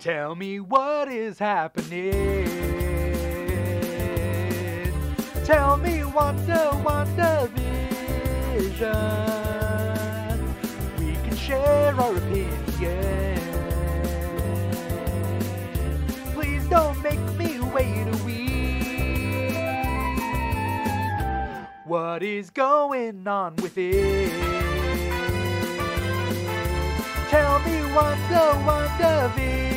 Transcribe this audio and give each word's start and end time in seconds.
Tell 0.00 0.34
me 0.34 0.58
what 0.60 1.08
is 1.08 1.38
happening. 1.38 2.10
Tell 5.44 5.76
me 5.76 6.04
Wanda, 6.04 6.70
Wanda 6.82 7.50
Vision. 7.54 8.88
We 10.98 11.12
can 11.16 11.36
share 11.36 11.94
our 11.94 12.16
opinions. 12.16 13.40
Please 16.32 16.66
don't 16.70 17.02
make 17.02 17.20
me 17.36 17.60
wait 17.60 18.06
a 18.08 18.16
week. 18.24 19.52
What 21.84 22.22
is 22.22 22.48
going 22.48 23.28
on 23.28 23.54
with 23.56 23.76
it? 23.76 24.32
Tell 27.28 27.58
me 27.58 27.82
Wanda, 27.94 28.62
Wanda 28.66 29.30
Vision. 29.36 29.69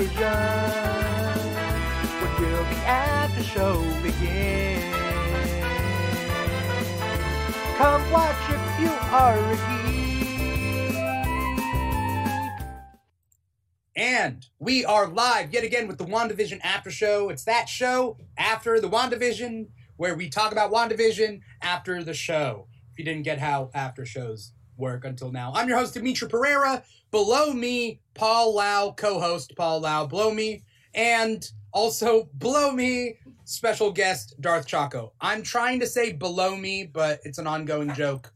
When 0.00 0.08
will 2.38 2.64
the 3.36 3.42
show 3.42 3.82
begin? 4.02 4.80
Come 7.76 8.10
watch 8.10 8.34
if 8.48 8.80
you 8.80 8.88
are 9.10 9.36
a 9.36 9.56
geek. 9.68 10.94
And 13.94 14.46
we 14.58 14.86
are 14.86 15.06
live 15.06 15.52
yet 15.52 15.64
again 15.64 15.86
with 15.86 15.98
the 15.98 16.06
WandaVision 16.06 16.60
After 16.62 16.90
Show. 16.90 17.28
It's 17.28 17.44
that 17.44 17.68
show 17.68 18.16
after 18.38 18.80
the 18.80 18.88
WandaVision 18.88 19.66
where 19.98 20.14
we 20.14 20.30
talk 20.30 20.52
about 20.52 20.72
WandaVision 20.72 21.42
after 21.60 22.02
the 22.02 22.14
show. 22.14 22.68
If 22.90 22.98
you 22.98 23.04
didn't 23.04 23.24
get 23.24 23.38
how 23.38 23.70
after 23.74 24.06
shows 24.06 24.54
work 24.80 25.04
until 25.04 25.30
now, 25.30 25.52
I'm 25.54 25.68
your 25.68 25.78
host, 25.78 25.94
Dimithri 25.94 26.28
Perera. 26.28 26.82
Below 27.10 27.52
me, 27.52 28.00
Paul 28.14 28.54
Lao, 28.54 28.92
co 28.92 29.20
host 29.20 29.52
Paul 29.56 29.80
Lao, 29.80 30.06
below 30.06 30.32
me. 30.32 30.64
And 30.94 31.48
also 31.72 32.28
below 32.38 32.72
me, 32.72 33.16
special 33.44 33.92
guest 33.92 34.34
Darth 34.40 34.66
Choco. 34.66 35.12
I'm 35.20 35.42
trying 35.42 35.80
to 35.80 35.86
say 35.86 36.12
below 36.12 36.56
me, 36.56 36.84
but 36.84 37.20
it's 37.24 37.38
an 37.38 37.46
ongoing 37.46 37.92
joke. 37.94 38.32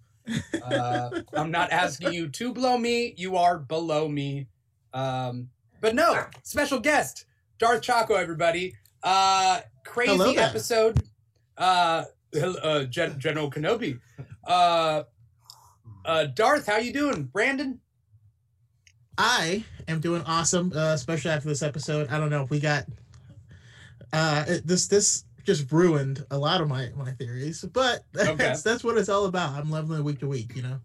Uh, 0.62 1.20
I'm 1.34 1.50
not 1.50 1.70
asking 1.70 2.12
you 2.12 2.28
to 2.28 2.52
blow 2.52 2.78
me. 2.78 3.14
You 3.16 3.36
are 3.36 3.58
below 3.58 4.08
me. 4.08 4.46
Um, 4.92 5.50
but 5.80 5.94
no, 5.94 6.24
special 6.42 6.80
guest, 6.80 7.26
Darth 7.58 7.82
Choco, 7.82 8.14
everybody. 8.14 8.74
Uh, 9.02 9.60
crazy 9.84 10.38
episode. 10.38 11.02
Uh, 11.58 12.04
uh, 12.42 12.84
Gen- 12.84 13.18
General 13.18 13.50
Kenobi. 13.50 14.00
Uh, 14.46 15.04
uh, 16.04 16.26
Darth, 16.26 16.66
how 16.66 16.78
you 16.78 16.92
doing? 16.92 17.24
Brandon? 17.24 17.80
I 19.16 19.64
am 19.86 20.00
doing 20.00 20.22
awesome, 20.22 20.72
uh, 20.74 20.92
especially 20.92 21.30
after 21.30 21.48
this 21.48 21.62
episode. 21.62 22.08
I 22.08 22.18
don't 22.18 22.30
know 22.30 22.42
if 22.42 22.50
we 22.50 22.60
got 22.60 22.86
uh, 24.12 24.44
it, 24.48 24.66
this. 24.66 24.88
This 24.88 25.24
just 25.44 25.70
ruined 25.70 26.24
a 26.30 26.38
lot 26.38 26.60
of 26.60 26.68
my 26.68 26.90
my 26.96 27.12
theories, 27.12 27.64
but 27.72 28.04
that's 28.12 28.62
that's 28.62 28.82
what 28.82 28.96
it's 28.96 29.08
all 29.08 29.26
about. 29.26 29.54
I'm 29.54 29.70
leveling 29.70 30.02
week 30.02 30.20
to 30.20 30.28
week, 30.28 30.56
you 30.56 30.62
know. 30.62 30.80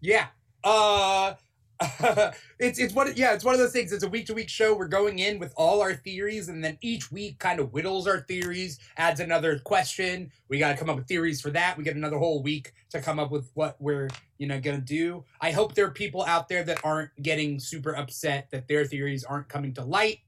Yeah. 0.00 0.26
Uh, 0.62 1.34
it's 2.58 2.78
it's 2.78 2.94
one 2.94 3.12
yeah 3.16 3.34
it's 3.34 3.44
one 3.44 3.54
of 3.54 3.60
those 3.60 3.72
things. 3.72 3.92
It's 3.92 4.04
a 4.04 4.08
week 4.08 4.26
to 4.26 4.34
week 4.34 4.48
show. 4.48 4.74
We're 4.74 4.88
going 4.88 5.18
in 5.18 5.38
with 5.38 5.52
all 5.56 5.82
our 5.82 5.94
theories, 5.94 6.48
and 6.48 6.64
then 6.64 6.78
each 6.80 7.12
week 7.12 7.38
kind 7.38 7.60
of 7.60 7.70
whittles 7.70 8.06
our 8.06 8.20
theories, 8.20 8.78
adds 8.96 9.20
another 9.20 9.58
question. 9.58 10.32
We 10.48 10.58
got 10.58 10.72
to 10.72 10.78
come 10.78 10.88
up 10.88 10.96
with 10.96 11.06
theories 11.06 11.40
for 11.40 11.50
that. 11.50 11.76
We 11.76 11.84
get 11.84 11.96
another 11.96 12.18
whole 12.18 12.42
week 12.42 12.72
to 12.90 13.00
come 13.00 13.18
up 13.18 13.30
with 13.30 13.50
what 13.54 13.76
we're 13.80 14.08
you 14.38 14.46
know 14.46 14.58
gonna 14.60 14.78
do. 14.78 15.24
I 15.40 15.50
hope 15.50 15.74
there 15.74 15.86
are 15.86 15.90
people 15.90 16.24
out 16.24 16.48
there 16.48 16.64
that 16.64 16.80
aren't 16.82 17.10
getting 17.22 17.60
super 17.60 17.94
upset 17.94 18.50
that 18.52 18.68
their 18.68 18.84
theories 18.86 19.24
aren't 19.24 19.48
coming 19.48 19.74
to 19.74 19.84
light. 19.84 20.20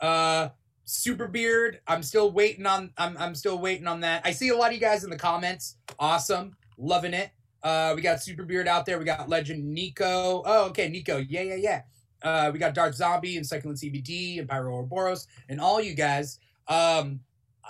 Uh. 0.00 0.50
Super 0.90 1.28
beard. 1.28 1.80
I'm 1.86 2.02
still 2.02 2.30
waiting 2.32 2.64
on. 2.64 2.92
I'm 2.96 3.14
I'm 3.18 3.34
still 3.34 3.58
waiting 3.58 3.86
on 3.86 4.00
that. 4.00 4.22
I 4.24 4.30
see 4.30 4.48
a 4.48 4.56
lot 4.56 4.68
of 4.68 4.72
you 4.72 4.80
guys 4.80 5.04
in 5.04 5.10
the 5.10 5.18
comments. 5.18 5.76
Awesome, 5.98 6.56
loving 6.78 7.12
it. 7.12 7.30
Uh, 7.62 7.92
we 7.96 8.02
got 8.02 8.22
Super 8.22 8.44
Beard 8.44 8.68
out 8.68 8.86
there. 8.86 8.98
We 8.98 9.04
got 9.04 9.28
Legend 9.28 9.64
Nico. 9.64 10.42
Oh, 10.44 10.66
okay, 10.68 10.88
Nico. 10.88 11.18
Yeah, 11.18 11.42
yeah, 11.42 11.54
yeah. 11.54 11.82
Uh, 12.22 12.50
we 12.52 12.58
got 12.58 12.74
Dark 12.74 12.94
Zombie 12.94 13.36
and 13.36 13.46
Succulent 13.46 13.78
CBD 13.80 14.38
and 14.38 14.48
Pyro 14.48 14.72
Ouroboros 14.74 15.26
and 15.48 15.60
all 15.60 15.80
you 15.80 15.94
guys. 15.94 16.38
Um, 16.66 17.20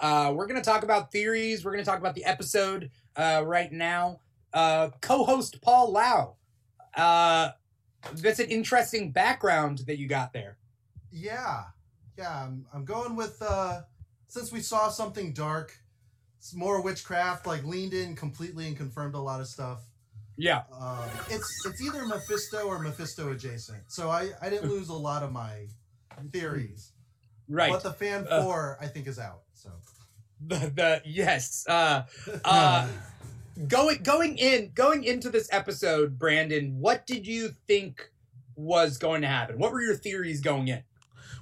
uh, 0.00 0.32
we're 0.34 0.46
gonna 0.46 0.62
talk 0.62 0.84
about 0.84 1.12
theories. 1.12 1.64
We're 1.64 1.72
gonna 1.72 1.84
talk 1.84 1.98
about 1.98 2.14
the 2.14 2.24
episode 2.24 2.90
uh, 3.16 3.42
right 3.44 3.72
now. 3.72 4.20
Uh, 4.52 4.90
co-host 5.00 5.60
Paul 5.60 5.92
Lao. 5.92 6.36
Uh, 6.96 7.50
that's 8.14 8.38
an 8.38 8.48
interesting 8.48 9.10
background 9.10 9.78
that 9.86 9.98
you 9.98 10.08
got 10.08 10.32
there. 10.32 10.56
Yeah, 11.10 11.64
yeah. 12.16 12.44
I'm, 12.44 12.66
I'm 12.72 12.84
going 12.84 13.16
with 13.16 13.40
uh, 13.42 13.82
since 14.28 14.52
we 14.52 14.60
saw 14.60 14.88
something 14.88 15.32
dark, 15.32 15.76
more 16.54 16.82
witchcraft. 16.82 17.46
Like 17.46 17.64
leaned 17.64 17.94
in 17.94 18.16
completely 18.16 18.66
and 18.66 18.76
confirmed 18.76 19.14
a 19.14 19.20
lot 19.20 19.40
of 19.40 19.46
stuff. 19.46 19.80
Yeah. 20.36 20.62
Um, 20.72 21.04
it's 21.28 21.66
it's 21.66 21.82
either 21.82 22.06
Mephisto 22.06 22.66
or 22.66 22.78
Mephisto 22.78 23.30
adjacent. 23.32 23.82
So 23.88 24.10
I 24.10 24.30
I 24.40 24.48
didn't 24.48 24.70
lose 24.70 24.88
a 24.88 24.94
lot 24.94 25.22
of 25.22 25.32
my 25.32 25.66
theories. 26.32 26.92
Right. 27.48 27.70
But 27.70 27.82
the 27.82 27.92
fan 27.92 28.26
Uh, 28.28 28.42
four 28.42 28.78
I 28.80 28.86
think 28.86 29.06
is 29.06 29.18
out. 29.18 29.42
So 29.54 29.70
the, 30.40 30.58
the 30.74 31.02
yes. 31.04 31.64
Uh, 31.68 32.02
uh, 32.44 32.88
going 33.66 34.02
going 34.02 34.38
in 34.38 34.70
going 34.74 35.04
into 35.04 35.30
this 35.30 35.48
episode, 35.50 36.18
Brandon, 36.18 36.78
what 36.78 37.06
did 37.06 37.26
you 37.26 37.50
think 37.66 38.10
was 38.54 38.98
going 38.98 39.22
to 39.22 39.28
happen? 39.28 39.58
What 39.58 39.72
were 39.72 39.82
your 39.82 39.96
theories 39.96 40.40
going 40.40 40.68
in? 40.68 40.82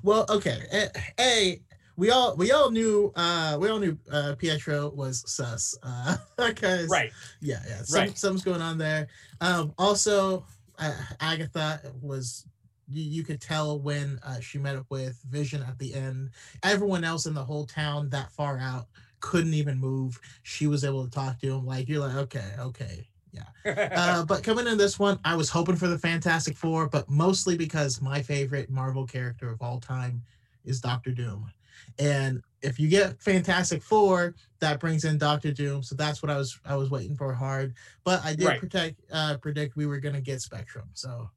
Well, 0.03 0.27
okay. 0.29 0.63
A, 0.73 1.21
a 1.21 1.63
we 1.97 2.11
all 2.11 2.37
we 2.37 2.53
all 2.53 2.71
knew 2.71 3.13
uh 3.17 3.57
we 3.61 3.69
all 3.69 3.79
knew 3.79 3.99
uh 4.13 4.35
Pietro 4.39 4.91
was 4.91 5.23
sus 5.27 5.77
uh 5.83 6.17
because 6.47 6.91
Right. 6.91 7.11
yeah 7.41 7.61
yeah 7.69 7.83
some, 7.83 8.01
Right. 8.03 8.19
something's 8.19 8.45
going 8.45 8.63
on 8.63 8.79
there 8.79 9.09
um 9.41 9.73
also 9.79 10.45
uh, 10.79 10.93
agatha 11.21 11.81
was 12.03 12.47
you, 12.89 13.03
you 13.03 13.23
could 13.25 13.41
tell 13.41 13.81
when 13.81 14.19
uh, 14.23 14.41
she 14.41 14.59
met 14.59 14.77
up 14.77 14.87
with 14.91 15.21
vision 15.29 15.63
at 15.63 15.79
the 15.79 15.95
end 15.95 16.31
everyone 16.63 17.03
else 17.05 17.27
in 17.27 17.35
the 17.35 17.45
whole 17.45 17.67
town 17.67 18.11
that 18.11 18.31
far 18.31 18.59
out 18.59 18.87
couldn't 19.21 19.55
even 19.55 19.79
move 19.79 20.21
she 20.43 20.67
was 20.67 20.85
able 20.85 21.05
to 21.05 21.11
talk 21.11 21.39
to 21.41 21.55
him 21.55 21.67
like 21.67 21.89
you're 21.89 22.01
like 22.07 22.17
okay 22.17 22.51
okay 22.59 23.09
yeah. 23.33 23.91
uh, 23.97 24.25
but 24.25 24.43
coming 24.43 24.67
in 24.67 24.79
this 24.79 24.99
one 24.99 25.19
i 25.25 25.35
was 25.35 25.49
hoping 25.51 25.77
for 25.77 25.89
the 25.89 25.99
fantastic 25.99 26.57
four 26.57 26.89
but 26.89 27.09
mostly 27.09 27.57
because 27.57 28.01
my 28.03 28.21
favorite 28.23 28.71
marvel 28.71 29.07
character 29.07 29.51
of 29.51 29.61
all 29.63 29.81
time 29.81 30.23
is 30.65 30.81
doctor 30.81 31.11
doom 31.11 31.51
and 31.99 32.43
if 32.63 32.79
you 32.81 32.89
get 32.89 33.21
fantastic 33.23 33.83
four 33.83 34.35
that 34.61 34.81
brings 34.81 35.05
in 35.05 35.19
Doctor 35.19 35.53
Doom. 35.53 35.83
So 35.83 35.95
that's 35.95 36.23
what 36.23 36.31
I 36.31 36.37
was 36.37 36.59
I 36.65 36.77
was 36.77 36.91
waiting 36.91 37.17
for 37.17 37.33
hard. 37.33 37.75
But 38.05 38.25
I 38.25 38.35
did 38.35 38.47
Right. 38.47 38.61
protect 38.61 39.01
uh 39.13 39.37
predict 39.39 39.77
we 39.77 39.87
were 39.87 40.01
gonna 40.01 40.21
get 40.21 40.41
Spectrum. 40.41 40.89
So 40.95 41.31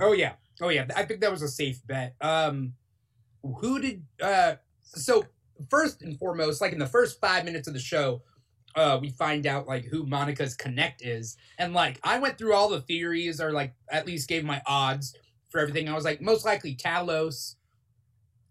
oh 0.00 0.12
yeah. 0.12 0.34
Oh 0.60 0.68
yeah. 0.68 0.86
I 0.96 1.04
think 1.04 1.20
that 1.20 1.30
was 1.30 1.42
a 1.42 1.48
safe 1.48 1.84
bet. 1.86 2.14
Um, 2.20 2.74
who 3.42 3.80
did? 3.80 4.04
Uh, 4.20 4.54
so 4.82 5.24
first 5.68 6.02
and 6.02 6.18
foremost, 6.18 6.60
like 6.60 6.72
in 6.72 6.78
the 6.78 6.86
first 6.86 7.20
five 7.20 7.44
minutes 7.44 7.68
of 7.68 7.74
the 7.74 7.80
show, 7.80 8.22
uh, 8.76 8.98
we 9.00 9.10
find 9.10 9.46
out 9.46 9.66
like 9.66 9.84
who 9.84 10.06
Monica's 10.06 10.54
connect 10.54 11.02
is, 11.02 11.36
and 11.58 11.74
like 11.74 11.98
I 12.04 12.18
went 12.18 12.38
through 12.38 12.54
all 12.54 12.68
the 12.68 12.82
theories, 12.82 13.40
or 13.40 13.52
like 13.52 13.74
at 13.90 14.06
least 14.06 14.28
gave 14.28 14.44
my 14.44 14.62
odds 14.66 15.16
for 15.48 15.58
everything. 15.60 15.88
I 15.88 15.94
was 15.94 16.04
like 16.04 16.20
most 16.20 16.44
likely 16.44 16.76
Talos. 16.76 17.56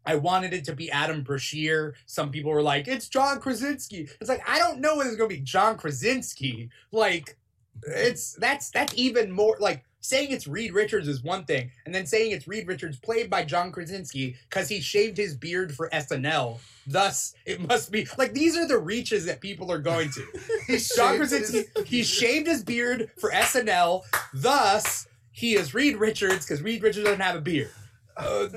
I 0.09 0.15
wanted 0.15 0.53
it 0.53 0.65
to 0.65 0.73
be 0.73 0.89
Adam 0.89 1.21
Brashear. 1.21 1.93
Some 2.07 2.31
people 2.31 2.49
were 2.49 2.63
like, 2.63 2.87
"It's 2.87 3.07
John 3.07 3.39
Krasinski." 3.39 4.09
It's 4.19 4.27
like 4.27 4.41
I 4.49 4.57
don't 4.57 4.81
know 4.81 4.97
whether 4.97 5.09
it's 5.09 5.19
going 5.19 5.29
to 5.29 5.35
be 5.35 5.43
John 5.43 5.77
Krasinski. 5.77 6.71
Like, 6.91 7.37
it's 7.83 8.33
that's 8.33 8.71
that's 8.71 8.91
even 8.95 9.31
more 9.31 9.55
like 9.59 9.85
saying 10.01 10.31
it's 10.31 10.47
Reed 10.47 10.73
Richards 10.73 11.07
is 11.07 11.21
one 11.21 11.45
thing, 11.45 11.69
and 11.85 11.93
then 11.93 12.07
saying 12.07 12.31
it's 12.31 12.47
Reed 12.47 12.67
Richards 12.67 12.97
played 12.97 13.29
by 13.29 13.43
John 13.43 13.71
Krasinski 13.71 14.35
because 14.49 14.67
he 14.67 14.81
shaved 14.81 15.17
his 15.17 15.35
beard 15.35 15.75
for 15.75 15.89
SNL. 15.89 16.57
Thus, 16.87 17.35
it 17.45 17.61
must 17.61 17.91
be 17.91 18.07
like 18.17 18.33
these 18.33 18.57
are 18.57 18.67
the 18.67 18.79
reaches 18.79 19.27
that 19.27 19.41
people 19.41 19.71
are 19.71 19.77
going 19.77 20.09
to. 20.09 20.79
John 20.95 21.17
Krasinski, 21.17 21.65
he 21.85 22.01
shaved 22.01 22.47
his 22.47 22.63
beard 22.63 23.11
for 23.19 23.29
SNL. 23.29 24.01
Thus, 24.33 25.07
he 25.31 25.53
is 25.53 25.75
Reed 25.75 25.97
Richards 25.97 26.47
because 26.47 26.63
Reed 26.63 26.81
Richards 26.81 27.05
doesn't 27.05 27.21
have 27.21 27.35
a 27.35 27.41
beard. 27.41 27.69
Uh, 28.17 28.47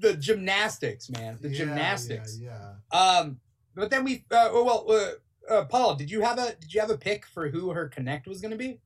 the 0.00 0.14
gymnastics, 0.14 1.10
man, 1.10 1.38
the 1.40 1.48
Yeah, 1.48 1.56
gymnastics. 1.58 2.38
Yeah, 2.40 2.74
Um, 2.92 3.40
but 3.74 3.90
then 3.90 4.04
we, 4.04 4.24
uh, 4.30 4.50
well, 4.52 4.86
uh, 4.90 5.52
uh, 5.52 5.64
Paul, 5.64 5.94
did 5.94 6.10
you 6.10 6.20
have 6.22 6.38
a 6.38 6.54
did 6.60 6.72
you 6.72 6.80
have 6.80 6.90
a 6.90 6.98
pick 6.98 7.26
for 7.26 7.48
who 7.48 7.70
her 7.70 7.88
connect 7.88 8.26
was 8.26 8.40
going 8.40 8.52
to 8.52 8.56
be? 8.56 8.80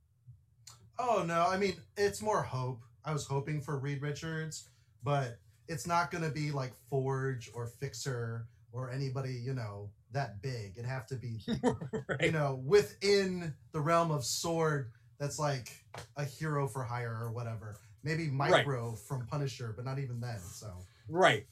Oh 0.99 1.25
no, 1.27 1.47
I 1.49 1.57
mean 1.57 1.75
it's 1.97 2.23
more 2.23 2.43
hope. 2.43 2.81
I 3.05 3.13
was 3.13 3.27
hoping 3.27 3.61
for 3.61 3.79
Reed 3.79 4.01
Richards, 4.03 4.69
but 5.03 5.39
it's 5.69 5.87
not 5.87 6.11
gonna 6.11 6.31
be 6.31 6.51
like 6.53 6.73
Forge 6.91 7.51
or 7.55 7.67
Fixer 7.67 8.47
or 8.73 8.91
anybody, 8.91 9.33
you 9.33 9.55
know, 9.55 9.91
that 10.13 10.41
big. 10.43 10.73
It'd 10.77 10.89
have 10.89 11.07
to 11.09 11.17
be, 11.17 11.41
you 12.21 12.33
know, 12.33 12.61
within 12.65 13.55
the 13.73 13.81
realm 13.81 14.11
of 14.11 14.25
Sword 14.25 14.91
that's 15.19 15.39
like 15.39 15.71
a 16.17 16.25
hero 16.25 16.67
for 16.69 16.83
hire 16.85 17.19
or 17.21 17.31
whatever. 17.33 17.77
maybe 18.03 18.29
Micro 18.29 18.95
from 18.95 19.27
Punisher, 19.27 19.73
but 19.77 19.85
not 19.85 19.99
even 19.99 20.21
then. 20.21 20.39
So 20.39 20.67
Right. 21.09 21.47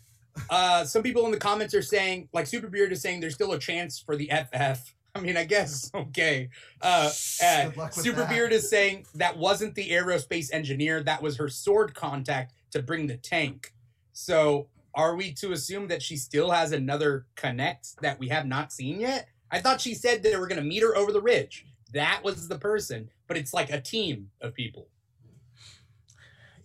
Uh, 0.49 0.85
some 0.85 1.03
people 1.03 1.27
in 1.27 1.33
the 1.33 1.39
comments 1.39 1.75
are 1.75 1.83
saying, 1.83 2.29
like 2.33 2.47
Super 2.47 2.69
Beard 2.69 2.93
is 2.93 3.03
saying, 3.03 3.21
there's 3.21 3.35
still 3.35 3.53
a 3.53 3.59
chance 3.59 3.99
for 3.99 4.17
the 4.17 4.31
FF. 4.31 4.95
I 5.15 5.21
mean, 5.21 5.37
I 5.37 5.45
guess 5.45 5.91
okay. 5.95 6.49
Uh, 6.81 7.11
uh, 7.45 7.65
Good 7.67 7.77
luck 7.77 7.97
with 7.97 8.05
Super 8.05 8.21
that. 8.21 8.31
Beard 8.31 8.53
is 8.53 8.69
saying 8.69 9.07
that 9.15 9.37
wasn't 9.37 9.75
the 9.75 9.91
aerospace 9.91 10.53
engineer. 10.53 11.03
That 11.03 11.23
was 11.23 11.37
her 11.37 11.49
sword 11.49 11.95
contact 11.95 12.55
to 12.71 12.83
bring 12.83 13.07
the 13.07 13.19
tank. 13.19 13.75
So, 14.15 14.69
are 14.95 15.17
we 15.17 15.33
to 15.35 15.53
assume 15.53 15.89
that 15.89 16.03
she 16.03 16.17
still 16.17 16.51
has 16.51 16.73
another 16.73 17.27
connect 17.35 18.01
that 18.03 18.19
we 18.19 18.29
have 18.29 18.47
not 18.47 18.73
seen 18.73 19.01
yet? 19.01 19.29
I 19.51 19.61
thought 19.61 19.81
she 19.81 19.95
said 19.95 20.23
that 20.23 20.31
they 20.31 20.37
were 20.37 20.47
going 20.47 20.61
to 20.61 20.67
meet 20.67 20.83
her 20.83 20.97
over 20.97 21.13
the 21.13 21.21
ridge. 21.21 21.67
That 21.93 22.23
was 22.23 22.49
the 22.49 22.59
person, 22.59 23.11
but 23.27 23.37
it's 23.37 23.53
like 23.55 23.71
a 23.71 23.81
team 23.81 24.31
of 24.41 24.55
people. 24.55 24.89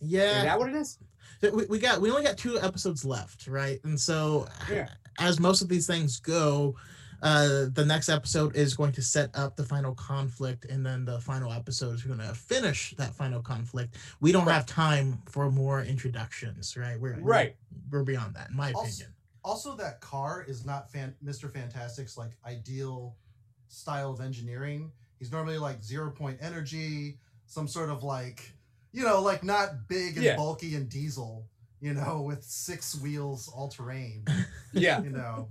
Yeah, 0.01 0.39
Is 0.39 0.43
that 0.43 0.59
what 0.59 0.69
it 0.69 0.75
is? 0.75 0.99
We, 1.41 1.65
we 1.67 1.79
got 1.79 2.01
we 2.01 2.09
only 2.09 2.23
got 2.23 2.37
two 2.37 2.59
episodes 2.59 3.05
left 3.05 3.47
right 3.47 3.79
and 3.83 3.99
so 3.99 4.47
Yeah. 4.71 4.89
as 5.19 5.39
most 5.39 5.61
of 5.61 5.69
these 5.69 5.85
things 5.87 6.19
go 6.19 6.75
uh 7.21 7.65
the 7.73 7.83
next 7.85 8.09
episode 8.09 8.55
is 8.55 8.75
going 8.75 8.91
to 8.93 9.01
set 9.01 9.29
up 9.35 9.55
the 9.55 9.63
final 9.63 9.93
conflict 9.95 10.65
and 10.65 10.85
then 10.85 11.03
the 11.05 11.19
final 11.21 11.51
episode 11.51 11.95
is 11.95 12.03
going 12.03 12.19
to 12.19 12.33
finish 12.33 12.93
that 12.97 13.13
final 13.15 13.41
conflict 13.41 13.95
we 14.19 14.31
don't 14.31 14.45
Right. 14.45 14.53
have 14.53 14.65
time 14.65 15.21
for 15.27 15.49
more 15.51 15.81
introductions 15.83 16.75
right 16.77 16.99
we're 16.99 17.19
Right. 17.19 17.55
we're 17.91 18.03
beyond 18.03 18.35
that 18.35 18.49
in 18.51 18.55
my 18.55 18.71
Also- 18.73 18.87
opinion 18.87 19.13
also 19.43 19.75
that 19.77 20.01
car 20.01 20.43
is 20.47 20.65
not 20.65 20.91
fan- 20.91 21.15
Mr. 21.23 21.49
Fantastic's 21.51 22.17
like 22.17 22.31
ideal 22.45 23.15
style 23.69 24.11
of 24.11 24.19
engineering. 24.19 24.91
He's 25.19 25.31
normally 25.31 25.57
like 25.57 25.81
zero 25.81 26.11
point 26.11 26.37
energy, 26.41 27.17
some 27.45 27.65
sort 27.67 27.89
of 27.89 28.03
like 28.03 28.53
you 28.97 29.03
know, 29.03 29.21
like 29.21 29.43
not 29.43 29.87
big 29.87 30.15
and 30.15 30.25
Yeah. 30.25 30.35
bulky 30.35 30.73
and 30.73 30.89
diesel, 30.89 31.45
you 31.79 31.93
know, 31.93 32.23
with 32.25 32.43
six 32.43 32.99
wheels 32.99 33.47
all 33.47 33.69
terrain. 33.69 34.25
Yeah. 34.73 35.01
You 35.01 35.09
know. 35.09 35.47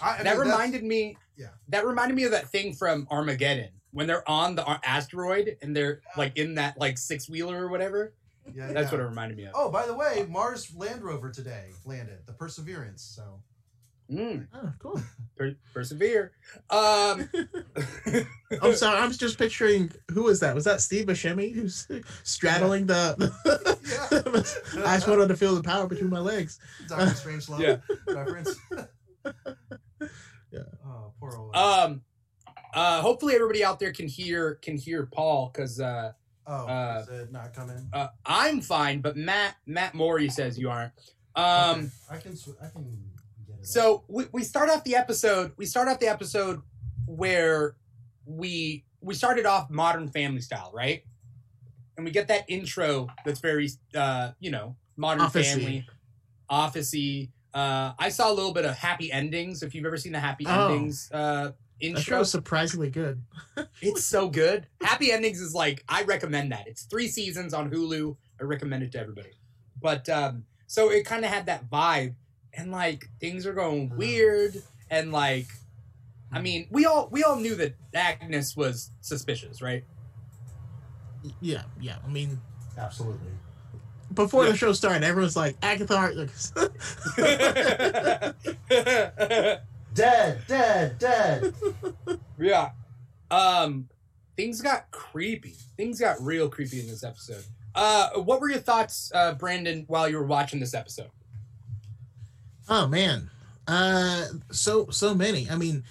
I, 0.00 0.18
I 0.18 0.22
that 0.22 0.38
mean, 0.38 0.48
reminded 0.48 0.82
me 0.82 1.16
yeah. 1.36 1.48
that 1.68 1.84
reminded 1.86 2.14
me 2.16 2.24
of 2.24 2.30
that 2.32 2.48
thing 2.48 2.72
from 2.72 3.06
armageddon 3.10 3.68
when 3.92 4.06
they're 4.08 4.28
on 4.28 4.56
the 4.56 4.66
uh, 4.66 4.78
asteroid 4.82 5.56
and 5.62 5.76
they're 5.76 6.00
like 6.16 6.36
in 6.36 6.54
that 6.54 6.76
like 6.78 6.98
six 6.98 7.28
wheeler 7.28 7.64
or 7.64 7.68
whatever 7.68 8.12
yeah, 8.52 8.72
that's 8.72 8.90
yeah. 8.90 8.98
what 8.98 9.04
it 9.04 9.08
reminded 9.08 9.36
me 9.36 9.44
of 9.44 9.52
Oh, 9.54 9.70
by 9.70 9.86
the 9.86 9.94
way, 9.94 10.26
Mars 10.28 10.74
Land 10.74 11.02
Rover 11.02 11.30
today 11.30 11.66
landed, 11.84 12.18
the 12.26 12.32
Perseverance. 12.32 13.02
So 13.02 13.40
mm, 14.10 14.46
oh 14.54 14.72
cool 14.78 15.00
per- 15.36 15.56
persevere 15.74 16.32
um 16.70 17.28
i'm 18.62 18.74
sorry 18.74 18.98
i'm 19.00 19.10
just 19.12 19.36
picturing 19.38 19.90
who 20.12 20.22
was 20.24 20.40
that 20.40 20.54
was 20.54 20.64
that 20.64 20.80
steve 20.80 21.06
Buscemi 21.06 21.52
who's 21.52 21.86
straddling 22.22 22.86
the, 22.86 23.16
Yeah. 24.74 24.82
i 24.86 24.96
just 24.96 25.08
wanted 25.08 25.28
to 25.28 25.36
feel 25.36 25.54
the 25.56 25.62
power 25.62 25.86
between 25.86 26.10
my 26.10 26.20
legs 26.20 26.58
Doctor 26.88 27.14
Strange 27.14 27.48
Love 27.48 27.60
Yeah. 27.60 27.76
reference. 28.08 28.56
Yeah. 30.52 30.60
Oh, 30.86 31.12
poor 31.20 31.36
old. 31.36 31.54
um 31.56 32.02
uh 32.74 33.00
hopefully 33.00 33.34
everybody 33.34 33.64
out 33.64 33.78
there 33.80 33.92
can 33.92 34.06
hear 34.06 34.54
can 34.56 34.76
hear 34.76 35.06
paul 35.06 35.50
because 35.52 35.80
uh 35.80 36.12
oh, 36.46 36.52
uh, 36.66 37.02
is 37.02 37.08
it 37.22 37.32
not 37.32 37.52
coming? 37.54 37.88
uh 37.92 38.08
i'm 38.24 38.60
fine 38.60 39.00
but 39.00 39.16
matt 39.16 39.56
matt 39.66 39.94
morey 39.94 40.28
says 40.28 40.58
you 40.58 40.70
aren't 40.70 40.92
um 41.34 41.44
Okay, 41.80 41.88
I 42.10 42.16
can. 42.18 42.36
sw- 42.36 42.56
I 42.62 42.68
can 42.68 42.84
get 42.84 42.92
it. 42.92 43.15
So 43.66 44.04
we, 44.06 44.26
we 44.30 44.44
start 44.44 44.70
off 44.70 44.84
the 44.84 44.94
episode. 44.94 45.50
We 45.56 45.66
start 45.66 45.88
off 45.88 45.98
the 45.98 46.06
episode 46.06 46.62
where 47.04 47.74
we 48.24 48.84
we 49.00 49.12
started 49.14 49.44
off 49.44 49.68
modern 49.70 50.08
family 50.08 50.40
style, 50.40 50.70
right? 50.72 51.02
And 51.96 52.04
we 52.04 52.12
get 52.12 52.28
that 52.28 52.44
intro 52.46 53.08
that's 53.24 53.40
very 53.40 53.68
uh, 53.92 54.30
you 54.38 54.52
know, 54.52 54.76
modern 54.96 55.22
Office-y. 55.22 55.52
family, 55.54 55.86
officey. 56.48 57.30
Uh, 57.52 57.92
I 57.98 58.08
saw 58.10 58.30
a 58.30 58.34
little 58.34 58.52
bit 58.52 58.64
of 58.66 58.76
happy 58.76 59.10
endings. 59.10 59.64
If 59.64 59.74
you've 59.74 59.84
ever 59.86 59.96
seen 59.96 60.12
the 60.12 60.20
happy 60.20 60.44
Oh. 60.46 60.68
endings 60.68 61.10
uh, 61.12 61.16
that 61.46 61.54
show 61.80 61.86
intro, 61.98 62.18
was 62.20 62.30
surprisingly 62.30 62.90
good 62.90 63.20
it's 63.82 64.04
so 64.04 64.28
good. 64.28 64.68
Happy 64.80 65.10
endings 65.10 65.40
is 65.40 65.54
like 65.54 65.82
I 65.88 66.04
recommend 66.04 66.52
that. 66.52 66.68
It's 66.68 66.84
three 66.84 67.08
seasons 67.08 67.52
on 67.52 67.68
Hulu. 67.70 68.16
I 68.40 68.44
recommend 68.44 68.84
it 68.84 68.92
to 68.92 69.00
everybody. 69.00 69.30
But 69.82 70.08
um, 70.08 70.44
so 70.68 70.90
it 70.90 71.04
kind 71.04 71.24
of 71.24 71.32
had 71.32 71.46
that 71.46 71.68
vibe, 71.68 72.14
and 72.56 72.70
like 72.72 73.08
things 73.20 73.46
are 73.46 73.52
going 73.54 73.90
weird, 73.96 74.62
and 74.90 75.12
like, 75.12 75.46
I 76.32 76.40
mean, 76.40 76.66
we 76.70 76.86
all 76.86 77.08
we 77.10 77.22
all 77.22 77.36
knew 77.36 77.54
that 77.56 77.74
Agnes 77.94 78.56
was 78.56 78.90
suspicious, 79.00 79.60
right? 79.62 79.84
yeah 81.40 81.62
yeah 81.80 81.96
i 82.06 82.08
mean 82.08 82.40
absolutely. 82.78 83.18
before 84.14 84.44
Yeah. 84.44 84.52
the 84.52 84.56
show 84.56 84.72
started, 84.72 85.02
everyone's 85.02 85.34
like 85.34 85.56
Agatha 85.60 85.96
Harkness. 85.98 86.52
Dead, 89.94 90.42
dead, 90.46 90.98
dead. 90.98 91.54
yeah. 92.38 92.70
Um, 93.30 93.88
things 94.36 94.60
got 94.60 94.90
creepy. 94.90 95.54
Things 95.76 95.98
got 95.98 96.20
real 96.20 96.48
creepy 96.50 96.80
in 96.80 96.86
this 96.86 97.02
episode. 97.02 97.42
Uh, 97.74 98.10
what 98.20 98.40
were 98.40 98.50
your 98.50 98.58
thoughts, 98.60 99.10
uh, 99.14 99.32
Brandon, 99.34 99.84
while 99.88 100.06
you 100.08 100.18
were 100.18 100.26
watching 100.26 100.60
this 100.60 100.74
episode? 100.74 101.10
Oh 102.68 102.86
man, 102.86 103.30
uh, 103.66 104.26
so 104.50 104.88
so 104.90 105.14
many. 105.14 105.48
I 105.50 105.56
mean, 105.56 105.84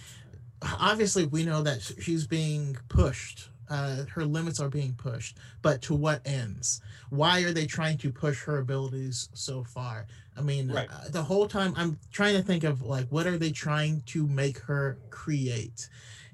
obviously 0.80 1.26
we 1.26 1.44
know 1.44 1.62
that 1.64 1.82
she's 2.00 2.28
being 2.28 2.78
pushed. 2.90 3.50
Uh, 3.68 4.06
her 4.14 4.24
limits 4.24 4.60
are 4.60 4.70
being 4.70 4.94
pushed, 4.94 5.38
but 5.64 5.82
to 5.82 5.96
what 5.96 6.22
ends? 6.24 6.82
Why 7.10 7.42
are 7.42 7.52
they 7.52 7.66
trying 7.66 7.98
to 8.00 8.12
push 8.12 8.44
her 8.44 8.60
abilities 8.60 9.28
so 9.34 9.64
far? 9.64 10.06
I 10.38 10.42
mean, 10.42 10.70
Right. 10.72 10.88
uh, 10.88 11.10
the 11.10 11.24
whole 11.24 11.48
time 11.48 11.74
I'm 11.76 11.98
trying 12.12 12.36
to 12.36 12.44
think 12.44 12.64
of 12.64 12.84
like 12.84 13.08
what 13.08 13.26
are 13.26 13.40
they 13.40 13.52
trying 13.52 14.02
to 14.08 14.28
make 14.28 14.60
her 14.60 15.00
create? 15.10 15.90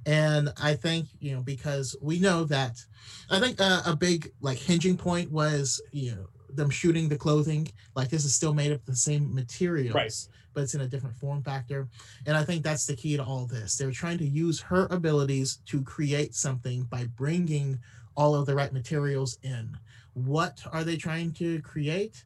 And 0.05 0.51
I 0.61 0.73
think 0.73 1.07
you 1.19 1.33
know 1.35 1.41
because 1.41 1.95
we 2.01 2.19
know 2.19 2.43
that 2.45 2.83
I 3.29 3.39
think 3.39 3.61
uh, 3.61 3.83
a 3.85 3.95
big 3.95 4.33
like 4.41 4.57
hinging 4.57 4.97
point 4.97 5.31
was 5.31 5.79
you 5.91 6.11
know 6.11 6.27
them 6.55 6.69
shooting 6.69 7.09
the 7.09 7.17
clothing 7.17 7.67
like 7.95 8.09
this 8.09 8.25
is 8.25 8.33
still 8.35 8.53
made 8.53 8.71
of 8.71 8.83
the 8.85 8.95
same 8.95 9.33
materials 9.33 9.95
Right. 9.95 10.13
but 10.53 10.63
it's 10.63 10.73
in 10.75 10.81
a 10.81 10.87
different 10.87 11.15
form 11.15 11.41
factor. 11.43 11.87
And 12.25 12.35
i 12.37 12.43
think 12.43 12.63
that's 12.63 12.85
the 12.85 12.95
key 12.95 13.17
to 13.17 13.23
all 13.23 13.45
this. 13.45 13.77
They're 13.77 13.91
trying 13.91 14.17
to 14.19 14.27
use 14.27 14.61
her 14.61 14.87
abilities 14.91 15.59
to 15.67 15.81
create 15.83 16.35
something 16.35 16.83
by 16.83 17.05
bringing 17.05 17.79
all 18.15 18.35
of 18.35 18.45
the 18.45 18.55
right 18.55 18.73
materials 18.73 19.37
in. 19.43 19.77
What 20.13 20.61
are 20.71 20.83
they 20.83 20.97
trying 20.97 21.31
to 21.33 21.61
create? 21.61 22.23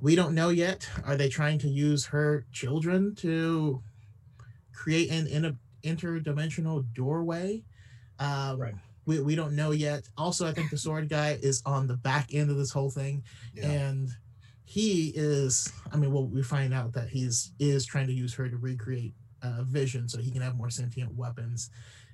We 0.00 0.14
don't 0.14 0.34
know 0.34 0.50
yet. 0.50 0.88
Are 1.04 1.16
they 1.16 1.28
trying 1.28 1.58
to 1.60 1.68
use 1.68 2.06
her 2.06 2.46
children 2.52 3.16
to 3.16 3.82
create 4.72 5.10
an 5.10 5.26
in 5.26 5.58
interdimensional 5.84 6.84
doorway? 6.94 7.64
Um, 8.20 8.58
Right. 8.60 8.74
We, 9.08 9.20
we 9.20 9.34
don't 9.34 9.56
know 9.56 9.70
yet 9.72 10.06
also 10.18 10.46
i 10.46 10.52
think 10.52 10.70
the 10.70 10.76
sword 10.78 11.08
guy 11.08 11.38
is 11.42 11.62
on 11.66 11.86
the 11.86 11.96
back 11.96 12.32
end 12.34 12.50
of 12.50 12.56
this 12.58 12.70
whole 12.70 12.90
thing 12.90 13.24
Yeah. 13.54 13.70
and 13.70 14.08
he 14.64 15.12
is 15.16 15.72
i 15.92 15.96
mean 15.96 16.12
well 16.12 16.26
we 16.26 16.42
find 16.42 16.74
out 16.74 16.92
that 16.92 17.08
he's 17.08 17.52
is 17.58 17.86
trying 17.86 18.06
to 18.06 18.12
use 18.12 18.34
her 18.34 18.48
to 18.48 18.56
recreate 18.58 19.14
uh, 19.42 19.62
vision 19.62 20.08
so 20.08 20.18
he 20.18 20.30
can 20.30 20.42
have 20.42 20.56
more 20.56 20.68
sentient 20.70 21.14
weapons 21.14 21.70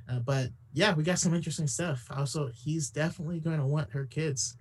uh, 0.09 0.21
but 0.21 0.51
yeah 0.73 0.95
we 0.95 1.03
got 1.03 1.19
some 1.19 1.35
interesting 1.35 1.67
stuff 1.67 2.07
also 2.17 2.49
he's 2.55 2.91
definitely 2.91 3.41
going 3.41 3.59
to 3.59 3.67
want 3.67 3.91
her 3.91 4.07
kids 4.07 4.57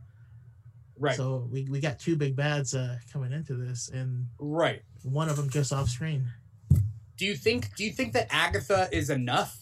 Right. 0.98 1.16
so 1.16 1.48
we, 1.52 1.68
we 1.70 1.80
got 1.82 1.98
two 2.00 2.16
big 2.16 2.36
bads 2.36 2.76
uh, 2.76 2.98
coming 3.12 3.32
into 3.34 3.56
this 3.56 3.90
and 3.90 4.28
right. 4.40 4.82
one 5.02 5.28
of 5.28 5.36
them 5.36 5.50
just 5.50 5.74
off 5.74 5.90
screen 5.90 6.28
do 7.18 7.26
you 7.26 7.36
think 7.36 7.76
do 7.76 7.84
you 7.84 7.92
think 7.92 8.14
that 8.14 8.28
agatha 8.32 8.88
is 8.92 9.10
enough 9.10 9.58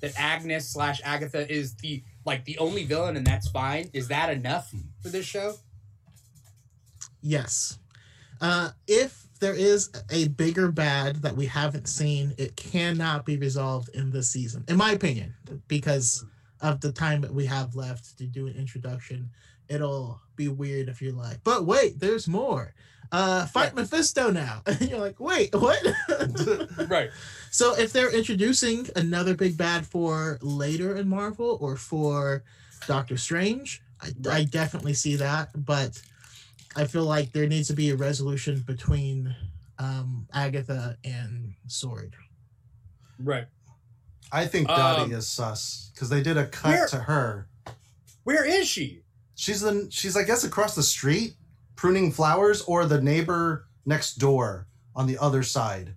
that 0.00 0.12
agnes 0.18 0.68
slash 0.68 1.00
agatha 1.04 1.50
is 1.50 1.74
the 1.76 2.02
like 2.24 2.44
the 2.44 2.58
only 2.58 2.84
villain 2.84 3.16
and 3.16 3.26
that's 3.26 3.48
fine 3.48 3.90
is 3.92 4.08
that 4.08 4.30
enough 4.30 4.72
for 5.02 5.08
this 5.08 5.26
show 5.26 5.54
Yes. 7.22 7.78
Uh, 8.40 8.70
if 8.88 9.26
there 9.40 9.54
is 9.54 9.90
a 10.10 10.28
bigger 10.28 10.70
bad 10.70 11.22
that 11.22 11.36
we 11.36 11.46
haven't 11.46 11.88
seen, 11.88 12.34
it 12.36 12.56
cannot 12.56 13.24
be 13.24 13.36
resolved 13.36 13.88
in 13.94 14.10
this 14.10 14.28
season, 14.30 14.64
in 14.68 14.76
my 14.76 14.92
opinion, 14.92 15.34
because 15.68 16.24
of 16.60 16.80
the 16.80 16.92
time 16.92 17.20
that 17.20 17.32
we 17.32 17.46
have 17.46 17.74
left 17.74 18.18
to 18.18 18.26
do 18.26 18.48
an 18.48 18.56
introduction. 18.56 19.30
It'll 19.68 20.20
be 20.36 20.48
weird 20.48 20.88
if 20.88 21.00
you're 21.00 21.14
like, 21.14 21.38
but 21.44 21.64
wait, 21.64 21.98
there's 21.98 22.28
more. 22.28 22.74
Uh, 23.12 23.44
fight 23.46 23.74
Mephisto 23.74 24.30
now. 24.30 24.62
And 24.66 24.80
you're 24.88 24.98
like, 24.98 25.20
wait, 25.20 25.54
what? 25.54 25.78
right 26.88 27.10
So 27.50 27.74
if 27.78 27.92
they're 27.92 28.10
introducing 28.10 28.88
another 28.96 29.34
big 29.34 29.56
bad 29.58 29.86
for 29.86 30.38
later 30.40 30.96
in 30.96 31.08
Marvel 31.08 31.58
or 31.60 31.76
for 31.76 32.42
Doctor 32.86 33.18
Strange, 33.18 33.82
I, 34.00 34.08
I 34.30 34.44
definitely 34.44 34.94
see 34.94 35.16
that. 35.16 35.50
But 35.54 36.00
I 36.74 36.86
feel 36.86 37.04
like 37.04 37.32
there 37.32 37.46
needs 37.46 37.68
to 37.68 37.74
be 37.74 37.90
a 37.90 37.96
resolution 37.96 38.60
between 38.66 39.36
um, 39.78 40.26
Agatha 40.32 40.96
and 41.04 41.52
Sword. 41.66 42.14
right 43.18 43.46
I 44.32 44.46
think 44.46 44.70
Um, 44.70 44.76
Dottie 44.76 45.12
is 45.12 45.28
sus 45.28 45.90
because 45.92 46.08
they 46.08 46.22
did 46.22 46.38
a 46.38 46.46
cut 46.46 46.70
Where- 46.70 46.86
to 46.88 46.96
her. 47.00 47.48
where 48.24 48.44
is 48.46 48.66
she 48.68 49.02
She's 49.34 49.62
in. 49.64 49.90
She's 49.90 50.16
I 50.16 50.22
guess 50.22 50.44
across 50.44 50.74
the 50.76 50.82
street. 50.82 51.34
Pruning 51.82 52.12
flowers 52.12 52.62
or 52.62 52.86
the 52.86 53.02
neighbor 53.02 53.66
next 53.84 54.14
door 54.14 54.68
on 54.94 55.04
the 55.08 55.18
other 55.18 55.42
side. 55.42 55.92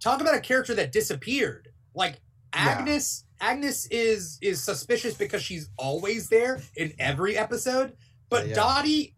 Talk 0.00 0.20
about 0.20 0.34
a 0.34 0.40
character 0.40 0.74
that 0.74 0.90
disappeared. 0.90 1.68
Like 1.94 2.14
Yeah. 2.52 2.74
Agnes. 2.80 3.22
Agnes 3.40 3.86
is 3.92 4.38
is 4.42 4.60
suspicious 4.60 5.14
because 5.14 5.40
she's 5.40 5.68
always 5.76 6.28
there 6.30 6.60
in 6.74 6.92
every 6.98 7.38
episode, 7.38 7.96
but 8.28 8.48
Yeah. 8.48 8.54
Dottie 8.56 9.14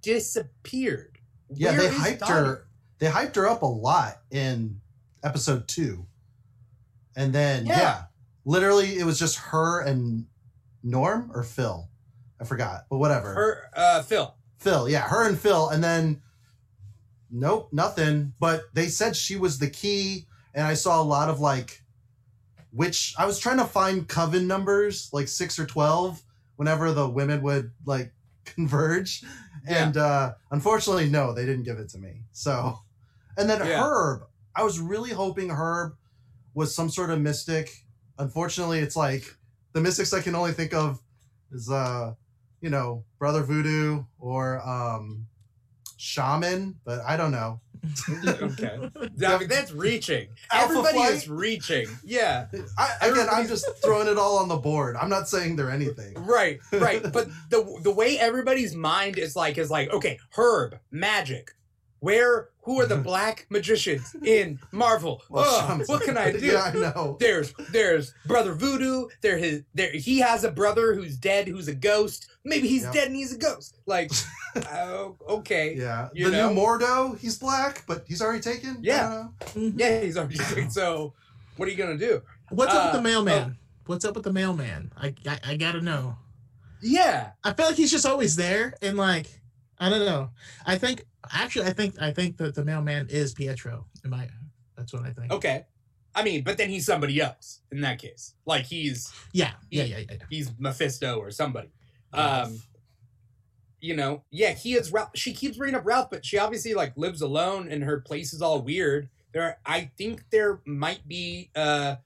disappeared. 0.00 1.18
Yeah, 1.52 1.72
Where 1.76 1.80
they 1.90 1.96
hyped 1.96 2.18
Dottie? 2.20 2.32
her. 2.32 2.68
They 2.98 3.08
hyped 3.08 3.34
her 3.34 3.48
up 3.48 3.62
a 3.62 3.66
lot 3.66 4.22
in 4.30 4.80
episode 5.24 5.66
two, 5.66 6.06
and 7.16 7.32
then 7.32 7.66
Yeah. 7.66 7.78
yeah. 7.80 8.02
literally 8.44 8.96
it 8.96 9.04
was 9.04 9.18
just 9.18 9.38
her 9.38 9.80
and 9.80 10.26
Norm 10.84 11.32
or 11.34 11.42
Phil. 11.42 11.90
I 12.40 12.44
forgot, 12.44 12.86
but 12.88 12.98
whatever. 12.98 13.34
Her, 13.34 13.70
uh, 13.74 14.02
Phil. 14.04 14.37
Phil, 14.58 14.88
yeah, 14.88 15.02
her 15.08 15.26
and 15.28 15.38
Phil, 15.38 15.68
and 15.68 15.82
then 15.82 16.20
nope, 17.30 17.68
nothing. 17.72 18.32
But 18.40 18.62
they 18.74 18.88
said 18.88 19.16
she 19.16 19.36
was 19.36 19.58
the 19.58 19.70
key, 19.70 20.26
and 20.54 20.66
I 20.66 20.74
saw 20.74 21.00
a 21.00 21.04
lot 21.04 21.28
of 21.28 21.40
like, 21.40 21.82
which 22.70 23.14
I 23.18 23.26
was 23.26 23.38
trying 23.38 23.58
to 23.58 23.64
find 23.64 24.08
coven 24.08 24.46
numbers 24.46 25.10
like 25.12 25.28
six 25.28 25.58
or 25.58 25.66
twelve 25.66 26.22
whenever 26.56 26.92
the 26.92 27.08
women 27.08 27.40
would 27.42 27.70
like 27.86 28.12
converge, 28.44 29.22
Yeah. 29.68 29.86
and 29.86 29.96
uh 29.96 30.34
unfortunately, 30.50 31.08
no, 31.08 31.32
they 31.32 31.46
didn't 31.46 31.64
give 31.64 31.78
it 31.78 31.88
to 31.90 31.98
me. 31.98 32.22
So, 32.32 32.78
and 33.36 33.48
then 33.48 33.60
Yeah. 33.64 33.82
Herb, 33.82 34.22
I 34.56 34.64
was 34.64 34.80
really 34.80 35.10
hoping 35.10 35.50
Herb 35.50 35.94
was 36.54 36.74
some 36.74 36.90
sort 36.90 37.10
of 37.10 37.20
mystic. 37.20 37.70
Unfortunately, 38.18 38.80
it's 38.80 38.96
like 38.96 39.22
the 39.72 39.80
mystics 39.80 40.12
I 40.12 40.20
can 40.20 40.34
only 40.34 40.50
think 40.52 40.74
of 40.74 41.00
is 41.52 41.70
uh 41.70 42.14
you 42.60 42.70
know, 42.70 43.04
Brother 43.18 43.42
Voodoo 43.42 44.04
or 44.18 44.60
um 44.66 45.26
Shaman, 45.96 46.76
but 46.84 47.00
I 47.06 47.16
don't 47.16 47.32
know. 47.32 47.60
Okay. 48.26 48.90
I 49.26 49.38
mean, 49.38 49.48
that's 49.48 49.72
reaching. 49.72 50.28
Alpha 50.50 50.70
Everybody 50.70 50.98
Flight? 50.98 51.12
is 51.12 51.28
reaching. 51.28 51.86
Yeah. 52.04 52.46
I, 52.76 53.08
again, 53.08 53.28
I'm 53.30 53.46
just 53.46 53.66
throwing 53.84 54.08
it 54.08 54.18
all 54.18 54.38
on 54.38 54.48
the 54.48 54.56
board. 54.56 54.96
I'm 54.96 55.08
not 55.08 55.28
saying 55.28 55.56
they're 55.56 55.70
anything. 55.70 56.14
Right, 56.14 56.58
right. 56.72 57.02
But 57.02 57.28
the 57.50 57.78
the 57.82 57.90
way 57.92 58.18
everybody's 58.18 58.74
mind 58.74 59.18
is 59.18 59.36
like 59.36 59.58
is 59.58 59.70
like, 59.70 59.90
okay, 59.92 60.18
Herb, 60.36 60.78
magic. 60.90 61.52
Where 62.00 62.50
who 62.62 62.80
are 62.80 62.86
the 62.86 62.96
black 63.10 63.46
magicians 63.50 64.14
in 64.24 64.58
Marvel? 64.72 65.22
Well, 65.30 65.70
Ugh, 65.70 65.82
what 65.86 66.02
can 66.02 66.16
I 66.16 66.32
do? 66.32 66.38
Yeah, 66.38 66.62
I 66.62 66.72
know. 66.72 67.16
There's 67.20 67.52
there's 67.72 68.14
brother 68.26 68.52
Voodoo. 68.52 69.08
There 69.20 69.36
his 69.38 69.62
there 69.74 69.90
he 69.92 70.18
has 70.20 70.44
a 70.44 70.50
brother 70.50 70.94
who's 70.94 71.16
dead, 71.16 71.48
who's 71.48 71.68
a 71.68 71.74
ghost. 71.74 72.28
Maybe 72.44 72.68
he's 72.68 72.82
Yep. 72.84 72.92
dead 72.92 73.06
and 73.08 73.16
he's 73.16 73.34
a 73.34 73.38
ghost. 73.38 73.78
Like, 73.86 74.10
oh, 74.72 75.16
okay, 75.28 75.74
Yeah, 75.76 76.08
You 76.14 76.30
the 76.30 76.36
know? 76.36 76.52
new 76.52 76.60
Mordo, 76.60 77.18
he's 77.18 77.38
black, 77.38 77.84
but 77.86 78.04
he's 78.06 78.22
already 78.22 78.40
taken. 78.40 78.78
Yeah. 78.80 79.28
don't 79.54 79.78
yeah, 79.78 80.00
he's 80.00 80.16
already 80.16 80.36
taken. 80.38 80.70
So, 80.70 81.14
what 81.56 81.66
are 81.68 81.70
you 81.70 81.76
gonna 81.76 81.98
do? 81.98 82.22
What's 82.50 82.72
up 82.72 82.86
with 82.86 82.94
Uh, 82.94 82.96
the 82.98 83.02
mailman? 83.02 83.58
What's 83.86 84.04
up 84.04 84.14
with 84.14 84.24
the 84.24 84.32
mailman? 84.32 84.92
I, 84.96 85.14
I 85.26 85.40
I 85.44 85.56
gotta 85.56 85.80
know. 85.80 86.16
Yeah, 86.80 87.30
I 87.42 87.52
feel 87.54 87.66
like 87.66 87.76
he's 87.76 87.90
just 87.90 88.06
always 88.06 88.36
there, 88.36 88.74
and 88.82 88.96
like 88.96 89.26
I 89.78 89.88
don't 89.90 90.04
know. 90.06 90.30
I 90.64 90.78
think 90.78 91.04
actually, 91.32 91.66
I 91.66 91.72
think 91.72 92.00
I 92.00 92.12
think 92.12 92.36
that 92.38 92.54
the 92.54 92.64
mailman 92.64 93.08
is 93.10 93.34
Pietro. 93.34 93.86
In 94.04 94.10
my, 94.10 94.28
that's 94.76 94.92
what 94.92 95.04
I 95.04 95.12
think. 95.12 95.32
okay. 95.32 95.66
I 96.14 96.24
mean, 96.24 96.42
but 96.42 96.58
then 96.58 96.68
he's 96.68 96.84
somebody 96.84 97.20
else 97.20 97.60
in 97.70 97.80
that 97.82 97.98
case. 97.98 98.34
Like 98.44 98.64
he's 98.64 99.12
Yeah, 99.32 99.52
yeah, 99.70 99.84
yeah, 99.84 99.98
yeah. 99.98 100.16
he's 100.28 100.50
Mephisto 100.58 101.18
or 101.18 101.30
somebody. 101.30 101.68
Um, 102.12 102.60
you 103.80 103.94
know, 103.94 104.24
yeah, 104.30 104.52
he 104.52 104.74
is 104.74 104.92
Ralph. 104.92 105.10
She 105.14 105.32
keeps 105.32 105.56
bringing 105.56 105.76
up 105.76 105.86
Ralph, 105.86 106.10
but 106.10 106.24
she 106.24 106.38
obviously 106.38 106.74
like 106.74 106.96
lives 106.96 107.22
alone, 107.22 107.68
and 107.70 107.84
her 107.84 108.00
place 108.00 108.32
is 108.32 108.42
all 108.42 108.60
weird. 108.60 109.08
There, 109.32 109.58
I 109.64 109.90
think 109.96 110.24
there 110.30 110.60
might 110.64 111.06
be 111.06 111.50
a 111.54 111.98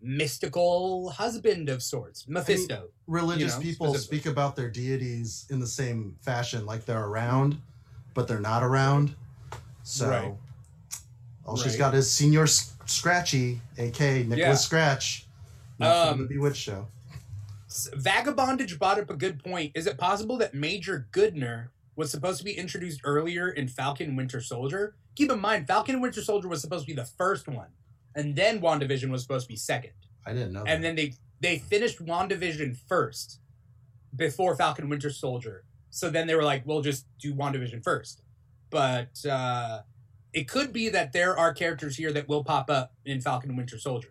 mystical 0.00 1.10
husband 1.10 1.68
of 1.68 1.82
sorts, 1.82 2.28
Mephisto. 2.28 2.90
Religious 3.06 3.54
You 3.54 3.58
know, 3.58 3.64
people 3.64 3.94
speak 3.94 4.26
about 4.26 4.54
their 4.54 4.70
deities 4.70 5.46
in 5.50 5.58
the 5.58 5.66
same 5.66 6.16
fashion, 6.20 6.66
like 6.66 6.84
they're 6.84 7.04
around, 7.04 7.60
but 8.18 8.26
they're 8.26 8.40
not 8.40 8.64
around. 8.64 9.14
So, 9.84 10.10
Right. 10.10 10.34
all 11.44 11.56
she's 11.56 11.76
got 11.76 11.94
is 11.94 12.10
Senior 12.10 12.48
Scratchy, 12.48 13.60
aka 13.78 14.24
Nicholas 14.24 14.38
Yeah. 14.38 14.54
Scratch, 14.56 15.28
not 15.78 16.08
from 16.08 16.14
Um, 16.22 16.26
the 16.26 16.34
Bewitched 16.34 16.60
show. 16.60 16.88
Vagabondage 17.68 18.76
brought 18.76 18.98
up 18.98 19.08
a 19.08 19.14
good 19.14 19.38
point. 19.44 19.70
Is 19.76 19.86
it 19.86 19.98
possible 19.98 20.36
that 20.38 20.52
Major 20.52 21.06
Goodner 21.12 21.68
was 21.94 22.10
supposed 22.10 22.38
to 22.38 22.44
be 22.44 22.58
introduced 22.58 23.02
earlier 23.04 23.50
in 23.50 23.68
Falcon 23.68 24.16
Winter 24.16 24.40
Soldier? 24.40 24.96
Keep 25.14 25.30
in 25.30 25.38
mind, 25.38 25.68
Falcon 25.68 26.00
Winter 26.00 26.20
Soldier 26.20 26.48
was 26.48 26.60
supposed 26.60 26.86
to 26.88 26.92
be 26.92 27.00
the 27.00 27.04
first 27.06 27.46
one, 27.46 27.68
and 28.16 28.34
then 28.34 28.60
WandaVision 28.60 29.10
was 29.10 29.22
supposed 29.22 29.44
to 29.46 29.52
be 29.52 29.56
second. 29.56 29.92
I 30.26 30.32
didn't 30.32 30.52
know. 30.54 30.64
and 30.66 30.82
that. 30.82 30.88
then 30.88 30.96
they 30.96 31.14
they 31.40 31.58
finished 31.60 32.04
WandaVision 32.04 32.76
first 32.88 33.38
before 34.16 34.56
Falcon 34.56 34.88
Winter 34.88 35.08
Soldier. 35.10 35.62
So 35.90 36.10
then 36.10 36.26
they 36.26 36.34
were 36.34 36.42
like, 36.44 36.66
"We'll 36.66 36.82
just 36.82 37.06
do 37.18 37.34
WandaVision 37.34 37.82
first. 37.82 38.22
But 38.70 39.24
uh, 39.24 39.82
it 40.32 40.46
could 40.48 40.72
be 40.72 40.88
that 40.90 41.12
there 41.12 41.36
are 41.38 41.52
characters 41.54 41.96
here 41.96 42.12
that 42.12 42.28
will 42.28 42.44
pop 42.44 42.68
up 42.70 42.92
in 43.04 43.20
Falcon 43.20 43.50
and 43.50 43.56
Winter 43.58 43.78
Soldier. 43.78 44.10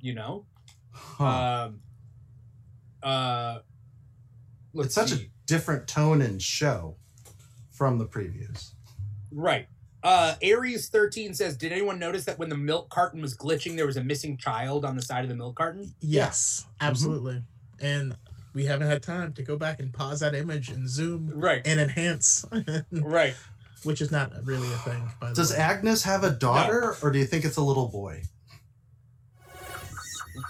You 0.00 0.14
know, 0.14 0.46
Huh. 0.92 1.24
um, 1.68 1.80
uh, 3.02 3.58
it's 4.74 4.94
such 4.94 5.10
see. 5.10 5.24
a 5.24 5.30
different 5.46 5.88
tone 5.88 6.22
and 6.22 6.40
show 6.40 6.96
from 7.72 7.98
the 7.98 8.06
previews. 8.06 8.72
right. 9.32 9.68
Uh, 10.02 10.36
Aries 10.40 10.88
thirteen 10.88 11.34
says, 11.34 11.56
"Did 11.56 11.72
anyone 11.72 11.98
notice 11.98 12.24
that 12.26 12.38
when 12.38 12.48
the 12.48 12.56
milk 12.56 12.90
carton 12.90 13.20
was 13.20 13.36
glitching, 13.36 13.74
there 13.76 13.86
was 13.86 13.96
a 13.96 14.04
missing 14.04 14.36
child 14.36 14.84
on 14.84 14.94
the 14.94 15.02
side 15.02 15.24
of 15.24 15.28
the 15.28 15.34
milk 15.34 15.56
carton?" 15.56 15.94
Yes, 16.00 16.60
Mm-hmm. 16.64 16.86
absolutely. 16.86 17.42
And 17.80 18.16
we 18.56 18.64
haven't 18.64 18.86
had 18.88 19.02
time 19.02 19.34
to 19.34 19.42
go 19.42 19.54
back 19.58 19.80
and 19.80 19.92
pause 19.92 20.20
that 20.20 20.34
image 20.34 20.70
and 20.70 20.88
zoom 20.88 21.30
Right. 21.34 21.60
and 21.66 21.78
enhance, 21.78 22.42
Right. 22.90 23.34
which 23.82 24.00
is 24.00 24.10
not 24.10 24.32
really 24.46 24.66
a 24.72 24.78
thing. 24.78 25.10
By 25.20 25.28
the 25.28 25.34
Does 25.34 25.52
way. 25.52 25.58
Agnes 25.58 26.02
have 26.04 26.24
a 26.24 26.30
daughter, 26.30 26.96
or 27.02 27.10
do 27.12 27.18
you 27.18 27.26
think 27.26 27.44
it's 27.44 27.58
a 27.58 27.62
little 27.62 27.88
boy? 27.88 28.22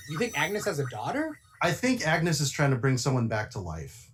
You 0.08 0.18
think 0.18 0.38
Agnes 0.38 0.64
has 0.66 0.78
a 0.78 0.86
daughter? 0.86 1.36
I 1.60 1.72
think 1.72 2.06
Agnes 2.06 2.40
is 2.40 2.52
trying 2.52 2.70
to 2.70 2.76
bring 2.76 2.96
someone 2.96 3.26
back 3.26 3.50
to 3.50 3.58
life. 3.58 4.12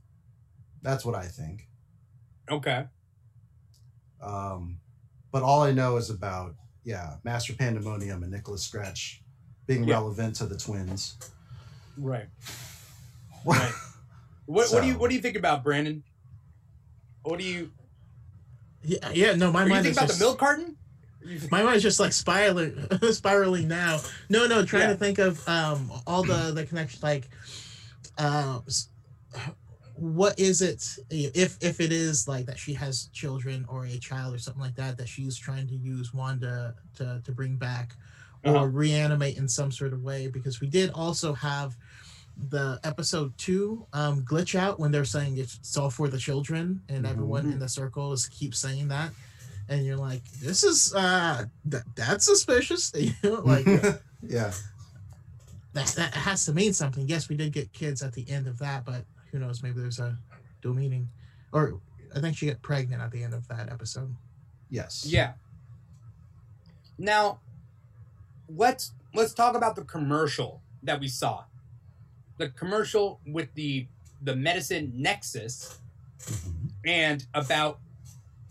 That's 0.80 1.04
what 1.04 1.14
I 1.14 1.26
think. 1.26 1.68
Okay. 2.50 2.86
Um, 4.22 4.78
but 5.30 5.42
all 5.42 5.62
I 5.62 5.72
know 5.72 5.98
is 5.98 6.08
about 6.08 6.54
yeah, 6.84 7.16
Master 7.24 7.52
Pandemonium 7.52 8.22
and 8.22 8.32
Nicholas 8.32 8.62
Scratch 8.62 9.22
being 9.66 9.84
Yeah. 9.84 9.96
relevant 9.96 10.34
to 10.36 10.46
the 10.46 10.56
twins. 10.56 11.18
Right. 11.98 12.28
Right. 13.44 13.72
What 14.46 14.70
What 14.72 14.80
do 14.82 14.86
you 14.86 14.98
What 14.98 15.10
do 15.10 15.16
you 15.16 15.22
think 15.22 15.36
about 15.36 15.62
Brandon? 15.64 16.02
What 17.22 17.38
do 17.38 17.44
you? 17.44 17.70
Yeah, 18.82 19.10
yeah. 19.12 19.34
No, 19.34 19.52
my 19.52 19.62
What 19.64 19.68
do 19.68 19.74
you 19.74 19.82
think 19.82 19.96
about 19.96 20.08
just, 20.08 20.18
the 20.18 20.24
milk 20.24 20.38
carton? 20.38 20.76
My 21.52 21.62
mind 21.62 21.76
is 21.76 21.82
just 21.84 22.00
like 22.00 22.12
spiraling, 22.12 22.74
spiraling 23.12 23.68
now. 23.68 24.00
No, 24.28 24.46
no, 24.48 24.64
trying 24.64 24.82
Yeah. 24.82 24.88
to 24.94 24.96
think 24.96 25.18
of 25.18 25.46
um 25.48 25.90
all 26.06 26.22
the 26.24 26.52
the 26.52 26.66
connections. 26.66 27.02
Like, 27.02 27.28
uh, 28.18 28.60
what 29.94 30.38
is 30.38 30.62
it 30.62 30.84
if 31.10 31.58
if 31.62 31.80
it 31.80 31.92
is 31.92 32.26
like 32.26 32.46
that 32.46 32.58
she 32.58 32.74
has 32.74 33.06
children 33.12 33.64
or 33.68 33.86
a 33.86 33.98
child 33.98 34.34
or 34.34 34.38
something 34.38 34.62
like 34.62 34.74
that 34.74 34.96
that 34.98 35.08
she's 35.08 35.36
trying 35.38 35.68
to 35.68 35.76
use 35.76 36.12
Wanda 36.12 36.74
to 36.96 37.20
to 37.24 37.32
bring 37.32 37.56
back 37.56 37.94
or 38.44 38.56
Uh-huh. 38.56 38.66
reanimate 38.66 39.36
in 39.36 39.46
some 39.48 39.70
sort 39.70 39.92
of 39.92 40.02
way 40.02 40.26
because 40.26 40.60
we 40.60 40.66
did 40.66 40.90
also 40.90 41.32
have 41.34 41.76
the 42.48 42.80
episode 42.82 43.36
two 43.38 43.86
um 43.92 44.22
glitch 44.24 44.54
out 44.58 44.80
when 44.80 44.90
they're 44.90 45.04
saying 45.04 45.36
it's, 45.38 45.56
it's 45.58 45.76
all 45.76 45.90
for 45.90 46.08
the 46.08 46.18
children 46.18 46.80
and 46.88 47.06
everyone 47.06 47.44
Mhm. 47.44 47.52
in 47.54 47.58
the 47.58 47.68
circle 47.68 48.12
is 48.12 48.26
keep 48.28 48.54
saying 48.54 48.88
that 48.88 49.12
and 49.68 49.84
you're 49.84 49.96
like 49.96 50.22
this 50.40 50.64
is 50.64 50.92
uh 50.94 51.44
that, 51.66 51.82
that's 51.94 52.24
suspicious 52.24 52.90
you 52.96 53.12
know 53.22 53.40
like 53.44 53.66
yeah, 54.22 54.50
that, 55.74 55.86
that 55.96 56.14
has 56.14 56.44
to 56.46 56.52
mean 56.52 56.72
something 56.72 57.06
yes 57.08 57.28
we 57.28 57.36
did 57.36 57.52
get 57.52 57.72
kids 57.72 58.02
at 58.02 58.12
the 58.12 58.28
end 58.30 58.46
of 58.48 58.58
that 58.58 58.84
but 58.84 59.04
who 59.30 59.38
knows 59.38 59.62
maybe 59.62 59.80
there's 59.80 59.98
a 60.00 60.16
dual 60.62 60.74
meaning 60.74 61.08
or 61.52 61.78
i 62.16 62.20
think 62.20 62.36
she 62.36 62.46
got 62.46 62.60
pregnant 62.62 63.00
at 63.02 63.10
the 63.12 63.22
end 63.22 63.34
of 63.34 63.46
that 63.48 63.70
episode 63.70 64.14
yes, 64.70 65.04
Yeah. 65.06 65.32
Now, 66.98 67.40
let's 68.48 68.92
let's 69.14 69.32
talk 69.34 69.56
about 69.56 69.76
the 69.76 69.82
commercial 69.82 70.62
that 70.82 71.00
we 71.00 71.08
saw. 71.08 71.44
The 72.38 72.48
commercial 72.50 73.20
with 73.26 73.52
the 73.54 73.86
the 74.22 74.36
medicine 74.36 74.92
Nexus 74.94 75.78
Mhm. 76.20 76.70
and 76.86 77.26
about 77.34 77.80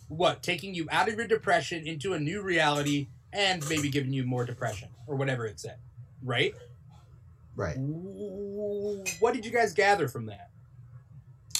what 0.10 0.44
taking 0.44 0.76
you 0.76 0.88
out 0.92 1.08
of 1.08 1.16
your 1.16 1.28
depression 1.28 1.88
into 1.88 2.14
a 2.14 2.20
new 2.20 2.42
reality 2.42 3.08
and 3.32 3.68
maybe 3.70 3.90
giving 3.90 4.12
you 4.12 4.26
more 4.26 4.44
depression 4.46 4.90
or 5.08 5.16
whatever 5.16 5.46
it 5.46 5.58
said, 5.60 5.78
right? 6.22 6.54
right. 7.56 7.78
What 9.20 9.34
did 9.34 9.46
you 9.46 9.52
guys 9.52 9.74
gather 9.74 10.08
from 10.10 10.26
that? 10.26 10.50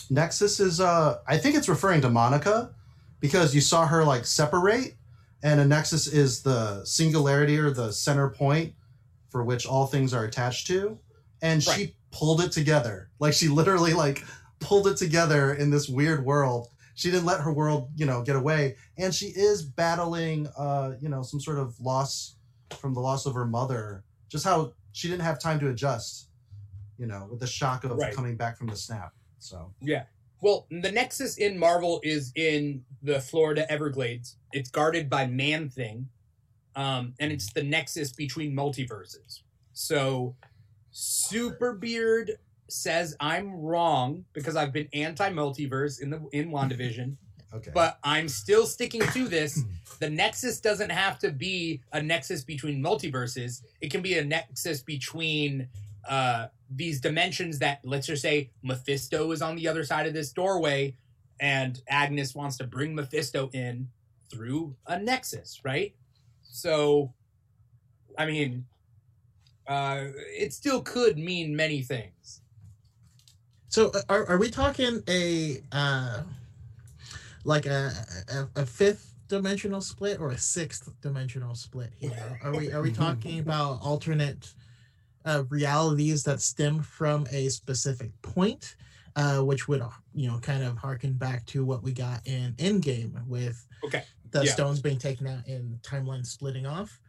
Nexus 0.10 0.60
is 0.60 0.82
uh 0.82 1.20
I 1.28 1.38
think 1.38 1.56
it's 1.56 1.70
referring 1.70 2.02
to 2.02 2.10
Monica 2.10 2.74
because 3.22 3.56
you 3.56 3.62
saw 3.62 3.86
her 3.88 4.04
like 4.04 4.26
separate 4.26 4.96
and 5.44 5.60
a 5.62 5.66
nexus 5.66 6.08
is 6.08 6.42
the 6.42 6.84
singularity 6.86 7.58
or 7.58 7.72
the 7.72 7.92
center 7.94 8.30
point 8.30 8.74
for 9.30 9.44
which 9.44 9.66
all 9.66 9.88
things 9.88 10.14
are 10.14 10.26
attached 10.26 10.68
to 10.68 11.00
and 11.42 11.66
Right. 11.66 11.76
she 11.78 11.96
pulled 12.12 12.42
it 12.42 12.52
together. 12.52 13.10
Like 13.20 13.34
she 13.34 13.48
literally 13.48 13.94
like 13.94 14.24
pulled 14.60 14.88
it 14.88 14.98
together 14.98 15.54
in 15.54 15.70
this 15.70 15.88
weird 15.90 16.24
world. 16.26 16.68
She 16.96 17.10
didn't 17.10 17.26
let 17.26 17.42
her 17.42 17.52
world, 17.52 17.90
you 17.96 18.06
know, 18.06 18.22
get 18.22 18.36
away 18.36 18.76
and 18.98 19.14
she 19.14 19.28
is 19.28 19.64
battling 19.64 20.48
uh, 20.58 20.94
you 21.02 21.10
know, 21.10 21.24
some 21.24 21.40
sort 21.40 21.58
of 21.58 21.80
loss 21.80 22.36
from 22.80 22.94
the 22.94 23.00
loss 23.00 23.26
of 23.26 23.34
her 23.34 23.46
mother. 23.46 24.04
Just 24.30 24.46
how 24.46 24.74
she 24.92 25.08
didn't 25.08 25.24
have 25.24 25.40
time 25.40 25.60
to 25.60 25.70
adjust, 25.70 26.30
you 26.98 27.08
know, 27.08 27.28
with 27.30 27.40
the 27.40 27.48
shock 27.48 27.84
of 27.84 27.92
Right. 27.92 28.14
coming 28.14 28.36
back 28.36 28.58
from 28.58 28.68
the 28.68 28.76
snap. 28.76 29.14
So, 29.40 29.74
Yeah. 29.82 30.04
Well, 30.42 30.66
the 30.72 30.92
Nexus 30.92 31.38
in 31.38 31.58
Marvel 31.58 32.00
is 32.04 32.32
in 32.36 32.84
the 33.04 33.20
Florida 33.22 33.70
Everglades. 33.72 34.38
It's 34.54 34.72
guarded 34.72 35.08
by 35.10 35.28
Man 35.28 35.70
Thing, 35.70 36.10
um, 36.76 37.14
and 37.20 37.32
it's 37.32 37.54
the 37.54 37.62
nexus 37.64 38.12
between 38.12 38.56
multiverses. 38.56 39.42
So, 39.74 40.36
Super 40.92 41.74
Beard 41.74 42.38
says 42.68 43.16
I'm 43.20 43.54
wrong 43.54 44.26
because 44.34 44.56
I've 44.56 44.74
been 44.74 44.88
anti-multiverse 44.94 46.02
in 46.02 46.10
the 46.10 46.22
in 46.32 46.52
Wandavision, 46.52 47.16
okay. 47.54 47.72
but 47.74 48.00
I'm 48.04 48.28
still 48.30 48.66
sticking 48.66 49.02
to 49.02 49.28
this. 49.28 49.62
The 50.00 50.10
Nexus 50.10 50.60
doesn't 50.60 50.90
have 50.90 51.20
to 51.20 51.32
be 51.32 51.82
a 51.92 52.02
nexus 52.02 52.44
between 52.44 52.82
multiverses. 52.82 53.62
It 53.82 53.92
can 53.92 54.02
be 54.02 54.18
a 54.18 54.24
nexus 54.24 54.82
between 54.82 55.68
uh, 56.08 56.48
these 56.70 57.00
dimensions 57.00 57.60
that, 57.60 57.80
let's 57.84 58.08
just 58.08 58.22
say, 58.22 58.50
Mephisto 58.64 59.32
is 59.32 59.42
on 59.42 59.56
the 59.56 59.68
other 59.68 59.84
side 59.84 60.08
of 60.08 60.14
this 60.14 60.32
doorway, 60.32 60.96
and 61.40 61.82
Agnes 61.88 62.34
wants 62.34 62.58
to 62.58 62.64
bring 62.66 62.96
Mephisto 62.96 63.50
in 63.54 63.90
through 64.30 64.76
a 64.88 64.98
nexus, 64.98 65.62
right? 65.64 65.94
So, 66.44 67.14
I 68.18 68.26
mean, 68.26 68.66
uh, 69.68 70.06
it 70.16 70.54
still 70.54 70.82
could 70.82 71.18
mean 71.18 71.56
many 71.56 71.82
things. 71.82 72.42
So 73.70 73.90
uh, 73.94 74.02
are, 74.10 74.26
are 74.28 74.38
we 74.38 74.50
talking 74.50 75.02
a 75.08 75.62
uh 75.72 76.24
like 77.46 77.66
a, 77.66 77.92
a 78.30 78.62
a 78.62 78.66
fifth 78.66 79.16
dimensional 79.28 79.80
split 79.82 80.20
or 80.20 80.32
a 80.32 80.38
sixth 80.38 80.92
dimensional 81.02 81.56
split 81.56 81.92
here? 81.98 82.40
Are 82.44 82.52
we 82.52 82.72
are 82.74 82.82
we 82.82 82.92
talking 82.92 83.40
about 83.48 83.80
alternate 83.82 84.54
uh 85.26 85.44
realities 85.50 86.24
that 86.24 86.42
stem 86.42 86.82
from 86.82 87.26
a 87.32 87.50
specific 87.50 88.12
point? 88.22 88.76
Uh, 89.16 89.42
which 89.42 89.68
would 89.68 89.84
you 90.14 90.30
know 90.30 90.38
kind 90.40 90.64
of 90.64 90.78
harken 90.78 91.14
back 91.14 91.46
to 91.46 91.66
what 91.66 91.84
we 91.84 91.92
got 91.92 92.26
in 92.26 92.54
Endgame 92.54 93.26
with 93.28 93.66
Okay, 93.84 94.04
the 94.32 94.46
yeah. 94.46 94.52
stones 94.52 94.80
being 94.82 94.98
taken 94.98 95.28
out 95.28 95.46
and 95.48 95.82
timeline 95.82 96.26
splitting 96.26 96.66
off 96.66 97.02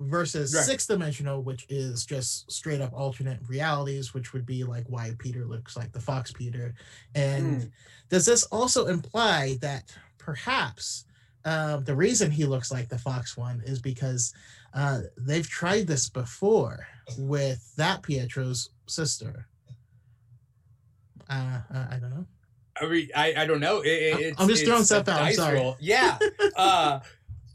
versus 0.00 0.54
Right. 0.54 0.64
sixth 0.64 0.86
dimensional 0.88 1.42
which 1.42 1.66
is 1.68 2.06
just 2.06 2.50
straight 2.50 2.80
up 2.80 2.92
alternate 2.92 3.40
realities 3.48 4.14
which 4.14 4.32
would 4.32 4.46
be 4.46 4.62
like 4.64 4.84
why 4.88 5.12
peter 5.18 5.44
looks 5.44 5.76
like 5.76 5.90
the 5.92 6.00
fox 6.00 6.30
peter 6.32 6.74
and 7.16 7.62
Hmm. 7.62 7.68
does 8.08 8.24
this 8.24 8.44
also 8.44 8.86
imply 8.86 9.58
that 9.60 9.92
perhaps 10.18 11.04
um, 11.44 11.82
the 11.84 11.94
reason 11.96 12.30
he 12.30 12.44
looks 12.44 12.70
like 12.70 12.88
the 12.88 12.98
fox 12.98 13.36
one 13.36 13.62
is 13.66 13.80
because 13.80 14.32
uh, 14.74 15.00
they've 15.16 15.48
tried 15.48 15.86
this 15.86 16.08
before 16.08 16.86
with 17.18 17.74
that 17.76 18.02
pietro's 18.02 18.70
sister 18.86 19.46
uh, 21.30 21.60
uh, 21.74 21.86
i 21.90 21.96
don't 22.00 22.10
know 22.10 22.26
I, 22.80 22.86
mean, 22.86 23.08
I, 23.16 23.44
don't 23.44 23.58
know. 23.58 23.80
It, 23.84 24.14
I'm- 24.14 24.22
it's, 24.22 24.40
I'm 24.40 24.46
just 24.48 24.64
throwing 24.64 24.84
stuff 24.84 25.08
out, 25.08 25.20
I'm 25.20 25.34
sorry. 25.34 25.56
roll. 25.58 25.76
Yeah. 25.80 26.16
Uh, 26.56 27.00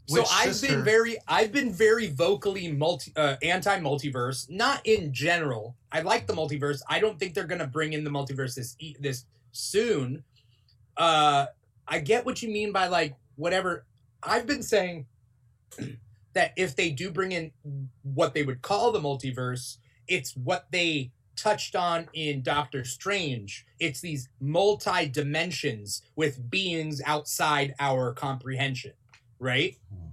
so 0.06 0.24
I've 0.32 0.54
sister? 0.54 0.76
been 0.76 0.84
very 0.84 1.16
I've 1.26 1.52
been 1.52 1.72
very 1.72 2.08
vocally 2.08 2.70
multi 2.70 3.12
uh, 3.16 3.36
anti 3.42 3.78
multiverse. 3.80 4.50
Not 4.50 4.84
in 4.84 5.12
general. 5.12 5.76
I 5.92 6.00
like 6.00 6.26
the 6.26 6.34
multiverse. 6.34 6.80
I 6.88 7.00
don't 7.00 7.18
think 7.18 7.34
they're 7.34 7.44
gonna 7.44 7.66
bring 7.66 7.92
in 7.92 8.04
the 8.04 8.10
multiverse 8.10 8.54
this 8.54 8.76
this 9.00 9.24
soon. 9.52 10.24
Uh, 10.96 11.46
I 11.88 12.00
get 12.00 12.24
what 12.24 12.42
you 12.42 12.48
mean 12.48 12.72
by 12.72 12.88
like 12.88 13.14
whatever. 13.36 13.84
I've 14.22 14.46
been 14.46 14.62
saying 14.62 15.06
that 16.34 16.52
if 16.56 16.76
they 16.76 16.90
do 16.90 17.10
bring 17.10 17.32
in 17.32 17.52
what 18.02 18.34
they 18.34 18.42
would 18.42 18.62
call 18.62 18.92
the 18.92 19.00
multiverse, 19.00 19.78
it's 20.08 20.36
what 20.36 20.66
they 20.70 21.10
touched 21.36 21.76
on 21.76 22.08
in 22.12 22.42
Doctor 22.42 22.84
Strange. 22.84 23.66
It's 23.80 24.00
these 24.00 24.28
multi 24.40 25.06
dimensions 25.08 26.02
with 26.16 26.50
beings 26.50 27.02
outside 27.04 27.74
our 27.80 28.12
comprehension, 28.12 28.92
right? 29.38 29.76
Hmm. 29.90 30.08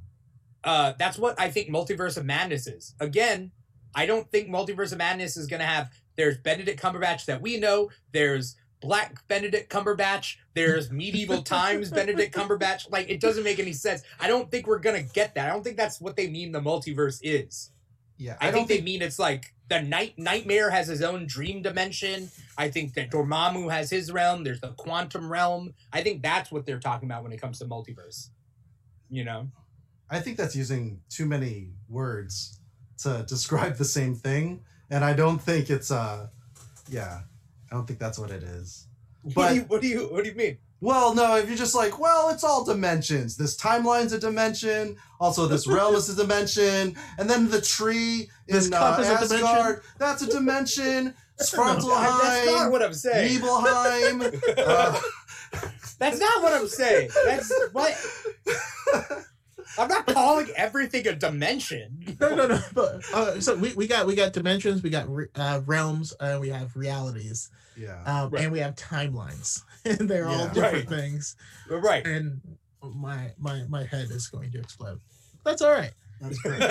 Uh, 0.63 0.93
that's 0.99 1.17
what 1.17 1.39
I 1.39 1.49
think 1.49 1.69
Multiverse 1.69 2.17
of 2.17 2.25
Madness 2.25 2.67
is. 2.67 2.93
Again, 2.99 3.51
I 3.95 4.05
don't 4.05 4.29
think 4.31 4.49
Multiverse 4.49 4.91
of 4.91 4.97
Madness 4.97 5.37
is 5.37 5.47
going 5.47 5.59
to 5.59 5.65
have. 5.65 5.91
There's 6.17 6.37
Benedict 6.37 6.81
Cumberbatch 6.81 7.25
that 7.25 7.41
we 7.41 7.57
know. 7.57 7.89
There's 8.11 8.55
Black 8.81 9.25
Benedict 9.27 9.71
Cumberbatch. 9.71 10.35
There's 10.53 10.91
Medieval 10.91 11.41
Times 11.43 11.89
Benedict 11.89 12.35
Cumberbatch. 12.35 12.91
Like, 12.91 13.09
it 13.09 13.21
doesn't 13.21 13.43
make 13.43 13.59
any 13.59 13.73
sense. 13.73 14.03
I 14.19 14.27
don't 14.27 14.49
think 14.51 14.67
we're 14.67 14.79
going 14.79 15.03
to 15.03 15.13
get 15.13 15.35
that. 15.35 15.49
I 15.49 15.53
don't 15.53 15.63
think 15.63 15.77
that's 15.77 16.01
what 16.01 16.15
they 16.15 16.27
mean 16.27 16.51
the 16.51 16.59
multiverse 16.59 17.19
is. 17.23 17.71
yeah, 18.17 18.37
I, 18.41 18.49
I, 18.49 18.51
think 18.51 18.53
don't 18.53 18.67
they 18.67 18.75
think 18.75 18.85
mean 18.85 19.01
it's 19.01 19.19
like 19.19 19.53
the 19.69 19.81
night 19.81 20.15
nightmare 20.17 20.69
has 20.69 20.87
his 20.87 21.01
own 21.01 21.25
dream 21.27 21.61
dimension. 21.61 22.29
I 22.57 22.69
think 22.69 22.93
that 22.95 23.09
Dormammu 23.09 23.71
has 23.71 23.89
his 23.89 24.11
realm. 24.11 24.43
There's 24.43 24.59
the 24.59 24.73
quantum 24.73 25.31
realm. 25.31 25.73
I 25.93 26.01
think 26.01 26.21
that's 26.21 26.51
what 26.51 26.65
they're 26.65 26.79
talking 26.79 27.07
about 27.07 27.23
when 27.23 27.31
it 27.31 27.41
comes 27.41 27.59
to 27.59 27.65
multiverse. 27.65 28.29
You 29.11 29.25
know, 29.25 29.49
I 30.09 30.19
think 30.21 30.37
that's 30.37 30.55
using 30.55 31.01
too 31.09 31.25
many 31.25 31.69
words 31.89 32.59
to 33.03 33.23
describe 33.27 33.75
the 33.75 33.85
same 33.85 34.15
thing, 34.15 34.61
and 34.89 35.03
I 35.03 35.13
don't 35.13 35.39
think 35.39 35.69
it's 35.69 35.91
uh, 35.91 36.27
yeah, 36.89 37.21
I 37.71 37.75
don't 37.75 37.85
think 37.85 37.99
that's 37.99 38.17
what 38.17 38.31
it 38.31 38.41
is. 38.41 38.87
what 39.23 39.35
But- 39.35 39.49
do 39.49 39.55
you 39.55 39.61
what 39.63 39.81
do 39.81 39.87
you 39.87 39.99
what 40.11 40.23
do 40.23 40.29
you 40.29 40.35
mean? 40.35 40.57
Well, 40.83 41.13
no, 41.13 41.35
if 41.37 41.47
you're 41.47 41.55
just 41.57 41.75
like, 41.75 41.99
well, 41.99 42.29
it's 42.29 42.43
all 42.43 42.65
dimensions. 42.65 43.37
This 43.37 43.55
timeline's 43.55 44.13
a 44.13 44.19
dimension. 44.19 44.97
Also, 45.19 45.45
this 45.45 45.67
realm 45.75 45.93
is 45.93 46.09
a 46.09 46.15
dimension, 46.15 46.95
and 47.19 47.29
then 47.29 47.51
the 47.51 47.61
tree 47.61 48.31
This 48.47 48.65
in 48.65 48.71
cup 48.71 48.97
uh, 48.97 49.01
is 49.03 49.31
a? 49.31 49.35
Asgard, 49.35 49.83
that's 49.99 50.23
a 50.23 50.27
dimension. 50.27 51.13
That's 51.41 51.55
not 51.55 52.71
what 52.71 52.83
I'm 52.83 52.93
saying. 52.93 53.41
Nibelheim. 53.41 54.21
uh, 54.57 55.01
That's 56.01 56.19
not 56.19 56.41
what 56.43 56.51
I'm 56.53 56.67
saying. 56.67 57.09
That's 57.25 57.51
what 57.71 57.95
I'm 59.77 59.87
not 59.87 60.05
calling 60.07 60.47
everything 60.57 61.07
a 61.07 61.15
dimension. 61.15 62.17
no 62.19 62.35
no 62.35 62.47
no 62.47 62.59
but 62.73 63.01
uh, 63.13 63.39
so 63.39 63.55
we, 63.55 63.73
we 63.75 63.87
got 63.87 64.05
we 64.05 64.15
got 64.15 64.33
dimensions 64.33 64.83
we 64.83 64.89
got 64.89 65.07
re- 65.09 65.27
uh, 65.35 65.61
realms 65.65 66.13
uh, 66.19 66.37
we 66.41 66.49
have 66.49 66.75
realities 66.75 67.49
yeah. 67.77 68.01
um, 68.05 68.29
Right. 68.31 68.43
and 68.43 68.51
we 68.51 68.59
have 68.59 68.75
timelines 68.75 69.61
and 69.85 70.09
they're 70.09 70.27
all 70.27 70.47
different 70.49 70.89
Right. 70.89 70.89
things 70.89 71.35
Right. 71.69 72.05
and 72.05 72.41
my 72.81 73.31
my 73.39 73.63
my 73.69 73.85
head 73.85 74.09
is 74.11 74.27
going 74.27 74.51
to 74.51 74.59
explode 74.59 74.99
that's 75.45 75.61
all 75.61 75.71
right 75.71 75.93
That's 76.19 76.39
great. 76.41 76.61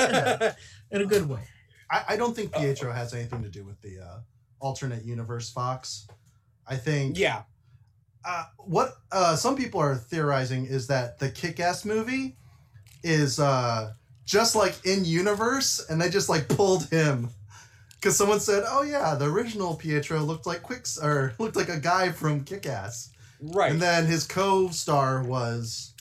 in 0.90 1.00
a 1.00 1.06
good 1.06 1.26
way 1.28 1.42
I, 1.90 2.04
I 2.10 2.16
don't 2.16 2.36
think 2.36 2.52
Pietro 2.52 2.92
has 2.92 3.14
anything 3.14 3.42
to 3.44 3.48
do 3.48 3.64
with 3.64 3.80
the 3.80 3.98
uh, 4.00 4.18
alternate 4.60 5.04
universe 5.04 5.50
Fox. 5.50 6.06
I 6.66 6.76
think 6.76 7.18
yeah. 7.18 7.42
Uh, 8.24 8.44
what 8.58 8.94
uh, 9.12 9.36
some 9.36 9.56
people 9.56 9.80
are 9.80 9.94
theorizing 9.94 10.66
is 10.66 10.86
that 10.88 11.18
the 11.18 11.30
Kick-Ass 11.30 11.84
movie 11.84 12.36
is 13.02 13.40
uh, 13.40 13.92
just 14.24 14.54
like 14.54 14.74
in 14.84 15.04
universe, 15.04 15.84
and 15.88 16.00
they 16.00 16.10
just 16.10 16.28
like 16.28 16.48
pulled 16.48 16.88
him 16.90 17.30
because 17.94 18.16
someone 18.16 18.40
said, 18.40 18.64
"Oh 18.66 18.82
yeah, 18.82 19.14
the 19.14 19.26
original 19.26 19.74
Pietro 19.74 20.20
looked 20.20 20.46
like 20.46 20.62
Quicks 20.62 20.98
or 20.98 21.34
looked 21.38 21.56
like 21.56 21.68
a 21.68 21.80
guy 21.80 22.10
from 22.10 22.44
Kick-Ass," 22.44 23.10
Right. 23.40 23.72
and 23.72 23.80
then 23.80 24.06
his 24.06 24.26
co-star 24.26 25.22
was 25.22 25.94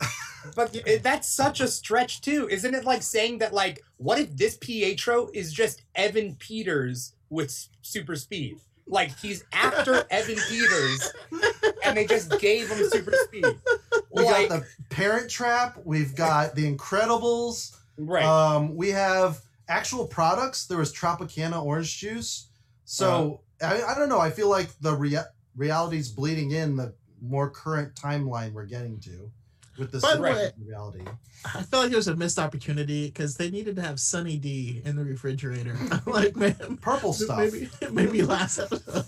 But 0.54 0.76
that's 1.02 1.28
such 1.28 1.60
a 1.60 1.68
stretch 1.68 2.20
too, 2.20 2.48
isn't 2.50 2.74
it? 2.74 2.84
Like 2.84 3.02
saying 3.02 3.38
that, 3.38 3.54
like, 3.54 3.82
what 3.96 4.18
if 4.18 4.36
this 4.36 4.58
Pietro 4.58 5.30
is 5.32 5.52
just 5.52 5.82
Evan 5.94 6.36
Peters 6.36 7.14
with 7.30 7.68
super 7.80 8.16
speed? 8.16 8.58
Like 8.86 9.18
he's 9.18 9.44
after 9.52 10.04
Evan 10.10 10.36
Peters, 10.48 11.12
and 11.84 11.96
they 11.96 12.06
just 12.06 12.38
gave 12.40 12.68
him 12.68 12.88
super 12.90 13.12
speed. 13.24 13.44
we 14.14 14.24
Like, 14.24 14.48
got 14.48 14.60
the 14.60 14.66
Parent 14.90 15.30
Trap, 15.30 15.78
we've 15.84 16.14
got 16.14 16.54
the 16.54 16.70
Incredibles. 16.70 17.76
right, 17.96 18.24
Um, 18.24 18.76
we 18.76 18.90
have 18.90 19.40
actual 19.68 20.06
products. 20.06 20.66
There 20.66 20.78
was 20.78 20.92
Tropicana 20.92 21.62
orange 21.64 21.98
juice. 21.98 22.48
So 22.84 23.40
Uh-huh. 23.62 23.74
I, 23.74 23.92
I 23.92 23.98
don't 23.98 24.08
know. 24.10 24.20
I 24.20 24.30
feel 24.30 24.50
like 24.50 24.68
the 24.80 24.94
rea- 24.94 25.24
reality's 25.56 26.10
bleeding 26.10 26.50
in 26.50 26.76
the 26.76 26.94
more 27.22 27.48
current 27.48 27.94
timeline 27.94 28.52
we're 28.52 28.66
getting 28.66 29.00
to 29.00 29.30
with 29.78 29.92
this 29.92 30.02
By 30.02 30.14
the 30.16 30.22
way- 30.22 30.50
reality. 30.58 31.02
i 31.46 31.62
felt 31.62 31.84
like 31.84 31.92
it 31.92 31.96
was 31.96 32.08
a 32.08 32.16
missed 32.16 32.38
opportunity 32.38 33.06
because 33.08 33.36
they 33.36 33.50
needed 33.50 33.76
to 33.76 33.82
have 33.82 33.98
sunny 34.00 34.36
d 34.38 34.80
in 34.84 34.96
the 34.96 35.04
refrigerator 35.04 35.76
like 36.06 36.36
man 36.36 36.78
Purple 36.80 37.12
stuff. 37.12 37.38
maybe 37.38 37.68
maybe 37.90 38.22
last 38.22 38.58
episode 38.58 39.04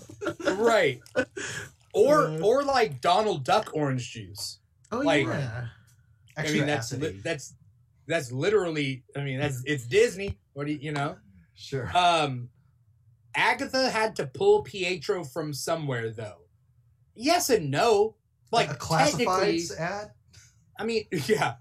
right. 0.57 0.99
or 1.93 2.27
Uh. 2.27 2.39
or 2.39 2.63
like 2.63 3.01
Donald 3.01 3.43
Duck 3.43 3.71
orange 3.73 4.11
juice. 4.11 4.59
Oh 4.91 4.99
Like- 4.99 5.25
yeah. 5.27 5.67
Extra 6.35 6.55
I 6.55 6.59
mean, 6.59 6.67
that's 6.67 6.93
li- 6.93 7.21
that's 7.23 7.53
that's 8.07 8.31
literally. 8.31 9.03
I 9.15 9.21
mean, 9.23 9.39
that's 9.39 9.63
it's 9.65 9.85
Disney. 9.87 10.37
What 10.53 10.67
do 10.67 10.73
you 10.73 10.79
you 10.79 10.91
know? 10.91 11.17
sure. 11.55 11.89
Um, 11.97 12.49
Agatha 13.35 13.89
had 13.89 14.15
to 14.17 14.27
pull 14.27 14.61
Pietro 14.61 15.23
from 15.23 15.51
somewhere, 15.53 16.11
though. 16.11 16.37
Yes 17.15 17.49
and 17.49 17.71
no. 17.71 18.15
Like 18.51 18.69
a 18.69 18.75
technically, 18.75 19.25
classifieds 19.25 19.79
ad. 19.79 20.11
I 20.79 20.83
mean, 20.85 21.05
yeah. 21.27 21.55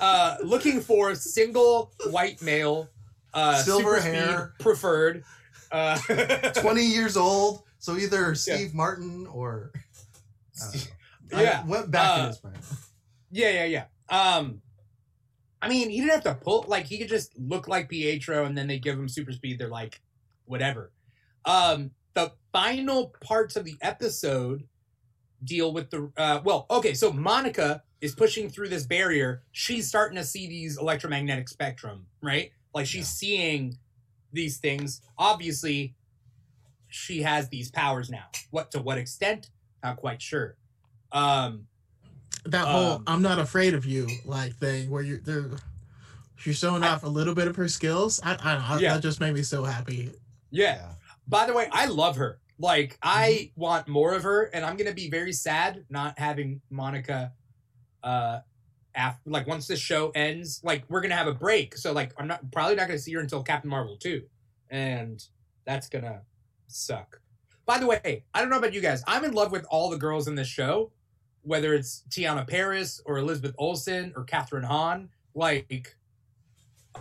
Uh, 0.00 0.36
looking 0.42 0.80
for 0.80 1.14
single 1.14 1.92
white 2.10 2.40
male, 2.42 2.88
uh, 3.32 3.62
Silver 3.62 3.96
super 3.96 4.00
speed 4.00 4.14
hair. 4.14 4.54
preferred. 4.60 5.24
Uh, 5.72 5.98
20 6.56 6.82
years 6.84 7.16
old. 7.16 7.62
So 7.78 7.96
either 7.96 8.34
Steve 8.34 8.74
Martin 8.74 9.26
or. 9.26 9.72
I 10.60 10.64
don't 10.72 11.32
know. 11.32 11.42
Yeah. 11.42 11.62
I 11.64 11.68
went 11.68 11.90
back 11.90 12.10
Uh, 12.18 12.20
in 12.22 12.26
his 12.28 12.38
brain. 12.38 12.54
Yeah, 13.30 13.50
yeah, 13.50 13.64
yeah. 13.64 13.84
Um, 14.08 14.62
I 15.60 15.68
mean, 15.68 15.90
he 15.90 15.98
didn't 16.00 16.12
have 16.12 16.24
to 16.24 16.34
pull. 16.34 16.64
Like, 16.68 16.86
he 16.86 16.98
could 16.98 17.08
just 17.08 17.36
look 17.38 17.66
like 17.68 17.88
Pietro, 17.88 18.44
and 18.44 18.56
then 18.56 18.66
they 18.68 18.78
give 18.78 18.98
him 18.98 19.08
super 19.08 19.32
speed. 19.32 19.58
They're 19.58 19.68
like, 19.68 20.00
whatever. 20.44 20.92
Um, 21.44 21.90
the 22.14 22.32
final 22.52 23.14
parts 23.20 23.56
of 23.56 23.64
the 23.64 23.76
episode 23.82 24.62
deal 25.42 25.72
with 25.72 25.90
the. 25.90 26.12
Uh, 26.16 26.40
well, 26.44 26.66
okay, 26.70 26.94
so 26.94 27.12
Monica 27.12 27.82
is 28.04 28.14
pushing 28.14 28.50
through 28.50 28.68
this 28.68 28.84
barrier. 28.86 29.42
She's 29.52 29.88
starting 29.88 30.16
to 30.16 30.24
see 30.24 30.46
these 30.46 30.76
electromagnetic 30.78 31.48
spectrum, 31.48 32.06
right? 32.22 32.50
Like, 32.74 32.86
she's 32.86 33.08
seeing 33.08 33.78
these 34.32 34.58
things. 34.58 35.00
Obviously, 35.16 35.94
she 36.88 37.22
has 37.22 37.48
these 37.48 37.70
powers 37.70 38.10
now. 38.10 38.26
What 38.50 38.70
to 38.72 38.82
what 38.82 38.98
extent? 38.98 39.50
Not 39.82 39.96
quite 39.96 40.20
sure. 40.20 40.56
Um, 41.12 41.66
That 42.44 42.66
whole 42.68 42.96
Um, 42.96 43.04
"I'm 43.06 43.22
not 43.22 43.38
afraid 43.38 43.72
of 43.72 43.86
you" 43.86 44.06
like 44.26 44.54
thing, 44.56 44.90
where 44.90 45.02
you're 45.02 45.18
they're, 45.20 45.50
she's 46.36 46.58
showing 46.58 46.82
I- 46.84 46.88
off 46.90 47.04
a 47.04 47.08
little 47.08 47.34
bit 47.34 47.48
of 47.48 47.56
her 47.56 47.68
skills. 47.68 48.20
I, 48.22 48.32
I 48.32 48.54
don't 48.56 48.68
know. 48.68 48.78
Yeah. 48.78 48.94
That 48.94 49.02
just 49.02 49.18
made 49.20 49.32
me 49.32 49.42
so 49.42 49.64
happy. 49.64 50.10
yeah. 50.50 50.74
Yeah. 50.76 50.88
By 51.26 51.46
the 51.46 51.54
way, 51.54 51.68
I 51.72 51.86
love 51.86 52.16
her. 52.16 52.38
Like, 52.58 52.98
I 53.02 53.50
want 53.56 53.88
more 53.88 54.12
of 54.14 54.22
her, 54.24 54.44
and 54.52 54.62
I'm 54.64 54.76
gonna 54.76 54.92
be 54.92 55.08
very 55.08 55.32
sad 55.32 55.84
not 55.88 56.18
having 56.18 56.60
Monica. 56.70 57.32
Uh, 58.04 58.40
after 58.94 59.28
like 59.28 59.46
once 59.48 59.66
this 59.66 59.80
show 59.80 60.10
ends, 60.14 60.60
like 60.62 60.84
we're 60.88 61.00
gonna 61.00 61.16
have 61.16 61.26
a 61.26 61.34
break, 61.34 61.76
so 61.76 61.92
like 61.92 62.12
I'm 62.16 62.28
not 62.28 62.52
probably 62.52 62.76
not 62.76 62.86
gonna 62.86 62.98
see 62.98 63.12
her 63.14 63.20
until 63.20 63.42
Captain 63.42 63.68
Marvel 63.68 63.96
two, 63.96 64.22
and 64.70 65.20
that's 65.64 65.88
gonna 65.88 66.20
suck. 66.68 67.20
By 67.66 67.78
the 67.78 67.86
way, 67.86 68.24
I 68.34 68.40
don't 68.40 68.50
know 68.50 68.58
about 68.58 68.74
you 68.74 68.80
guys. 68.80 69.02
I'm 69.06 69.24
in 69.24 69.32
love 69.32 69.50
with 69.50 69.66
all 69.70 69.90
the 69.90 69.96
girls 69.96 70.28
in 70.28 70.34
this 70.34 70.46
show, 70.46 70.92
whether 71.42 71.74
it's 71.74 72.04
Teyonah 72.10 72.46
Parris 72.46 73.00
or 73.06 73.18
Elizabeth 73.18 73.54
Olsen 73.58 74.12
or 74.14 74.24
Kathryn 74.24 74.64
Hahn. 74.64 75.08
Like, 75.34 75.96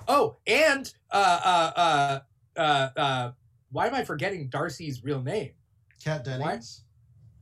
oh, 0.08 0.38
and 0.48 0.92
uh, 1.12 1.42
uh, 1.44 1.80
uh, 1.80 2.20
uh, 2.60 2.90
uh, 3.00 3.32
why 3.72 3.88
am 3.88 3.96
I 3.96 4.04
forgetting 4.04 4.48
Darcy's 4.48 5.04
real 5.04 5.22
name? 5.22 5.52
Kat 6.04 6.24
Dennings. 6.24 6.82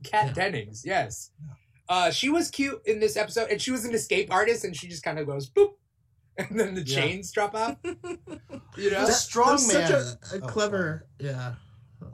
Kat 0.02 0.26
Yeah. 0.26 0.32
Dennings. 0.32 0.82
Yes. 0.84 1.30
Yeah. 1.40 1.54
Uh, 1.92 2.10
she 2.10 2.30
was 2.30 2.50
cute 2.50 2.80
in 2.86 3.00
this 3.00 3.18
episode, 3.18 3.50
and 3.50 3.60
she 3.60 3.70
was 3.70 3.84
an 3.84 3.92
escape 3.94 4.32
artist, 4.32 4.64
and 4.64 4.74
she 4.74 4.88
just 4.88 5.02
kind 5.02 5.18
of 5.18 5.26
goes 5.26 5.50
boop, 5.50 5.72
and 6.38 6.58
then 6.58 6.74
the 6.74 6.80
Yeah. 6.80 7.00
chains 7.00 7.30
drop 7.30 7.54
out. 7.54 7.76
You 8.78 8.90
know, 8.90 9.04
The 9.04 9.12
strong 9.12 9.48
That's 9.50 9.70
such 9.70 9.90
man. 9.90 9.92
a, 9.92 10.36
a 10.36 10.40
Oh, 10.42 10.46
clever, 10.46 11.06
yeah, 11.18 11.56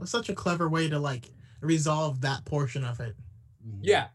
such 0.04 0.28
a 0.28 0.34
clever 0.34 0.68
way 0.68 0.88
to 0.88 0.98
like 0.98 1.30
resolve 1.60 2.20
that 2.22 2.44
portion 2.44 2.82
of 2.82 2.98
it. 2.98 3.14
Mhm. 3.64 3.78
Yeah. 3.82 4.08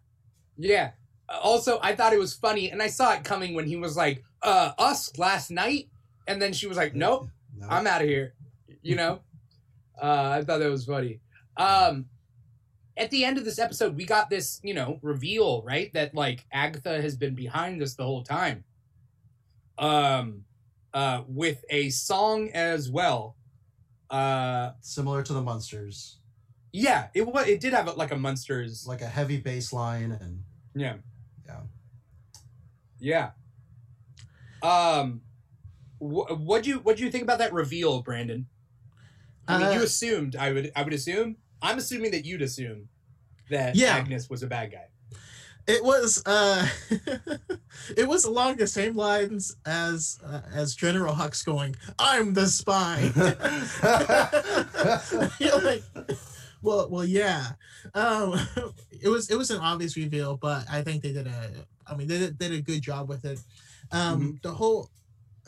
Yeah. 0.58 0.92
Also, 1.30 1.80
I 1.82 1.96
thought 1.96 2.12
it 2.12 2.20
was 2.20 2.34
funny, 2.34 2.70
and 2.70 2.82
I 2.84 2.88
saw 2.88 3.14
it 3.14 3.24
coming 3.24 3.54
when 3.54 3.66
he 3.66 3.78
was 3.78 3.96
like, 3.96 4.22
uh, 4.42 4.74
us 4.78 5.18
last 5.18 5.50
night. 5.52 5.90
And 6.28 6.42
then 6.42 6.52
she 6.52 6.68
was 6.68 6.76
like, 6.76 6.94
nope, 6.94 7.30
No. 7.56 7.68
I'm 7.70 7.88
out 7.88 8.02
of 8.02 8.08
here. 8.10 8.34
You 8.82 8.98
know? 8.98 9.22
uh, 10.02 10.30
I 10.38 10.44
thought 10.44 10.60
that 10.60 10.70
was 10.70 10.84
funny. 10.86 11.22
Um, 11.56 12.08
at 12.98 13.10
the 13.12 13.24
end 13.26 13.38
of 13.38 13.46
this 13.46 13.58
episode, 13.60 13.96
we 13.96 14.06
got 14.06 14.30
this, 14.30 14.60
you 14.64 14.74
know, 14.74 15.00
reveal, 15.02 15.62
right? 15.64 15.92
That 15.94 16.14
like 16.14 16.46
Agatha 16.52 17.02
has 17.02 17.16
been 17.16 17.36
behind 17.36 17.82
this 17.82 17.96
the 17.96 18.04
whole 18.04 18.24
time. 18.24 18.64
Um, 19.78 20.46
uh, 20.94 21.24
with 21.28 21.66
a 21.70 21.90
song 21.90 22.50
as 22.54 22.90
well. 22.90 23.36
Uh, 24.10 24.72
Similar 24.82 25.24
to 25.24 25.34
the 25.34 25.42
Munsters. 25.42 26.18
yeah, 26.72 27.08
it 27.16 27.26
was. 27.26 27.48
It 27.48 27.60
did 27.60 27.74
have 27.74 27.98
like 27.98 28.12
a 28.12 28.16
monsters. 28.16 28.86
Like 28.88 29.02
a 29.02 29.08
heavy 29.08 29.38
bass 29.38 29.74
line 29.74 30.12
and. 30.22 30.44
Yeah. 30.76 30.96
Yeah. 31.46 31.60
Yeah. 33.00 33.32
Um, 34.62 35.22
wh- 36.00 36.40
what'd 36.40 36.66
you 36.68 36.80
what'd 36.80 37.00
you 37.00 37.12
think 37.12 37.24
about 37.24 37.40
that 37.40 37.54
reveal, 37.54 38.02
Brandon? 38.02 38.46
I 39.48 39.58
mean, 39.58 39.68
Uh, 39.68 39.72
you 39.72 39.84
assumed 39.84 40.36
I 40.36 40.52
would 40.52 40.72
I 40.76 40.84
would 40.84 40.94
assume. 40.94 41.38
I'm 41.64 41.80
assuming 41.80 42.12
that 42.12 42.26
you'd 42.26 42.42
assume 42.44 42.88
that 43.50 43.76
Yeah. 43.76 43.96
Agnes 43.96 44.30
was 44.30 44.44
a 44.44 44.48
bad 44.48 44.72
guy. 44.72 44.86
It 45.66 45.82
was 45.84 46.22
uh 46.26 46.68
it 47.98 48.06
was 48.08 48.26
along 48.26 48.58
the 48.58 48.68
same 48.68 48.96
lines 48.98 49.56
as 49.66 50.20
uh, 50.26 50.42
as 50.54 50.76
General 50.76 51.16
Hux 51.16 51.46
going, 51.46 51.76
"I'm 51.98 52.34
the 52.34 52.48
spy." 52.48 53.12
You're 55.40 55.62
like, 55.62 55.84
well, 56.62 56.90
well, 56.90 57.06
yeah. 57.06 57.52
Um, 57.94 58.40
it 58.92 59.08
was 59.08 59.30
it 59.30 59.38
was 59.38 59.52
an 59.52 59.60
obvious 59.60 59.96
reveal, 59.96 60.36
but 60.36 60.66
I 60.70 60.82
think 60.82 61.02
they 61.02 61.14
did 61.14 61.28
a. 61.28 61.50
I 61.88 61.96
mean, 61.96 62.08
they 62.08 62.20
did, 62.20 62.38
did 62.38 62.52
a 62.54 62.62
good 62.62 62.82
job 62.82 63.08
with 63.08 63.24
it. 63.26 63.40
Um, 63.92 64.40
The 64.44 64.52
whole 64.52 64.90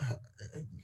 uh, 0.01 0.13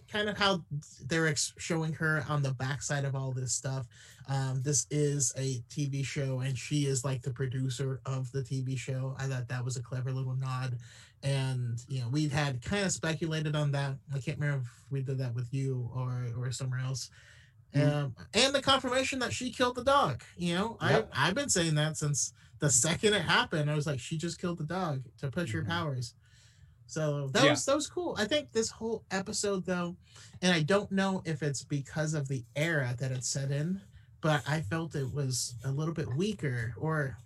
kind 0.10 0.28
of 0.30 0.38
how 0.38 0.64
they're 1.08 1.28
ex- 1.28 1.54
showing 1.58 1.94
her 1.94 2.26
on 2.28 2.42
the 2.42 2.52
backside 2.52 3.06
of 3.06 3.16
all 3.16 3.32
this 3.32 3.54
stuff. 3.54 3.86
Um, 4.32 4.62
this 4.62 4.88
is 4.90 5.34
a 5.38 5.62
TV 5.70 6.06
show, 6.06 6.40
and 6.40 6.58
she 6.58 6.86
is 6.86 7.04
like 7.04 7.22
the 7.22 7.32
producer 7.34 8.00
of 8.06 8.32
the 8.32 8.42
TV 8.44 8.78
show. 8.78 9.14
I 9.20 9.26
thought 9.28 9.50
that 9.50 9.66
was 9.66 9.76
a 9.76 9.82
clever 9.84 10.10
little 10.14 10.36
nod. 10.36 10.78
And 11.22 11.78
you 11.90 12.00
know, 12.00 12.08
we 12.08 12.30
had 12.30 12.62
kind 12.64 12.86
of 12.86 12.94
speculated 12.94 13.58
on 13.58 13.72
that. 13.72 13.98
I 14.14 14.20
can't 14.20 14.40
remember 14.40 14.64
if 14.66 14.72
we 14.90 15.02
did 15.02 15.18
that 15.18 15.36
with 15.36 15.54
you 15.54 15.90
or 15.94 16.28
or 16.38 16.50
somewhere 16.52 16.80
else. 16.80 17.10
Mhm. 17.76 17.92
Um, 17.94 18.16
and 18.34 18.56
the 18.56 18.62
confirmation 18.62 19.20
that 19.20 19.34
she 19.34 19.52
killed 19.52 19.76
the 19.76 19.84
dog. 19.84 20.24
You 20.38 20.56
know, 20.56 20.78
Yep. 20.82 21.10
I 21.14 21.28
I've 21.28 21.36
been 21.36 21.50
saying 21.50 21.76
that 21.76 21.98
since 21.98 22.34
the 22.60 22.70
second 22.70 23.14
it 23.14 23.24
happened. 23.24 23.70
I 23.70 23.76
was 23.76 23.86
like, 23.86 24.00
she 24.00 24.18
just 24.18 24.40
killed 24.40 24.60
the 24.60 24.64
dog 24.66 25.04
to 25.18 25.30
push 25.30 25.52
her 25.52 25.64
Mhm. 25.64 25.68
powers. 25.68 26.14
So 26.88 27.28
that 27.30 27.44
Yeah. 27.44 27.50
was 27.52 27.66
that 27.66 27.76
was 27.76 27.88
cool. 27.88 28.16
I 28.18 28.26
think 28.26 28.54
this 28.54 28.70
whole 28.70 29.04
episode 29.12 29.66
though, 29.66 29.98
and 30.42 30.54
I 30.54 30.62
don't 30.64 30.92
know 30.92 31.22
if 31.26 31.44
it's 31.44 31.64
because 31.66 32.14
of 32.14 32.30
the 32.30 32.46
era 32.56 32.96
that 32.98 33.12
it's 33.12 33.28
set 33.28 33.52
in, 33.52 33.82
but 34.22 34.48
I 34.48 34.62
felt 34.62 34.96
it 34.96 35.12
was 35.14 35.56
a 35.64 35.72
little 35.72 35.94
bit 35.94 36.10
weaker 36.10 36.74
or 36.78 37.18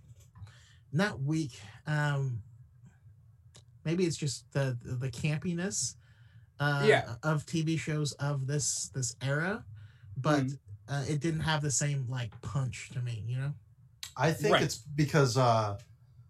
not 0.92 1.20
weak. 1.22 1.60
Um 1.86 2.44
maybe 3.84 4.06
it's 4.06 4.18
just 4.18 4.52
the 4.52 4.78
the, 4.82 4.96
the 4.96 5.10
campiness 5.12 5.96
uh 6.60 6.88
Yeah. 6.88 7.16
of 7.24 7.46
TV 7.46 7.78
shows 7.78 8.14
of 8.14 8.48
this 8.48 8.90
this 8.90 9.16
era, 9.22 9.66
but 10.18 10.52
Mhm. 10.52 10.60
uh, 10.90 11.06
it 11.10 11.22
didn't 11.22 11.42
have 11.42 11.62
the 11.62 11.72
same 11.72 12.08
like 12.10 12.40
punch 12.42 12.90
to 12.92 13.02
me, 13.02 13.24
you 13.28 13.38
know? 13.38 13.56
I 14.18 14.32
think 14.32 14.62
Right. 14.62 14.62
it's 14.62 14.78
because 14.78 15.38
uh, 15.38 15.78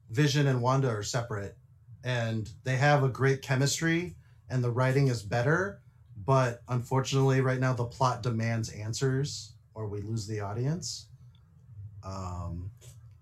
Vision 0.09 0.47
and 0.47 0.61
Wanda 0.61 0.89
are 0.89 1.03
separate, 1.03 1.57
and 2.03 2.51
they 2.63 2.77
have 2.77 3.03
a 3.03 3.09
great 3.09 3.43
chemistry, 3.43 4.17
and 4.49 4.63
the 4.63 4.71
writing 4.71 5.09
is 5.09 5.23
better. 5.23 5.83
But 6.17 6.63
unfortunately, 6.69 7.41
right 7.41 7.59
now 7.59 7.73
the 7.73 7.85
plot 7.85 8.23
demands 8.23 8.69
answers, 8.71 9.54
or 9.75 9.87
we 9.87 10.01
lose 10.01 10.25
the 10.25 10.39
audience. 10.39 11.07
Um, 12.03 12.71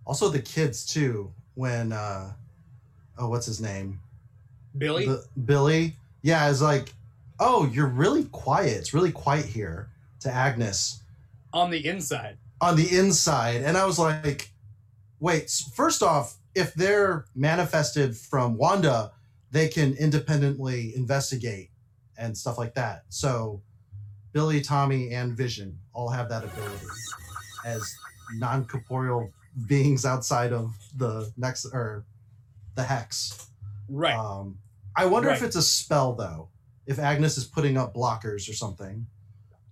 also, 0.06 0.30
the 0.30 0.42
kids 0.42 0.86
too. 0.86 1.34
When 1.56 1.92
uh, 1.92 2.32
oh, 3.18 3.30
what's 3.30 3.46
his 3.46 3.60
name? 3.60 4.00
Billy. 4.78 5.06
The, 5.06 5.26
Billy. 5.46 5.98
Yeah, 6.22 6.50
it's 6.50 6.62
like, 6.62 6.94
oh, 7.40 7.70
you're 7.74 7.88
really 7.88 8.24
quiet. 8.26 8.78
It's 8.78 8.94
really 8.94 9.12
quiet 9.12 9.46
here. 9.46 9.90
To 10.22 10.32
Agnes, 10.32 11.04
on 11.52 11.70
the 11.70 11.86
inside. 11.86 12.38
on 12.62 12.76
the 12.76 12.98
inside 12.98 13.62
and 13.62 13.78
i 13.78 13.86
was 13.86 14.00
like 14.00 14.50
wait 15.20 15.50
first 15.76 16.02
off 16.02 16.38
if 16.56 16.74
they're 16.74 17.26
manifested 17.36 18.16
from 18.16 18.58
wanda 18.58 19.12
they 19.52 19.68
can 19.68 19.94
independently 19.96 20.96
investigate 20.96 21.70
and 22.18 22.38
stuff 22.38 22.58
like 22.58 22.74
that 22.74 23.04
so 23.10 23.62
billy 24.34 24.60
tommy 24.62 25.12
and 25.12 25.38
vision 25.38 25.78
all 25.94 26.10
have 26.10 26.28
that 26.30 26.44
ability 26.44 26.86
as 27.66 27.96
non-corporeal 28.36 29.32
beings 29.68 30.06
outside 30.06 30.52
of 30.52 30.76
the 30.98 31.32
next 31.38 31.66
or 31.66 32.04
the 32.76 32.84
hex 32.84 33.48
Right. 33.90 34.16
um, 34.16 34.58
i 34.96 35.06
wonder 35.06 35.30
if 35.30 35.44
it's 35.44 35.56
a 35.56 35.62
spell 35.62 36.14
though 36.14 36.50
if 36.88 37.00
agnes 37.00 37.38
is 37.38 37.46
putting 37.46 37.78
up 37.78 37.94
blockers 37.94 38.50
or 38.50 38.54
something 38.54 39.06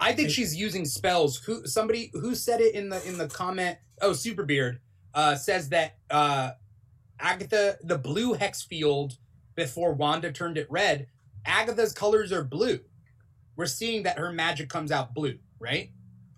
I 0.04 0.14
think 0.14 0.32
she's 0.32 0.56
using 0.56 0.84
spells. 0.86 1.38
Who 1.46 1.68
somebody 1.68 2.10
who 2.14 2.34
said 2.34 2.60
it 2.60 2.74
in 2.74 2.90
the 2.90 3.08
in 3.08 3.20
the 3.20 3.28
comment? 3.28 3.78
Oh, 4.02 4.14
Superbeard. 4.14 4.80
uh, 5.14 5.36
says 5.36 5.70
that 5.70 5.98
uh, 6.10 6.54
Agatha, 7.20 7.78
the 7.84 8.00
blue 8.00 8.34
hex 8.34 8.64
field 8.64 9.18
before 9.54 9.94
Wanda 9.94 10.32
turned 10.32 10.58
it 10.58 10.66
red, 10.72 11.06
Agatha's 11.46 11.94
colors 11.94 12.32
are 12.32 12.44
blue. 12.44 12.80
We're 13.62 13.68
seeing 13.68 14.02
that 14.04 14.18
her 14.18 14.34
magic 14.34 14.70
comes 14.70 14.92
out 14.92 15.14
blue, 15.14 15.38
right? 15.60 15.92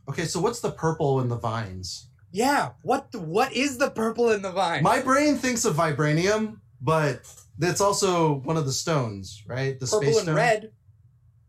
Okay, 0.10 0.26
so 0.26 0.42
what's 0.42 0.60
the 0.60 0.72
purple 0.72 1.22
in 1.22 1.30
the 1.30 1.38
vines? 1.38 2.10
Yeah. 2.34 2.72
What 2.82 3.14
the, 3.14 3.22
what 3.22 3.54
is 3.54 3.78
the 3.78 3.90
purple 3.92 4.32
in 4.32 4.42
the 4.42 4.52
vines? 4.52 4.84
My 4.84 5.00
brain 5.00 5.38
thinks 5.38 5.64
of 5.64 5.76
vibranium, 5.78 6.58
but 6.82 7.22
it's 7.62 7.80
also 7.80 8.42
one 8.42 8.58
of 8.58 8.66
the 8.66 8.74
stones, 8.74 9.42
right? 9.48 9.80
The 9.80 9.86
purple 9.86 10.02
space 10.02 10.16
and 10.18 10.24
stone. 10.26 10.36
red. 10.36 10.72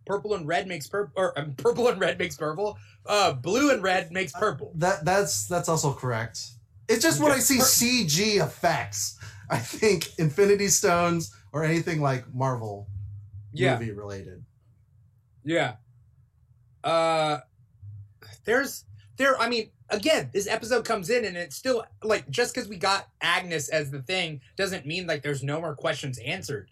Purple 0.06 0.34
and 0.34 0.46
red 0.46 0.68
makes 0.68 0.86
purple, 0.86 1.12
or 1.16 1.36
um, 1.36 1.54
purple 1.56 1.88
and 1.88 2.00
red 2.00 2.20
makes 2.20 2.36
purple. 2.36 2.78
Uh, 3.04 3.32
blue 3.32 3.72
and 3.72 3.82
red 3.82 4.12
makes 4.12 4.30
purple. 4.30 4.70
That 4.76 5.04
that's 5.04 5.48
that's 5.48 5.68
also 5.68 5.92
correct. 5.92 6.38
It's 6.88 7.02
just 7.02 7.20
when 7.20 7.32
I 7.32 7.40
see 7.40 7.58
CG 7.58 8.40
effects, 8.40 9.18
I 9.50 9.58
think 9.58 10.16
Infinity 10.20 10.68
Stones 10.68 11.34
or 11.52 11.64
anything 11.64 12.00
like 12.00 12.32
Marvel 12.32 12.86
Yeah, 13.52 13.76
movie 13.76 13.90
related. 13.90 14.44
Yeah. 15.44 15.74
Uh, 16.82 17.38
there's 18.44 18.84
there. 19.16 19.38
I 19.40 19.48
mean, 19.48 19.70
again, 19.90 20.30
this 20.32 20.46
episode 20.46 20.84
comes 20.84 21.10
in 21.10 21.24
and 21.24 21.36
it's 21.36 21.56
still 21.56 21.84
like 22.02 22.28
just 22.28 22.54
because 22.54 22.68
we 22.68 22.76
got 22.76 23.08
Agnes 23.20 23.68
as 23.68 23.90
the 23.90 24.02
thing 24.02 24.40
doesn't 24.56 24.86
mean 24.86 25.06
like 25.06 25.22
there's 25.22 25.42
no 25.42 25.60
more 25.60 25.74
questions 25.74 26.18
answered. 26.18 26.70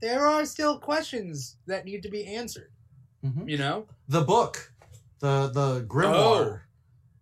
There 0.00 0.26
are 0.26 0.46
still 0.46 0.78
questions 0.78 1.56
that 1.66 1.84
need 1.84 2.02
to 2.04 2.08
be 2.08 2.26
answered. 2.26 2.70
Mhm. 3.24 3.48
You 3.48 3.58
know? 3.58 3.86
The 4.08 4.22
book, 4.22 4.72
the 5.18 5.48
the 5.52 5.82
grimoire. 5.86 6.62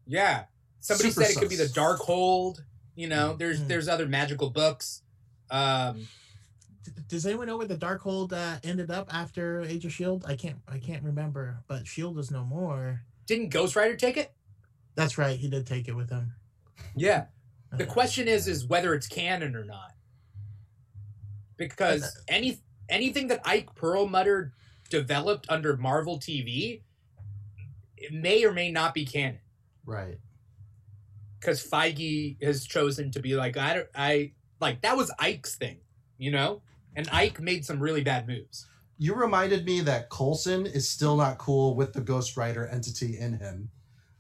Yeah. 0.06 0.44
Somebody 0.80 1.10
Super 1.10 1.24
said 1.26 1.36
it 1.36 1.40
could 1.40 1.48
be 1.48 1.56
the 1.56 1.64
sus. 1.64 1.72
Dark 1.72 1.98
Hold. 2.00 2.64
You 2.94 3.08
know, 3.08 3.34
there's 3.36 3.60
Mm. 3.60 3.68
there's 3.68 3.88
other 3.88 4.06
magical 4.06 4.50
books. 4.50 5.02
Um, 5.50 6.06
Does 7.08 7.26
anyone 7.26 7.46
know 7.46 7.56
where 7.56 7.66
the 7.66 7.76
Darkhold 7.76 8.32
uh, 8.32 8.58
ended 8.64 8.90
up 8.90 9.12
after 9.12 9.60
Age 9.62 9.84
of 9.84 9.92
Shield? 9.92 10.24
I 10.26 10.36
can't. 10.36 10.56
I 10.68 10.78
can't 10.78 11.02
remember. 11.02 11.58
But 11.66 11.86
Shield 11.86 12.18
is 12.18 12.30
no 12.30 12.44
more. 12.44 13.02
didn't 13.26 13.50
Ghost 13.50 13.76
Rider 13.76 13.96
take 13.96 14.16
it? 14.16 14.32
That's 14.94 15.18
right. 15.18 15.38
He 15.38 15.48
did 15.48 15.66
take 15.66 15.86
it 15.88 15.94
with 15.94 16.10
him. 16.10 16.32
Yeah. 16.96 17.26
The 17.72 17.84
Uh, 17.86 17.92
question 17.92 18.26
is 18.28 18.48
is 18.48 18.66
whether 18.66 18.94
it's 18.94 19.06
canon 19.06 19.54
or 19.54 19.64
not. 19.64 19.92
Because 21.56 22.18
any 22.28 22.60
anything 22.88 23.26
that 23.28 23.40
Ike 23.44 23.74
Perlmutter 23.74 24.52
developed 24.90 25.46
under 25.50 25.76
Marvel 25.76 26.18
TV 26.18 26.82
it 27.96 28.12
may 28.12 28.44
or 28.44 28.52
may 28.52 28.70
not 28.70 28.94
be 28.94 29.04
canon. 29.04 29.40
Right. 29.84 30.18
Because 31.40 31.64
Feige 31.66 32.40
has 32.42 32.64
chosen 32.64 33.10
to 33.10 33.20
be 33.20 33.34
like, 33.34 33.56
I 33.56 33.74
don't 33.74 33.88
I 33.94 34.32
like 34.60 34.80
that 34.82 34.96
was 34.96 35.10
Ike's 35.18 35.56
thing, 35.56 35.78
you 36.16 36.30
know? 36.30 36.62
And 36.98 37.08
Ike 37.12 37.40
made 37.40 37.64
some 37.64 37.78
really 37.78 38.02
bad 38.02 38.26
moves. 38.26 38.66
You 38.98 39.14
reminded 39.14 39.64
me 39.64 39.80
that 39.82 40.10
Coulson 40.10 40.66
is 40.66 40.90
still 40.90 41.16
not 41.16 41.38
cool 41.38 41.76
with 41.76 41.92
the 41.92 42.00
Ghost 42.00 42.36
Rider 42.36 42.66
entity 42.66 43.16
in 43.16 43.38
him. 43.38 43.70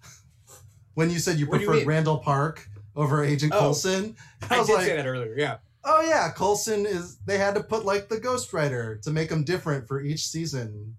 when 0.94 1.10
you 1.10 1.18
said 1.18 1.38
you 1.40 1.46
What 1.46 1.58
do 1.58 1.64
you 1.64 1.70
preferred? 1.70 1.86
Randall 1.88 2.18
Park 2.18 2.68
over 2.94 3.24
Agent 3.24 3.52
Oh, 3.52 3.58
Coulson, 3.58 4.14
I, 4.48 4.54
I, 4.54 4.58
was 4.58 4.68
did 4.68 4.74
like, 4.74 4.86
say 4.86 4.96
that 4.96 5.06
earlier, 5.06 5.34
yeah. 5.36 5.56
oh 5.84 6.02
yeah, 6.02 6.30
Coulson 6.30 6.86
is. 6.86 7.18
They 7.26 7.36
had 7.38 7.56
to 7.56 7.62
put 7.64 7.84
like 7.84 8.08
the 8.08 8.20
Ghost 8.20 8.52
Rider 8.52 9.00
to 9.02 9.10
make 9.10 9.28
him 9.30 9.42
different 9.42 9.88
for 9.88 10.00
each 10.00 10.26
season. 10.28 10.94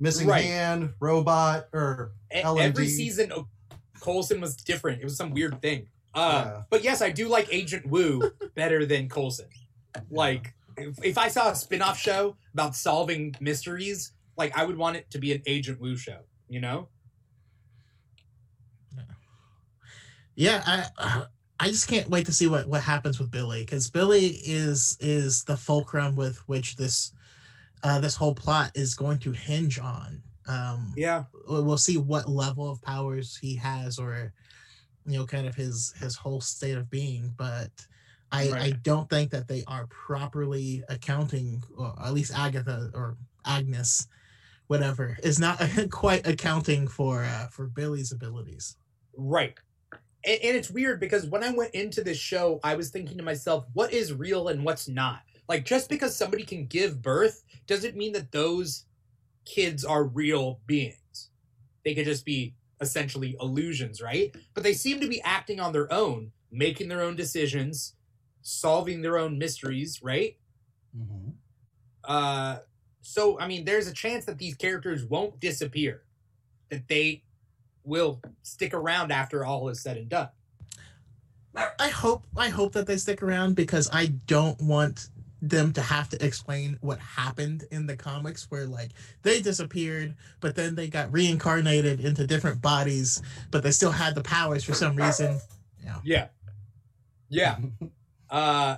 Missing 0.00 0.28
Right. 0.28 0.44
hand, 0.44 0.94
robot, 1.00 1.68
or 1.74 2.12
E- 2.34 2.40
LMD. 2.40 2.60
Every 2.62 2.88
season, 2.88 3.32
oh, 3.34 3.48
Coulson 4.00 4.40
was 4.40 4.56
different. 4.56 5.00
It 5.02 5.04
was 5.04 5.16
some 5.16 5.32
weird 5.32 5.60
thing. 5.60 5.88
Uh, 6.14 6.42
Yeah. 6.46 6.62
But 6.70 6.84
yes, 6.84 7.02
I 7.02 7.10
do 7.10 7.28
like 7.28 7.48
Agent 7.52 7.84
Wu 7.86 8.30
better 8.54 8.86
than 8.86 9.08
Coulson. 9.10 9.48
Like, 10.10 10.54
if, 10.78 11.04
if 11.04 11.18
I 11.18 11.28
saw 11.28 11.50
a 11.50 11.54
spin 11.54 11.82
off 11.82 11.98
show 11.98 12.36
about 12.54 12.74
solving 12.76 13.34
mysteries, 13.40 14.12
like, 14.36 14.56
I 14.56 14.64
would 14.64 14.76
want 14.76 14.96
it 14.96 15.10
to 15.10 15.18
be 15.18 15.32
an 15.32 15.42
Agent 15.46 15.80
Wu 15.80 15.96
show, 15.96 16.20
you 16.48 16.60
know? 16.60 16.88
Yeah, 20.34 20.62
I 20.66 21.24
I 21.60 21.66
just 21.68 21.88
can't 21.88 22.08
wait 22.08 22.26
to 22.26 22.32
see 22.32 22.46
what 22.46 22.68
what 22.68 22.82
happens 22.82 23.18
with 23.18 23.30
Billy 23.30 23.62
because 23.64 23.90
Billy 23.90 24.26
is 24.44 24.96
is 25.00 25.44
the 25.44 25.56
fulcrum 25.56 26.14
with 26.14 26.38
which 26.48 26.76
this 26.76 27.12
uh 27.82 27.98
this 27.98 28.14
whole 28.14 28.34
plot 28.34 28.70
is 28.74 28.94
going 28.94 29.18
to 29.18 29.32
hinge 29.32 29.78
on. 29.80 30.22
Um, 30.46 30.94
Yeah. 30.96 31.24
we'll 31.48 31.64
we'll 31.64 31.78
see 31.78 31.96
what 31.96 32.28
level 32.28 32.70
of 32.70 32.80
powers 32.82 33.36
he 33.36 33.56
has 33.56 33.98
or 33.98 34.32
you 35.04 35.18
know 35.18 35.26
kind 35.26 35.48
of 35.48 35.56
his 35.56 35.92
his 35.98 36.14
whole 36.14 36.40
state 36.40 36.76
of 36.76 36.88
being 36.88 37.34
but 37.36 37.70
i 38.32 38.50
i 38.52 38.70
don't 38.82 39.08
think 39.10 39.30
that 39.30 39.48
they 39.48 39.62
are 39.66 39.86
properly 39.86 40.82
accounting 40.88 41.62
or 41.76 41.94
at 42.04 42.12
least 42.12 42.32
agatha 42.36 42.90
or 42.94 43.16
agnes 43.46 44.06
whatever 44.66 45.16
is 45.22 45.38
not 45.38 45.60
quite 45.90 46.26
accounting 46.26 46.86
for 46.86 47.24
uh 47.24 47.46
for 47.48 47.66
billy's 47.66 48.12
abilities 48.12 48.76
Right. 49.18 49.58
And, 50.24 50.38
and 50.42 50.56
it's 50.56 50.70
weird 50.70 51.00
because 51.00 51.26
when 51.26 51.42
I 51.42 51.50
went 51.50 51.74
into 51.74 52.02
this 52.02 52.18
show, 52.18 52.60
I 52.62 52.76
was 52.76 52.90
thinking 52.90 53.18
to 53.18 53.24
myself, 53.24 53.66
what 53.74 53.92
is 53.92 54.12
real 54.14 54.48
and 54.48 54.64
what's 54.64 54.88
not? 54.88 55.20
Like, 55.48 55.64
just 55.64 55.90
because 55.90 56.16
somebody 56.16 56.44
can 56.44 56.66
give 56.66 57.02
birth 57.02 57.42
doesn't 57.66 57.96
mean 57.96 58.12
that 58.12 58.32
those 58.32 58.84
kids 59.44 59.84
are 59.84 60.04
real 60.04 60.60
beings. 60.66 61.30
They 61.84 61.94
could 61.94 62.04
just 62.04 62.24
be 62.24 62.54
essentially 62.80 63.36
illusions, 63.40 64.00
right? 64.00 64.34
But 64.54 64.62
they 64.62 64.74
seem 64.74 65.00
to 65.00 65.08
be 65.08 65.20
acting 65.22 65.58
on 65.58 65.72
their 65.72 65.92
own, 65.92 66.30
making 66.52 66.88
their 66.88 67.02
own 67.02 67.16
decisions, 67.16 67.94
solving 68.48 69.02
their 69.02 69.18
own 69.18 69.38
mysteries, 69.38 70.02
right? 70.02 70.36
Mhm. 70.96 71.34
Uh, 72.04 72.58
so 73.02 73.38
I 73.38 73.46
mean, 73.46 73.64
there's 73.64 73.86
a 73.86 73.92
chance 73.92 74.24
that 74.24 74.38
these 74.38 74.54
characters 74.54 75.04
won't 75.04 75.38
disappear, 75.40 76.02
that 76.70 76.88
they 76.88 77.22
will 77.84 78.20
stick 78.42 78.72
around 78.74 79.12
after 79.12 79.44
all 79.44 79.68
is 79.68 79.80
said 79.80 79.96
and 79.96 80.08
done. 80.08 80.28
i 81.80 81.88
hope 81.88 82.22
i 82.36 82.48
hope 82.48 82.72
that 82.72 82.86
they 82.86 82.96
stick 82.96 83.20
around 83.22 83.56
because 83.56 83.88
i 83.92 84.06
don't 84.26 84.60
want 84.62 85.08
them 85.42 85.72
to 85.72 85.80
have 85.80 86.08
to 86.08 86.22
explain 86.24 86.76
what 86.82 86.98
happened 87.00 87.64
in 87.72 87.84
the 87.86 87.96
comics 87.96 88.48
where 88.50 88.66
like 88.66 88.90
they 89.22 89.40
disappeared 89.40 90.14
but 90.40 90.54
then 90.54 90.74
they 90.76 90.86
got 90.86 91.10
reincarnated 91.12 91.98
into 92.04 92.26
different 92.26 92.60
bodies 92.62 93.20
but 93.50 93.62
they 93.64 93.70
still 93.72 93.90
had 93.90 94.14
the 94.14 94.22
powers 94.22 94.62
for 94.62 94.74
some 94.74 94.94
reason 94.94 95.40
yeah 95.82 95.98
Yeah, 96.04 96.28
yeah. 97.28 97.56
uh, 98.30 98.76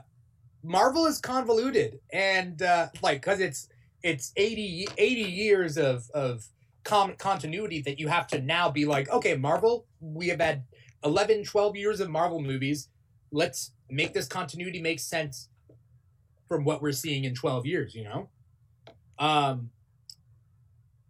Marvel 0.63 1.07
is 1.07 1.19
convoluted, 1.19 2.01
and 2.13 2.61
uh, 2.63 2.89
like 3.03 3.21
because 3.23 3.41
it's 3.41 3.69
it's 4.03 4.33
80, 4.37 4.89
80 4.97 5.21
years 5.21 5.77
of 5.79 6.09
of 6.11 6.47
com- 6.85 7.17
continuity 7.17 7.83
that 7.83 7.99
you 7.99 8.09
have 8.09 8.27
to 8.29 8.41
now 8.41 8.71
be 8.71 8.85
like, 8.87 9.11
okay, 9.11 9.37
Marvel, 9.37 9.87
we 10.01 10.29
have 10.29 10.41
had 10.41 10.65
11, 11.05 11.45
12 11.45 11.77
years 11.77 12.01
of 12.01 12.11
Marvel 12.11 12.41
movies. 12.41 12.89
Let's 13.33 13.73
make 13.91 14.13
this 14.13 14.27
continuity 14.27 14.81
make 14.81 15.01
sense 15.01 15.49
from 16.49 16.65
what 16.65 16.83
we're 16.83 16.93
seeing 16.93 17.25
in 17.25 17.35
12 17.35 17.67
years, 17.67 17.95
you 17.95 18.05
know? 18.05 18.29
Um 19.19 19.71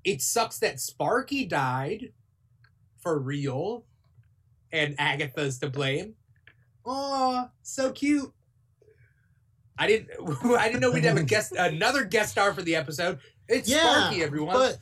it 0.02 0.22
sucks 0.22 0.58
that 0.58 0.80
Sparky 0.80 1.44
died 1.44 2.12
for 3.00 3.18
real 3.18 3.84
and 4.72 4.94
Agatha's 4.98 5.58
to 5.58 5.68
blame. 5.68 6.14
Oh, 6.92 7.48
so 7.62 7.92
cute. 7.92 8.32
I 9.78 9.86
didn't 9.86 10.08
I 10.44 10.66
didn't 10.66 10.80
know 10.80 10.90
we'd 10.90 11.04
have 11.04 11.16
a 11.16 11.22
guest 11.22 11.52
another 11.56 12.04
guest 12.04 12.32
star 12.32 12.52
for 12.52 12.62
the 12.62 12.74
episode. 12.74 13.20
It's 13.48 13.68
Yeah, 13.68 13.82
Sparky, 14.08 14.22
everyone. 14.24 14.54
but 14.56 14.78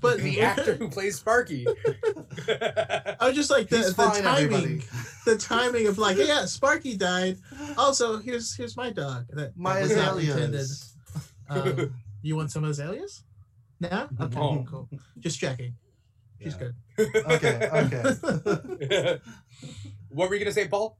but 0.00 0.18
the 0.20 0.40
actor 0.40 0.74
who 0.76 0.88
plays 0.96 1.16
Sparky. 1.16 1.66
I 1.66 3.16
was 3.22 3.34
just 3.34 3.50
like 3.50 3.68
the, 3.68 3.78
the 3.78 3.92
fine, 3.94 4.22
timing, 4.22 4.44
everybody. 4.54 4.82
the 5.26 5.36
timing 5.36 5.88
of 5.88 5.98
like, 5.98 6.16
yeah, 6.16 6.44
Sparky 6.44 6.96
died. 6.96 7.38
Also, 7.76 8.18
here's 8.18 8.54
here's 8.54 8.76
my 8.76 8.90
dog. 8.90 9.26
That, 9.30 9.56
My 9.56 9.74
that 9.80 9.82
was 9.82 9.90
azaleas. 10.28 10.94
Um, 11.50 11.94
you 12.20 12.36
want 12.36 12.50
some 12.52 12.64
azaleas? 12.64 13.24
No. 13.80 14.06
Okay, 14.20 14.34
No. 14.36 14.66
cool. 14.70 14.88
Just 15.18 15.40
checking. 15.40 15.74
She's 16.42 16.54
Yeah. 16.54 16.68
good. 16.98 17.24
Okay, 17.26 17.68
okay. 17.72 19.18
what 20.10 20.28
were 20.28 20.34
you 20.34 20.40
gonna 20.44 20.52
say, 20.52 20.68
Paul? 20.68 20.98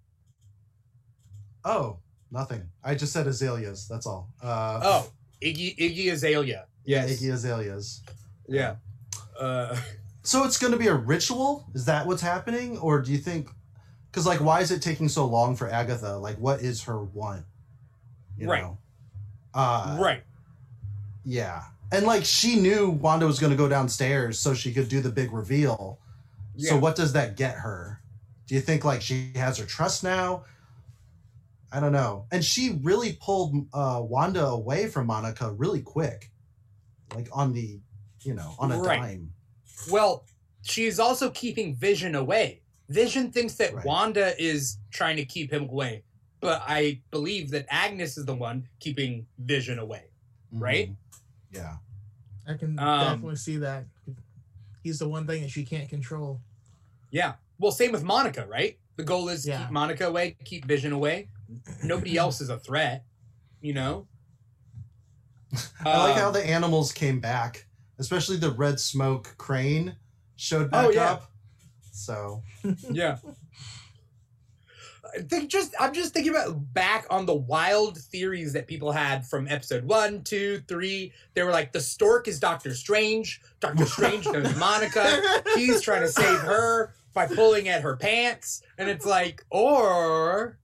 Oh, 1.69 1.99
nothing. 2.31 2.63
I 2.83 2.95
just 2.95 3.13
said 3.13 3.27
azaleas. 3.27 3.87
That's 3.89 4.07
all. 4.07 4.29
Uh, 4.43 4.81
Oh, 4.83 5.11
Iggy 5.43 5.77
Iggy 5.79 6.11
Azalea. 6.13 6.67
yeah, 6.85 7.07
Iggy 7.07 7.33
azaleas. 7.33 8.03
Yeah. 8.49 8.77
Uh, 9.39 9.77
So 10.23 10.45
it's 10.45 10.59
going 10.59 10.73
to 10.73 10.79
be 10.79 10.89
a 10.89 10.95
ritual? 10.95 11.65
Is 11.75 11.85
that 11.87 12.07
what's 12.07 12.21
happening, 12.21 12.77
or 12.79 13.01
do 13.01 13.13
you 13.13 13.19
think? 13.19 13.49
Because 14.11 14.27
like, 14.27 14.41
why 14.41 14.61
is 14.61 14.71
it 14.71 14.83
taking 14.83 15.09
so 15.09 15.25
long 15.27 15.57
for 15.57 15.69
Agatha? 15.71 16.17
Like, 16.19 16.37
what 16.37 16.61
is 16.61 16.83
her 16.85 17.03
want? 17.03 17.45
You 18.37 18.49
Right. 18.51 18.63
Know? 18.63 18.77
Uh, 19.55 19.97
right. 20.01 20.23
Yeah, 21.25 21.63
and 21.93 22.07
like 22.07 22.25
she 22.25 22.57
knew 22.57 22.91
Wanda 22.91 23.27
was 23.27 23.39
going 23.39 23.51
to 23.53 23.57
go 23.57 23.69
downstairs 23.69 24.39
so 24.39 24.55
she 24.55 24.73
could 24.73 24.89
do 24.89 25.01
the 25.01 25.11
big 25.11 25.33
reveal. 25.33 25.99
Yeah. 26.57 26.71
So 26.71 26.79
what 26.79 26.97
does 26.97 27.13
that 27.15 27.37
get 27.37 27.55
her? 27.55 28.01
Do 28.47 28.55
you 28.55 28.61
think 28.61 28.85
like 28.85 29.01
she 29.03 29.33
has 29.37 29.59
her 29.59 29.65
trust 29.67 30.03
now? 30.05 30.45
I 31.71 31.81
don't 31.81 31.93
know. 31.93 32.27
And 32.33 32.45
she 32.45 32.79
really 32.83 33.19
pulled 33.21 33.55
uh, 33.73 34.01
Wanda 34.03 34.47
away 34.47 34.89
from 34.89 35.07
Monica 35.07 35.53
really 35.53 35.83
quick, 35.83 36.31
like 37.15 37.29
on 37.33 37.53
the, 37.53 37.81
you 38.23 38.35
know, 38.35 38.55
on 38.59 38.73
a 38.73 38.79
Right. 38.79 39.01
dime. 39.01 39.33
Well, 39.91 40.25
she's 40.63 40.99
also 40.99 41.31
keeping 41.31 41.75
Vision 41.75 42.15
away. 42.15 42.63
Vision 42.89 43.31
thinks 43.31 43.55
that 43.57 43.75
Right. 43.75 43.85
Wanda 43.85 44.35
is 44.43 44.79
trying 44.91 45.17
to 45.17 45.25
keep 45.27 45.53
him 45.53 45.65
away, 45.69 46.05
but 46.41 46.63
I 46.67 47.03
believe 47.11 47.51
that 47.51 47.67
Agnes 47.69 48.17
is 48.17 48.25
the 48.25 48.35
one 48.35 48.67
keeping 48.81 49.27
Vision 49.39 49.79
away. 49.79 50.05
Right? 50.51 50.91
Mhm. 50.91 50.97
Yeah. 51.53 51.77
I 52.47 52.55
can 52.55 52.79
Um, 52.79 53.01
definitely 53.01 53.37
see 53.37 53.59
that. 53.59 53.85
He's 54.83 54.99
the 55.01 55.09
one 55.09 55.27
thing 55.27 55.43
that 55.43 55.51
she 55.51 55.65
can't 55.67 55.89
control. 55.91 56.41
Yeah. 57.11 57.35
Well, 57.59 57.73
same 57.73 57.93
with 57.93 58.05
Monica, 58.05 58.47
right? 58.47 58.79
The 58.97 59.05
goal 59.05 59.29
is 59.29 59.47
Yeah. 59.47 59.65
keep 59.65 59.71
Monica 59.73 60.07
away, 60.07 60.37
keep 60.45 60.65
Vision 60.65 60.93
away. 60.93 61.29
Nobody 61.83 62.17
else 62.19 62.41
is 62.41 62.49
a 62.51 62.59
threat, 62.59 63.05
you 63.61 63.73
know. 63.75 64.07
I 65.85 65.97
like 66.09 66.17
how 66.17 66.29
Um, 66.29 66.35
the 66.35 66.47
animals 66.47 66.93
came 66.93 67.21
back, 67.21 67.67
especially 67.99 68.37
the 68.37 68.51
red 68.51 68.79
smoke 68.79 69.35
crane 69.39 69.97
showed 70.37 70.71
back 70.71 70.87
Oh, 70.87 70.91
yeah. 70.91 71.13
up. 71.13 71.33
So 71.93 72.43
yeah. 72.91 73.17
I 75.15 75.19
think 75.29 75.49
just 75.51 75.75
I'm 75.81 75.95
just 75.95 76.13
thinking 76.13 76.33
about 76.33 76.73
back 76.75 77.07
on 77.11 77.25
the 77.27 77.35
wild 77.35 77.97
theories 77.99 78.53
that 78.53 78.67
people 78.67 78.93
had 78.93 79.27
from 79.27 79.49
episode 79.49 79.85
one, 79.85 80.23
two, 80.23 80.61
three. 80.69 81.13
They 81.35 81.43
were 81.43 81.51
like 81.51 81.73
the 81.73 81.81
stork 81.81 82.29
is 82.29 82.39
Doctor 82.39 82.75
Strange. 82.75 83.41
Doctor 83.61 83.87
Strange 83.87 84.27
knows 84.27 84.55
Monica. 84.59 85.23
He's 85.57 85.81
trying 85.81 86.03
to 86.03 86.09
save 86.09 86.41
her 86.41 86.93
by 87.15 87.27
pulling 87.27 87.69
at 87.69 87.81
her 87.83 87.97
pants. 87.97 88.63
And 88.77 88.89
it's 88.89 89.07
like, 89.07 89.43
or 89.51 90.59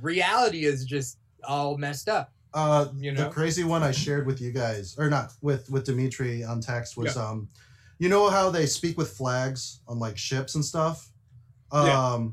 reality 0.00 0.64
is 0.64 0.84
just 0.84 1.18
all 1.46 1.76
messed 1.76 2.08
up. 2.08 2.32
uh 2.54 2.86
You 2.96 3.14
the 3.14 3.28
crazy 3.30 3.64
one 3.64 3.82
I 3.82 3.92
shared 3.92 4.26
with 4.26 4.40
you 4.40 4.52
guys, 4.52 4.96
or 4.98 5.08
not 5.10 5.32
with 5.42 5.70
with 5.70 5.86
Dimithri 5.86 6.48
on 6.48 6.60
text 6.60 6.96
was 6.96 7.16
um 7.16 7.48
you 7.98 8.08
know 8.08 8.28
how 8.30 8.50
they 8.50 8.66
speak 8.66 8.98
with 8.98 9.10
flags 9.16 9.80
on 9.88 9.98
like 9.98 10.16
ships 10.18 10.54
and 10.54 10.64
stuff? 10.64 11.10
Um 11.72 11.86
Yeah. 11.86 12.28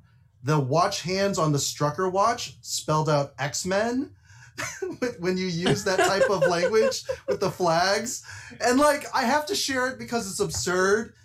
the 0.56 0.60
watch 0.60 1.02
hands 1.02 1.38
on 1.40 1.52
the 1.52 1.58
Strucker 1.60 2.12
watch 2.12 2.58
spelled 2.62 3.10
out 3.10 3.34
X-Men. 3.40 4.12
when 5.20 5.36
you 5.36 5.48
use 5.48 5.84
that 5.84 5.98
type 5.98 6.30
of 6.30 6.42
language 6.48 7.04
with 7.28 7.40
the 7.40 7.50
flags 7.50 8.22
and 8.62 8.78
like 8.80 9.04
i 9.12 9.24
have 9.24 9.48
to 9.48 9.56
share 9.56 9.88
it 9.88 9.98
because 9.98 10.30
it's 10.30 10.40
absurd 10.40 11.16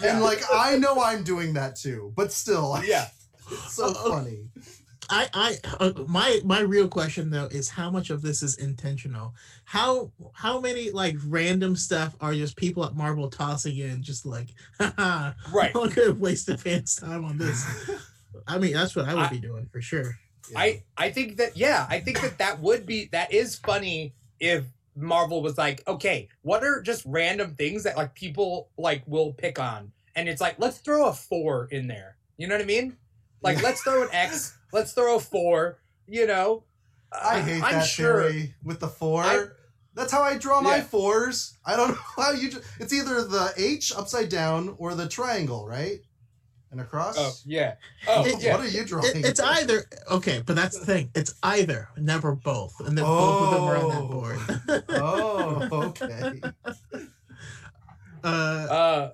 Yeah. 0.00 0.12
and 0.14 0.22
like 0.22 0.42
i 0.52 0.78
know 0.78 1.02
i'm 1.02 1.24
doing 1.24 1.54
that 1.54 1.74
too 1.74 2.12
but 2.14 2.30
still 2.30 2.78
Yeah. 2.84 3.08
it's 3.50 3.74
so 3.80 3.92
funny 3.94 4.44
I, 5.10 5.28
I, 5.34 5.56
uh, 5.80 5.92
my, 6.06 6.40
my 6.44 6.60
real 6.60 6.88
question 6.88 7.30
though 7.30 7.46
is 7.46 7.68
how 7.68 7.90
much 7.90 8.10
of 8.10 8.22
this 8.22 8.42
is 8.42 8.56
intentional? 8.56 9.34
How, 9.64 10.10
how 10.32 10.60
many 10.60 10.90
like 10.90 11.16
random 11.26 11.76
stuff 11.76 12.14
are 12.20 12.32
just 12.34 12.56
people 12.56 12.84
at 12.84 12.94
Marvel 12.96 13.28
tossing 13.28 13.76
in, 13.78 14.02
just 14.02 14.24
like, 14.24 14.48
haha, 14.80 15.32
Right. 15.52 15.72
I'm 15.74 15.90
gonna 15.90 16.12
waste 16.14 16.46
the 16.46 16.56
fans' 16.56 16.96
time 16.96 17.24
on 17.24 17.36
this. 17.38 17.66
I 18.46 18.58
mean, 18.58 18.72
that's 18.72 18.96
what 18.96 19.06
I 19.08 19.14
would 19.14 19.24
I- 19.24 19.30
be 19.30 19.38
doing 19.40 19.68
for 19.72 19.80
sure. 19.82 20.14
Yeah. 20.50 20.58
I 20.58 20.82
I 20.96 21.10
think 21.10 21.36
that 21.36 21.56
yeah, 21.56 21.86
I 21.88 22.00
think 22.00 22.20
that 22.20 22.36
that 22.38 22.58
would 22.60 22.84
be 22.84 23.08
that 23.12 23.32
is 23.32 23.56
funny 23.56 24.12
if 24.40 24.64
Marvel 24.96 25.40
was 25.40 25.56
like, 25.56 25.86
okay, 25.86 26.28
what 26.42 26.64
are 26.64 26.82
just 26.82 27.04
random 27.06 27.54
things 27.54 27.84
that 27.84 27.96
like 27.96 28.12
people 28.16 28.68
like 28.76 29.04
will 29.06 29.32
pick 29.32 29.60
on, 29.60 29.92
and 30.16 30.28
it's 30.28 30.40
like 30.40 30.56
let's 30.58 30.78
throw 30.78 31.06
a 31.06 31.12
four 31.12 31.68
in 31.70 31.86
there. 31.86 32.16
You 32.38 32.48
know 32.48 32.56
what 32.56 32.62
I 32.62 32.66
mean? 32.66 32.96
Like 33.40 33.62
let's 33.62 33.82
throw 33.82 34.02
an 34.02 34.08
X, 34.12 34.58
let's 34.72 34.92
throw 34.92 35.16
a 35.16 35.20
four. 35.20 35.78
You 36.08 36.26
know, 36.26 36.64
I 37.12 37.40
hate 37.40 37.62
I'm 37.62 37.74
that 37.74 37.86
sure. 37.86 38.22
theory 38.30 38.54
with 38.64 38.80
the 38.80 38.88
four. 38.88 39.22
I- 39.22 39.46
That's 39.94 40.10
how 40.10 40.22
I 40.22 40.38
draw 40.38 40.60
my 40.62 40.80
fours. 40.80 41.58
I 41.66 41.76
don't 41.76 41.88
know 41.94 41.98
how 42.16 42.32
you. 42.32 42.50
dr- 42.50 42.64
It's 42.80 42.92
either 42.92 43.22
the 43.24 43.52
H 43.56 43.92
upside 43.96 44.28
down 44.30 44.74
or 44.78 44.94
the 44.94 45.08
triangle, 45.08 45.66
right? 45.66 46.00
And 46.70 46.80
across. 46.80 47.16
Oh 47.18 47.32
yeah. 47.44 47.74
Oh 48.08 48.24
It- 48.24 48.42
yeah. 48.42 48.56
What 48.56 48.64
are 48.64 48.68
you 48.68 48.84
drawing? 48.86 49.16
It, 49.16 49.26
it's 49.26 49.40
either 49.40 49.84
okay, 50.10 50.42
but 50.44 50.56
that's 50.56 50.78
the 50.78 50.86
thing. 50.86 51.10
It's 51.14 51.34
either, 51.42 51.88
never 51.98 52.34
both, 52.34 52.80
and 52.80 52.96
then 52.96 53.04
both 53.04 53.42
of 53.44 53.50
them 53.52 53.62
are 53.64 53.76
on 53.76 53.88
that 53.90 54.00
Oh. 54.00 54.08
board. 54.08 54.38
oh, 54.88 55.92
okay. 56.02 56.40
uh, 58.24 59.10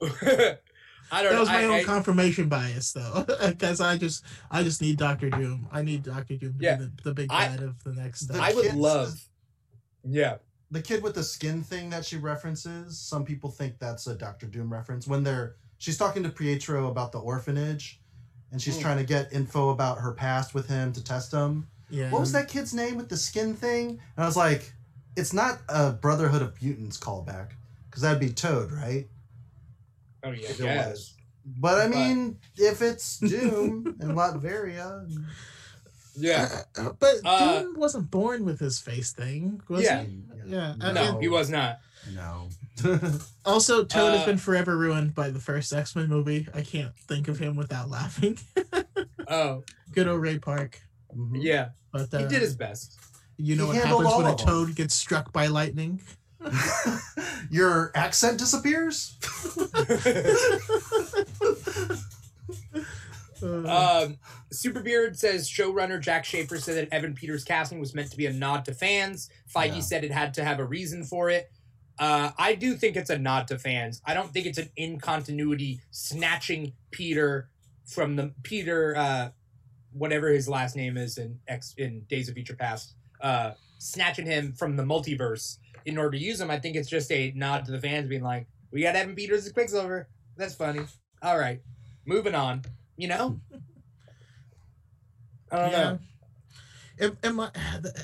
Uh. 0.00 0.54
I 1.10 1.22
don't 1.22 1.30
that 1.32 1.34
know. 1.36 1.40
was 1.40 1.48
my 1.48 1.60
I- 1.62 1.64
own 1.64 1.70
I- 1.80 1.84
confirmation 1.84 2.48
bias, 2.48 2.92
though, 2.92 3.24
because 3.46 3.80
I 3.80 3.96
just, 3.96 4.24
I 4.50 4.62
just 4.62 4.80
need 4.80 4.98
Doctor 4.98 5.30
Doom. 5.30 5.68
I 5.72 5.82
need 5.82 6.02
Doctor 6.02 6.36
Doom 6.36 6.58
to 6.58 6.64
Yeah. 6.64 6.76
be 6.76 6.84
the, 6.84 6.92
the 7.04 7.14
big 7.14 7.28
I- 7.32 7.48
bad 7.48 7.62
of 7.62 7.82
the 7.84 7.92
next. 7.92 8.26
The. 8.26 8.38
I 8.40 8.52
would 8.52 8.64
kids- 8.64 8.76
love. 8.76 9.20
Yeah. 10.04 10.36
the 10.70 10.82
kid 10.82 11.02
with 11.02 11.14
the 11.14 11.22
skin 11.24 11.62
thing 11.62 11.90
that 11.90 12.04
she 12.04 12.16
references, 12.18 12.98
some 12.98 13.24
people 13.24 13.50
think 13.50 13.78
that's 13.78 14.06
a 14.06 14.14
Doctor 14.14 14.46
Doom 14.46 14.70
reference. 14.72 15.06
When 15.08 15.22
they're 15.24 15.56
she's 15.78 15.96
talking 15.96 16.22
to 16.24 16.28
Pietro 16.28 16.88
about 16.90 17.12
the 17.12 17.18
orphanage, 17.18 18.00
and 18.52 18.60
she's 18.60 18.76
Mm. 18.78 18.82
trying 18.82 18.96
to 18.98 19.04
get 19.04 19.32
info 19.32 19.70
about 19.70 19.98
her 19.98 20.12
past 20.12 20.52
with 20.54 20.66
him 20.68 20.92
to 20.92 21.02
test 21.04 21.32
him. 21.32 21.68
yeah. 21.90 22.10
What 22.10 22.20
was 22.20 22.32
that 22.32 22.48
kid's 22.48 22.74
name 22.74 22.96
with 22.96 23.08
the 23.08 23.16
skin 23.16 23.54
thing? 23.54 23.90
And 24.16 24.24
I 24.24 24.26
was 24.26 24.36
like, 24.36 24.72
it's 25.16 25.32
not 25.32 25.60
a 25.68 25.92
Brotherhood 25.92 26.42
of 26.42 26.60
Mutants 26.62 26.98
callback, 26.98 27.50
because 27.86 28.02
that'd 28.02 28.20
be 28.20 28.30
Toad, 28.30 28.70
right? 28.72 29.06
Oh 30.24 30.30
yeah. 30.30 30.48
If 30.48 30.60
it 30.60 30.64
Yes. 30.64 30.88
was. 30.90 31.14
But 31.46 31.78
I 31.78 31.88
But- 31.88 31.96
mean, 31.96 32.38
if 32.56 32.82
it's 32.82 33.18
Doom 33.18 33.96
and 34.00 34.12
Latveria, 34.12 35.08
Yeah. 36.20 36.62
Uh, 36.76 36.90
but 36.98 37.14
Uh, 37.24 37.62
Doom 37.62 37.78
wasn't 37.78 38.10
born 38.10 38.44
with 38.44 38.58
his 38.58 38.78
face 38.80 39.12
thing, 39.12 39.60
was 39.68 39.84
Yeah. 39.84 40.02
he? 40.02 40.22
Yeah. 40.46 40.74
I 40.80 40.92
No, 40.92 41.12
mean, 41.12 41.20
he 41.22 41.28
was 41.28 41.48
not. 41.48 41.78
no. 42.12 42.48
Also, 43.44 43.84
Toad 43.84 44.12
has 44.14 44.22
Uh, 44.22 44.26
been 44.26 44.38
forever 44.38 44.76
ruined 44.76 45.14
by 45.14 45.30
the 45.30 45.38
first 45.40 45.72
X 45.72 45.94
Men 45.96 46.08
movie. 46.08 46.48
I 46.52 46.62
can't 46.62 46.94
think 47.06 47.28
of 47.28 47.38
him 47.38 47.56
without 47.56 47.88
laughing. 47.90 48.38
Oh 49.30 49.62
Good 49.92 50.08
old 50.08 50.22
Ray 50.22 50.38
Park. 50.38 50.80
Mhm. 51.14 51.42
yeah. 51.42 51.68
But 51.92 52.12
uh, 52.14 52.18
He 52.20 52.26
did 52.28 52.40
his 52.42 52.56
best. 52.56 52.96
you 53.36 53.56
know 53.56 53.70
He 53.70 53.78
what 53.78 53.86
happens 53.86 54.16
when 54.16 54.26
a 54.26 54.36
toad 54.36 54.74
gets 54.74 54.94
struck 54.94 55.32
by 55.32 55.46
lightning? 55.48 56.00
Your 57.50 57.90
accent 57.94 58.38
disappears. 58.38 59.16
Um, 63.40 64.16
Superbeard 64.52 65.16
says 65.16 65.48
showrunner 65.48 66.00
Jac 66.00 66.24
Schaeffer 66.24 66.58
said 66.58 66.76
that 66.76 66.92
Evan 66.92 67.14
Peters' 67.14 67.44
casting 67.44 67.78
was 67.78 67.94
meant 67.94 68.10
to 68.10 68.16
be 68.16 68.26
a 68.26 68.32
nod 68.32 68.64
to 68.64 68.74
fans. 68.74 69.30
Feige 69.54 69.74
Yeah. 69.74 69.80
said 69.80 70.02
it 70.04 70.10
had 70.10 70.34
to 70.34 70.44
have 70.44 70.58
a 70.58 70.64
reason 70.64 71.04
for 71.04 71.30
it. 71.30 71.48
Uh, 72.00 72.32
I 72.36 72.54
do 72.56 72.74
think 72.74 72.96
it's 72.96 73.10
a 73.10 73.18
nod 73.18 73.46
to 73.48 73.58
fans. 73.58 74.02
I 74.04 74.14
don't 74.14 74.32
think 74.32 74.46
it's 74.46 74.58
an 74.58 74.70
in 74.76 74.98
continuity 74.98 75.80
snatching 75.92 76.72
Peter 76.90 77.48
from 77.86 78.16
the 78.16 78.32
Peter, 78.42 78.96
uh, 78.96 79.30
whatever 79.92 80.28
his 80.30 80.48
last 80.48 80.74
name 80.76 80.96
is 80.96 81.16
in 81.18 81.38
X 81.46 81.74
in 81.78 82.00
Days 82.08 82.28
of 82.28 82.34
Future 82.34 82.56
Past, 82.56 82.94
uh, 83.20 83.52
snatching 83.78 84.26
him 84.26 84.52
from 84.52 84.74
the 84.76 84.82
multiverse 84.82 85.58
in 85.88 85.98
order 85.98 86.16
to 86.16 86.22
use 86.22 86.40
him. 86.40 86.50
I 86.50 86.58
think 86.58 86.76
it's 86.76 86.88
just 86.88 87.10
a 87.10 87.32
nod 87.34 87.64
to 87.64 87.72
the 87.72 87.80
fans 87.80 88.08
being 88.08 88.22
like, 88.22 88.46
"We 88.70 88.82
got 88.82 88.96
Evan 88.96 89.14
Peters 89.14 89.46
as 89.46 89.52
Quicksilver. 89.52 90.08
That's 90.36 90.54
funny. 90.54 90.82
All 91.22 91.38
right, 91.38 91.60
moving 92.06 92.34
on." 92.34 92.62
You 92.96 93.08
know. 93.08 93.40
I 95.50 95.58
don't 95.58 95.70
yeah. 95.72 95.78
know. 95.78 95.98
It, 96.98 97.16
it 97.22 97.34
might, 97.34 97.54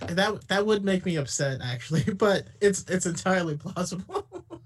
that 0.09 0.49
that 0.49 0.67
would 0.67 0.85
make 0.85 1.05
me 1.05 1.17
upset 1.17 1.61
actually, 1.63 2.05
but 2.15 2.47
it's 2.61 2.85
it's 2.89 3.07
entirely 3.07 3.57
plausible. 3.57 4.27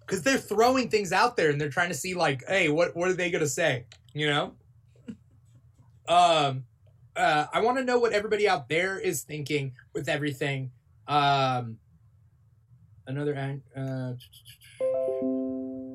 because 0.00 0.22
they're 0.22 0.38
throwing 0.38 0.88
things 0.88 1.12
out 1.12 1.36
there 1.36 1.50
and 1.50 1.60
they're 1.60 1.68
trying 1.68 1.88
to 1.88 1.94
see 1.94 2.14
like 2.14 2.44
hey 2.46 2.68
what 2.68 2.94
what 2.94 3.08
are 3.08 3.14
they 3.14 3.28
gonna 3.28 3.44
say 3.44 3.84
you 4.14 4.28
know 4.28 4.52
um 6.08 6.64
uh 7.16 7.46
i 7.52 7.60
want 7.60 7.76
to 7.76 7.82
know 7.82 7.98
what 7.98 8.12
everybody 8.12 8.48
out 8.48 8.68
there 8.68 9.00
is 9.00 9.22
thinking 9.22 9.72
with 9.94 10.08
everything 10.08 10.70
um 11.08 11.78
another 13.06 13.34
an- 13.34 13.62
uh 13.76 14.12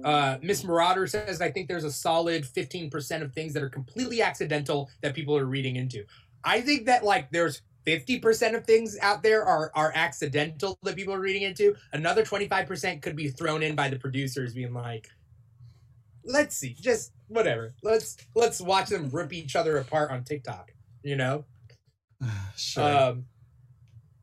uh 0.08 0.38
miss 0.42 0.64
marauder 0.64 1.06
says 1.06 1.42
i 1.42 1.52
think 1.52 1.68
there's 1.68 1.84
a 1.84 1.92
solid 1.92 2.44
15% 2.44 3.22
of 3.22 3.34
things 3.34 3.54
that 3.54 3.62
are 3.62 3.70
completely 3.70 4.22
accidental 4.22 4.90
that 5.02 5.14
people 5.14 5.38
are 5.38 5.46
reading 5.46 5.76
into. 5.76 6.06
I 6.44 6.62
think 6.62 6.88
that 6.88 7.04
like 7.04 7.30
there's 7.32 7.62
50% 7.86 8.56
of 8.56 8.66
things 8.66 8.98
out 9.00 9.22
there 9.22 9.44
are 9.44 9.72
are 9.76 9.92
accidental 9.94 10.78
that 10.84 10.96
people 10.96 11.14
are 11.14 11.20
reading 11.20 11.44
into. 11.44 11.76
Another 11.94 12.24
25% 12.24 13.02
could 13.02 13.16
be 13.16 13.30
thrown 13.30 13.62
in 13.62 13.76
by 13.76 13.90
the 13.90 14.00
producers 14.00 14.54
being 14.54 14.74
like 14.74 15.08
let's 16.24 16.56
see 16.56 16.76
just 16.80 17.12
whatever. 17.28 17.76
Let's 17.84 18.18
let's 18.36 18.60
watch 18.60 18.90
them 18.90 19.10
rip 19.12 19.34
each 19.34 19.56
other 19.56 19.78
apart 19.78 20.10
on 20.12 20.24
tiktok 20.24 20.72
you 21.04 21.16
know? 21.16 21.46
Sure. 22.56 22.84
um 22.84 23.26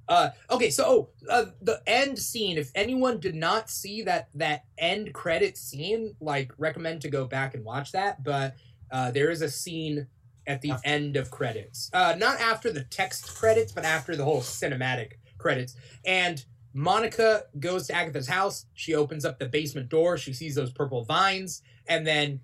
uh 0.09 0.31
okay 0.51 0.71
so 0.71 0.85
oh, 0.87 1.09
uh, 1.31 1.47
the 1.63 1.81
end 1.87 2.19
scene 2.19 2.57
if 2.57 2.71
anyone 2.75 3.21
did 3.21 3.35
not 3.35 3.69
see 3.71 4.03
that 4.03 4.29
that 4.35 4.65
end 4.79 5.13
credit 5.13 5.57
scene 5.57 6.15
like 6.21 6.53
recommend 6.59 7.01
to 7.01 7.09
go 7.09 7.27
back 7.27 7.55
and 7.55 7.65
watch 7.65 7.93
that 7.93 8.23
but 8.25 8.55
uh 8.91 9.11
there 9.11 9.31
is 9.31 9.43
a 9.43 9.49
scene 9.49 10.07
at 10.49 10.63
the 10.63 10.73
After- 10.73 10.89
end 10.89 11.17
of 11.17 11.31
credits. 11.31 11.91
Uh, 11.93 12.15
not 12.19 12.41
after 12.41 12.73
the 12.73 12.83
text 12.85 13.37
credits, 13.37 13.71
but 13.71 13.85
after 13.85 14.17
the 14.17 14.25
whole 14.25 14.41
cinematic 14.41 15.13
credits. 15.37 15.77
And 16.05 16.45
Monica 16.73 17.45
goes 17.61 17.87
to 17.89 17.95
Agatha's 17.95 18.29
house. 18.29 18.67
She 18.75 18.95
opens 18.95 19.25
up 19.25 19.39
the 19.39 19.47
basement 19.47 19.89
door. 19.89 20.17
She 20.17 20.33
sees 20.33 20.55
those 20.55 20.73
purple 20.73 21.05
vines, 21.05 21.63
and 21.87 22.07
then 22.07 22.41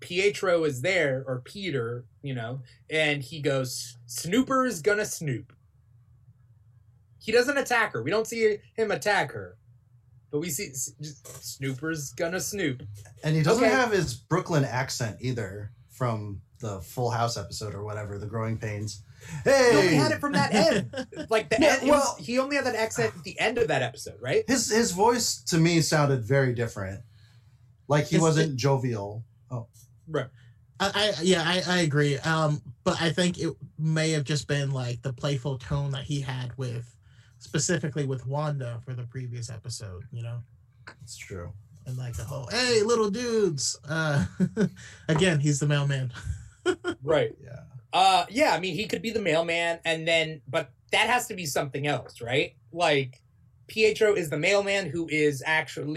Pietro 0.00 0.64
is 0.64 0.82
there, 0.82 1.24
or 1.26 1.40
Peter, 1.44 2.04
you 2.22 2.34
know, 2.34 2.60
and 2.90 3.22
he 3.22 3.40
goes, 3.40 3.98
"Snooper's 4.06 4.80
gonna 4.82 5.04
snoop." 5.04 5.52
He 7.20 7.32
doesn't 7.32 7.56
attack 7.58 7.92
her. 7.92 8.02
We 8.02 8.10
don't 8.10 8.26
see 8.26 8.58
him 8.74 8.90
attack 8.90 9.32
her, 9.32 9.56
but 10.30 10.38
we 10.40 10.50
see 10.50 10.70
Snooper's 10.72 12.12
gonna 12.12 12.40
snoop. 12.40 12.82
And 13.24 13.34
he 13.36 13.42
doesn't 13.42 13.64
Okay. 13.64 13.72
have 13.72 13.92
his 13.92 14.14
Brooklyn 14.14 14.64
accent 14.64 15.18
either 15.20 15.72
from 15.90 16.40
the 16.60 16.80
Full 16.80 17.10
House 17.10 17.36
episode 17.36 17.74
or 17.74 17.84
whatever, 17.84 18.18
The 18.18 18.26
Growing 18.26 18.58
Pains. 18.58 19.02
Hey, 19.44 19.70
He 19.72 19.76
only 19.78 19.94
had 19.94 20.12
it 20.12 20.20
from 20.20 20.32
that 20.32 20.54
end. 20.54 21.06
Like 21.30 21.50
the 21.50 21.56
Yeah, 21.60 21.74
end, 21.74 21.82
it 21.82 21.90
was- 21.90 22.00
well- 22.00 22.16
he 22.20 22.38
only 22.38 22.56
had 22.56 22.66
that 22.66 22.76
accent 22.76 23.14
at 23.16 23.24
the 23.24 23.38
end 23.38 23.58
of 23.58 23.68
that 23.68 23.82
episode, 23.82 24.16
right? 24.20 24.44
his 24.48 24.70
his 24.70 24.92
voice 24.92 25.42
to 25.48 25.58
me 25.58 25.80
sounded 25.80 26.24
very 26.24 26.54
different. 26.54 27.02
Like 27.88 28.06
he 28.06 28.16
It's- 28.16 28.22
wasn't 28.22 28.56
jovial. 28.56 29.24
Oh, 29.50 29.66
right. 30.06 30.28
I, 30.80 30.90
I 31.18 31.22
yeah, 31.22 31.42
I, 31.44 31.62
I 31.66 31.78
agree. 31.80 32.18
Um, 32.18 32.62
but 32.84 33.00
I 33.02 33.10
think 33.10 33.38
it 33.38 33.52
may 33.78 34.10
have 34.12 34.22
just 34.24 34.46
been 34.46 34.70
like 34.70 35.02
the 35.02 35.12
playful 35.12 35.58
tone 35.58 35.90
that 35.92 36.04
he 36.04 36.20
had 36.20 36.56
with 36.56 36.94
specifically 37.48 38.04
with 38.04 38.26
Wanda 38.26 38.78
for 38.84 38.92
the 38.92 39.04
previous 39.04 39.48
episode, 39.48 40.04
you 40.12 40.22
know? 40.22 40.42
It's 41.02 41.16
true. 41.16 41.50
And 41.86 41.96
like 41.96 42.14
the 42.14 42.24
whole 42.24 42.46
hey 42.50 42.82
little 42.82 43.10
dudes. 43.10 43.78
Uh 43.88 44.26
again, 45.08 45.40
he's 45.40 45.58
the 45.58 45.66
mailman. 45.66 46.12
Right. 47.02 47.34
Yeah. 47.42 47.60
Uh, 47.94 48.26
yeah. 48.28 48.50
I 48.50 48.60
mean, 48.60 48.74
he 48.74 48.86
could 48.86 49.00
be 49.00 49.10
the 49.10 49.22
mailman, 49.22 49.78
and 49.86 50.06
then, 50.06 50.42
but 50.46 50.70
that 50.92 51.08
has 51.08 51.26
to 51.28 51.34
be 51.34 51.46
something 51.46 51.86
else, 51.86 52.20
right? 52.20 52.56
Like, 52.72 53.22
Pietro 53.68 54.12
is 54.12 54.28
the 54.28 54.36
mailman 54.36 54.90
who 54.90 55.08
is 55.08 55.42
actually 55.46 55.94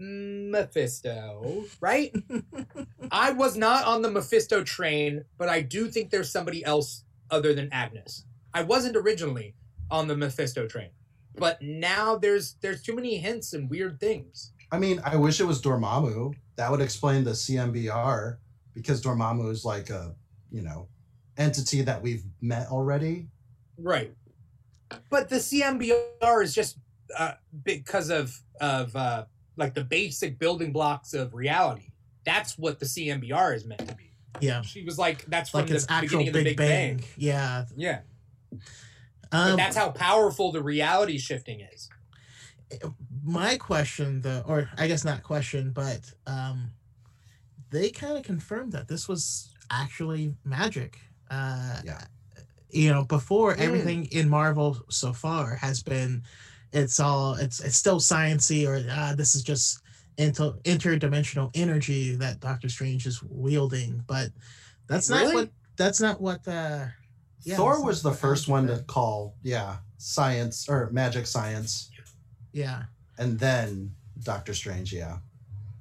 Mephisto, 0.00 1.66
right? 1.80 2.12
I 3.12 3.30
was 3.30 3.56
not 3.56 3.84
on 3.84 4.02
the 4.02 4.10
Mephisto 4.10 4.64
train, 4.64 5.24
but 5.36 5.48
I 5.48 5.60
do 5.60 5.88
think 5.88 6.10
there's 6.10 6.32
somebody 6.32 6.64
else 6.64 7.04
other 7.30 7.54
than 7.54 7.68
Agnes. 7.72 8.24
I 8.54 8.62
wasn't 8.62 8.96
originally 8.96 9.54
on 9.90 10.08
the 10.08 10.16
Mephisto 10.16 10.66
train, 10.66 10.90
but 11.36 11.60
now 11.62 12.16
there's 12.16 12.54
there's 12.60 12.82
too 12.82 12.94
many 12.94 13.18
hints 13.18 13.52
and 13.52 13.70
weird 13.70 14.00
things. 14.00 14.52
I 14.70 14.78
mean, 14.78 15.00
I 15.04 15.16
wish 15.16 15.40
it 15.40 15.44
was 15.44 15.62
Dormammu. 15.62 16.34
That 16.56 16.70
would 16.70 16.80
explain 16.80 17.24
the 17.24 17.30
CMBR 17.30 18.36
because 18.74 19.02
Dormammu 19.02 19.50
is 19.50 19.64
like 19.64 19.90
a, 19.90 20.14
you 20.50 20.62
know, 20.62 20.88
entity 21.36 21.82
that 21.82 22.02
we've 22.02 22.24
met 22.40 22.68
already. 22.68 23.28
Right. 23.78 24.12
But 25.10 25.28
the 25.28 25.36
CMBR 25.36 26.42
is 26.42 26.54
just 26.54 26.78
uh, 27.16 27.32
because 27.64 28.10
of 28.10 28.38
of 28.60 28.94
uh, 28.96 29.24
like 29.56 29.74
the 29.74 29.84
basic 29.84 30.38
building 30.38 30.72
blocks 30.72 31.14
of 31.14 31.34
reality. 31.34 31.92
That's 32.24 32.58
what 32.58 32.78
the 32.78 32.86
CMBR 32.86 33.56
is 33.56 33.64
meant 33.64 33.86
to 33.88 33.94
be. 33.94 34.12
Yeah. 34.40 34.62
She 34.62 34.84
was 34.84 34.98
like, 34.98 35.24
that's 35.26 35.50
from 35.50 35.60
Like 35.60 35.68
the 35.68 35.76
it's 35.76 35.86
beginning 35.86 36.26
Big, 36.26 36.28
of 36.28 36.34
the 36.34 36.44
Big 36.44 36.56
Bang. 36.56 36.96
Bang. 36.98 37.06
Yeah. 37.16 37.64
Yeah, 37.76 38.00
but 38.00 38.17
Um, 39.32 39.56
that's 39.56 39.76
how 39.76 39.90
powerful 39.90 40.52
the 40.52 40.62
reality 40.62 41.18
shifting 41.18 41.60
is. 41.60 41.88
my 43.24 43.56
question 43.56 44.20
though 44.20 44.42
or 44.46 44.68
i 44.76 44.86
guess 44.86 45.02
not 45.04 45.22
question 45.22 45.70
but 45.70 46.00
um 46.26 46.70
they 47.70 47.88
kind 47.90 48.16
of 48.18 48.22
confirmed 48.24 48.72
that 48.72 48.88
this 48.88 49.08
was 49.08 49.54
actually 49.70 50.34
magic 50.44 50.98
uh 51.30 51.80
Yeah. 51.84 52.00
you 52.70 52.90
know 52.92 53.04
before 53.04 53.54
Mm. 53.54 53.60
everything 53.60 54.04
in 54.12 54.28
marvel 54.28 54.76
so 54.90 55.12
far 55.14 55.56
has 55.56 55.82
been 55.82 56.22
it's 56.72 57.00
all 57.00 57.34
it's 57.36 57.60
it's 57.60 57.76
still 57.76 58.00
sciency 58.00 58.66
or 58.68 58.84
ah, 58.90 59.14
this 59.16 59.34
is 59.34 59.42
just 59.42 59.80
inter 60.18 60.52
interdimensional 60.64 61.50
energy 61.54 62.16
that 62.16 62.40
doctor 62.40 62.68
strange 62.68 63.06
is 63.06 63.22
wielding 63.22 64.02
but 64.06 64.28
that's 64.88 65.08
not 65.08 65.20
Really? 65.22 65.34
what 65.34 65.50
that's 65.76 66.00
not 66.00 66.20
what 66.20 66.46
uh 66.46 66.86
Yeah, 67.44 67.56
Thor 67.56 67.74
that's 67.74 67.84
was 67.84 68.02
the 68.02 68.12
first 68.12 68.48
one 68.48 68.66
to 68.66 68.78
call, 68.86 69.34
yeah, 69.42 69.76
science 69.98 70.68
or 70.68 70.88
magic 70.92 71.26
science, 71.26 71.90
yeah 72.52 72.84
and 73.18 73.38
then 73.38 73.94
Doctor 74.22 74.54
Strange, 74.54 74.92
yeah, 74.92 75.18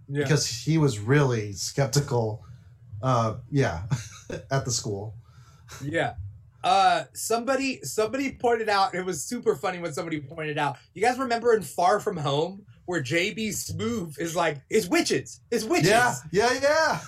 Yeah. 0.10 0.24
because 0.24 0.48
he 0.48 0.78
was 0.78 1.00
really 1.00 1.54
skeptical. 1.54 2.44
Uh, 3.02 3.36
yeah, 3.52 3.84
at 4.52 4.66
the 4.66 4.72
school. 4.72 5.14
Yeah. 5.84 6.16
Uh 6.64 7.04
somebody 7.14 7.80
somebody 7.84 8.32
pointed 8.32 8.68
out 8.70 8.96
it 8.96 9.06
was 9.06 9.22
super 9.24 9.56
funny 9.56 9.78
when 9.78 9.94
somebody 9.94 10.20
pointed 10.20 10.58
out. 10.58 10.78
You 10.96 11.04
guys 11.04 11.20
remember 11.20 11.54
in 11.54 11.62
Far 11.62 12.00
From 12.00 12.18
Home 12.18 12.66
where 12.86 13.02
JB 13.04 13.50
Smoove 13.50 14.18
is 14.20 14.36
like, 14.36 14.58
it's 14.70 14.88
witches. 14.88 15.42
It's 15.52 15.64
witches. 15.64 15.90
Yeah, 15.90 16.16
yeah, 16.32 16.60
yeah. 16.62 17.00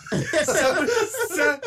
somebody, 0.44 0.92
so- 1.30 1.60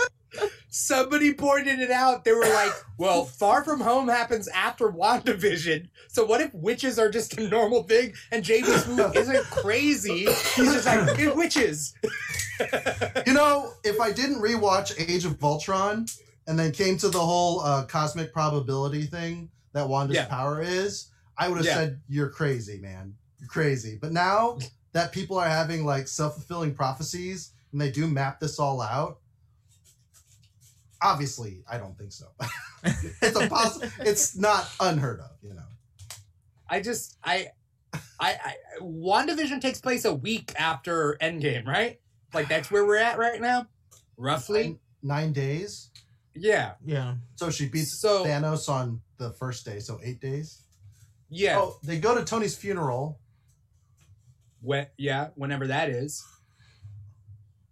somebody 0.72 1.34
pointed 1.34 1.78
it 1.80 1.90
out. 1.90 2.24
They 2.24 2.32
were 2.32 2.40
like, 2.40 2.72
well, 2.98 3.24
Far 3.24 3.62
From 3.62 3.80
Home 3.80 4.08
happens 4.08 4.48
after 4.48 4.88
WandaVision. 4.90 5.88
So 6.08 6.24
what 6.24 6.40
if 6.40 6.52
witches 6.54 6.98
are 6.98 7.10
just 7.10 7.38
a 7.38 7.46
normal 7.48 7.82
thing 7.84 8.14
and 8.32 8.42
JB 8.42 8.64
Smoove 8.82 9.14
isn't 9.20 9.44
crazy? 9.50 10.24
He's 10.24 10.72
just 10.72 10.86
like, 10.86 11.18
it's 11.18 11.36
witches. 11.36 11.94
You 13.26 13.32
know, 13.32 13.72
if 13.82 14.00
I 14.00 14.12
didn't 14.12 14.36
rewatch 14.40 14.92
Age 15.10 15.24
of 15.24 15.42
Ultron 15.42 16.06
and 16.46 16.56
then 16.58 16.70
came 16.70 16.96
to 16.98 17.08
the 17.08 17.18
whole 17.18 17.60
uh, 17.60 17.84
cosmic 17.86 18.32
probability 18.32 19.02
thing 19.02 19.50
that 19.72 19.88
Wanda's 19.88 20.16
Yeah. 20.16 20.26
power 20.26 20.62
is, 20.62 21.08
I 21.36 21.48
would 21.48 21.56
have 21.58 21.66
Yeah. 21.66 21.74
said 21.74 22.00
you're 22.08 22.28
crazy, 22.28 22.78
man. 22.78 23.14
You're 23.40 23.48
crazy. 23.48 23.98
But 24.00 24.12
now 24.12 24.58
that 24.92 25.10
people 25.12 25.38
are 25.38 25.48
having 25.48 25.84
like 25.84 26.06
self-fulfilling 26.06 26.74
prophecies 26.74 27.50
and 27.72 27.80
they 27.80 27.90
do 27.90 28.06
map 28.06 28.38
this 28.38 28.60
all 28.60 28.80
out, 28.80 29.18
obviously, 31.02 31.62
I 31.70 31.78
don't 31.78 31.96
think 31.98 32.12
so. 32.12 32.26
it's 32.84 33.36
a 33.36 33.48
poss- 33.48 33.80
it's 34.00 34.36
not 34.36 34.68
unheard 34.80 35.20
of, 35.20 35.30
you 35.42 35.54
know. 35.54 35.62
I 36.68 36.80
just 36.80 37.18
I 37.24 37.48
I 37.92 38.00
I 38.20 38.54
WandaVision 38.80 39.60
takes 39.60 39.80
place 39.80 40.04
a 40.04 40.14
week 40.14 40.52
after 40.58 41.16
Endgame, 41.20 41.66
right? 41.66 42.00
Like 42.32 42.48
that's 42.48 42.70
where 42.70 42.86
we're 42.86 42.96
at 42.96 43.18
right 43.18 43.40
now? 43.40 43.66
Roughly? 44.16 44.62
Nine, 44.62 44.78
nine 45.02 45.32
days. 45.32 45.90
Yeah. 46.34 46.72
yeah 46.84 47.14
So 47.36 47.50
she 47.50 47.68
beats 47.68 48.00
So- 48.00 48.24
Thanos 48.24 48.68
on 48.68 49.00
the 49.18 49.32
first 49.32 49.64
day, 49.66 49.80
so 49.80 50.00
eight 50.02 50.20
days. 50.20 50.62
Yeah. 51.28 51.58
Oh, 51.58 51.78
they 51.82 51.98
go 51.98 52.14
to 52.16 52.24
Tony's 52.24 52.56
funeral. 52.56 53.18
When, 54.60 54.86
yeah, 54.96 55.28
whenever 55.34 55.66
that 55.66 55.88
is. 55.90 56.24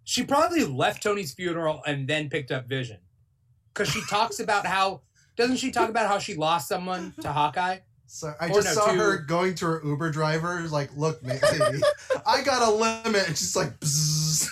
She 0.05 0.24
probably 0.24 0.64
left 0.64 1.03
Tony's 1.03 1.33
funeral 1.33 1.83
and 1.87 2.09
then 2.09 2.28
picked 2.31 2.51
up 2.51 2.66
Vision. 2.66 2.99
Cuz 3.81 3.89
she 3.89 4.03
talks 4.11 4.41
about 4.41 4.66
how 4.66 5.01
doesn't 5.37 5.57
she 5.57 5.70
talk 5.70 5.89
about 5.89 6.07
how 6.07 6.18
she 6.18 6.35
lost 6.35 6.68
someone 6.68 7.14
to 7.22 7.33
Hawkeye? 7.33 7.78
So 8.07 8.35
I 8.39 8.49
Or 8.49 8.61
just 8.61 8.66
no, 8.66 8.74
saw 8.74 8.93
her 8.93 9.16
going 9.16 9.55
to 9.55 9.66
her 9.66 9.81
Uber 9.83 10.11
driver, 10.11 10.61
like, 10.68 10.91
look, 10.97 11.22
ma- 11.22 11.33
lady, 11.33 11.81
I 12.26 12.43
got 12.43 12.61
a 12.61 12.70
limit, 12.70 13.26
and 13.26 13.39
she's 13.39 13.57
like, 13.57 13.81
Bzzz. 13.81 14.49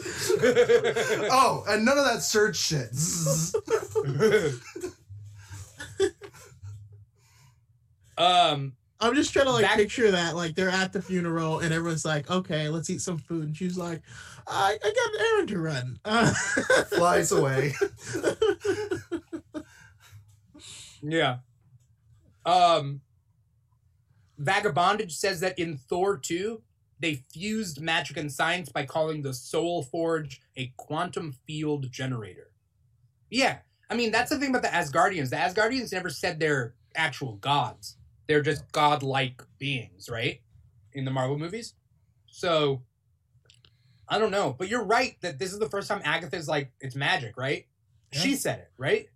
oh, 1.30 1.62
and 1.68 1.84
none 1.84 1.96
of 1.96 2.06
that 2.06 2.22
surge 2.22 2.56
shit. 2.56 2.88
Um 8.18 8.74
I'm 9.02 9.14
just 9.14 9.32
trying 9.32 9.46
to 9.46 9.52
like 9.52 9.62
Back- 9.64 9.76
picture 9.76 10.10
that, 10.12 10.36
like 10.36 10.54
they're 10.54 10.70
at 10.70 10.92
the 10.92 11.02
funeral 11.02 11.58
and 11.58 11.74
everyone's 11.74 12.04
like, 12.04 12.30
"Okay, 12.30 12.68
let's 12.68 12.88
eat 12.88 13.00
some 13.00 13.18
food," 13.18 13.44
and 13.48 13.56
she's 13.56 13.76
like, 13.76 14.00
"I, 14.46 14.78
I 14.82 14.92
got 14.92 15.14
an 15.20 15.26
errand 15.32 15.48
to 15.48 15.58
run." 15.58 15.98
Uh, 16.04 16.32
Flies 16.96 17.32
away. 17.32 17.74
Yeah. 21.02 21.38
Um 22.46 23.00
Vagabondage 24.40 25.12
says 25.12 25.40
that 25.40 25.58
in 25.58 25.76
Thor 25.76 26.16
2, 26.16 26.60
they 26.98 27.22
fused 27.32 27.80
magic 27.80 28.16
and 28.16 28.30
science 28.32 28.68
by 28.68 28.84
calling 28.86 29.22
the 29.22 29.34
Soul 29.34 29.82
Forge 29.82 30.40
a 30.56 30.72
quantum 30.76 31.32
field 31.46 31.90
generator. 31.92 32.50
Yeah. 33.30 33.58
I 33.90 33.94
mean, 33.94 34.10
that's 34.10 34.30
the 34.30 34.38
thing 34.38 34.50
about 34.50 34.62
the 34.62 34.68
Asgardians. 34.68 35.30
The 35.30 35.36
Asgardians 35.36 35.92
never 35.92 36.08
said 36.10 36.40
they're 36.40 36.74
actual 36.96 37.34
gods. 37.36 37.96
They're 38.32 38.40
just 38.40 38.72
godlike 38.72 39.42
beings, 39.58 40.08
right? 40.10 40.40
In 40.94 41.04
the 41.04 41.10
Marvel 41.10 41.38
movies. 41.38 41.74
So 42.28 42.80
I 44.08 44.18
don't 44.18 44.30
know, 44.30 44.56
but 44.58 44.68
you're 44.68 44.84
right 44.84 45.18
that 45.20 45.38
this 45.38 45.52
is 45.52 45.58
the 45.58 45.68
first 45.68 45.86
time 45.86 46.00
Agatha's 46.02 46.48
like 46.48 46.72
it's 46.80 46.96
magic, 46.96 47.36
right? 47.36 47.66
She 48.10 48.36
said 48.36 48.60
it, 48.60 48.70
right? 48.78 49.08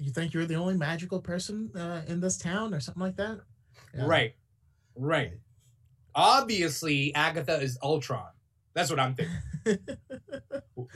you 0.00 0.10
think 0.10 0.32
you're 0.32 0.46
the 0.46 0.54
only 0.54 0.78
magical 0.78 1.20
person 1.20 1.70
uh, 1.76 2.00
in 2.06 2.20
this 2.20 2.38
town, 2.38 2.72
or 2.72 2.80
something 2.80 3.02
like 3.02 3.16
that? 3.16 3.40
Yeah. 3.94 4.06
Right. 4.06 4.34
Right. 4.96 5.32
Obviously, 6.14 7.14
Agatha 7.14 7.60
is 7.60 7.76
Ultron. 7.82 8.32
That's 8.72 8.88
what 8.88 8.98
I'm 8.98 9.14
thinking. 9.14 9.36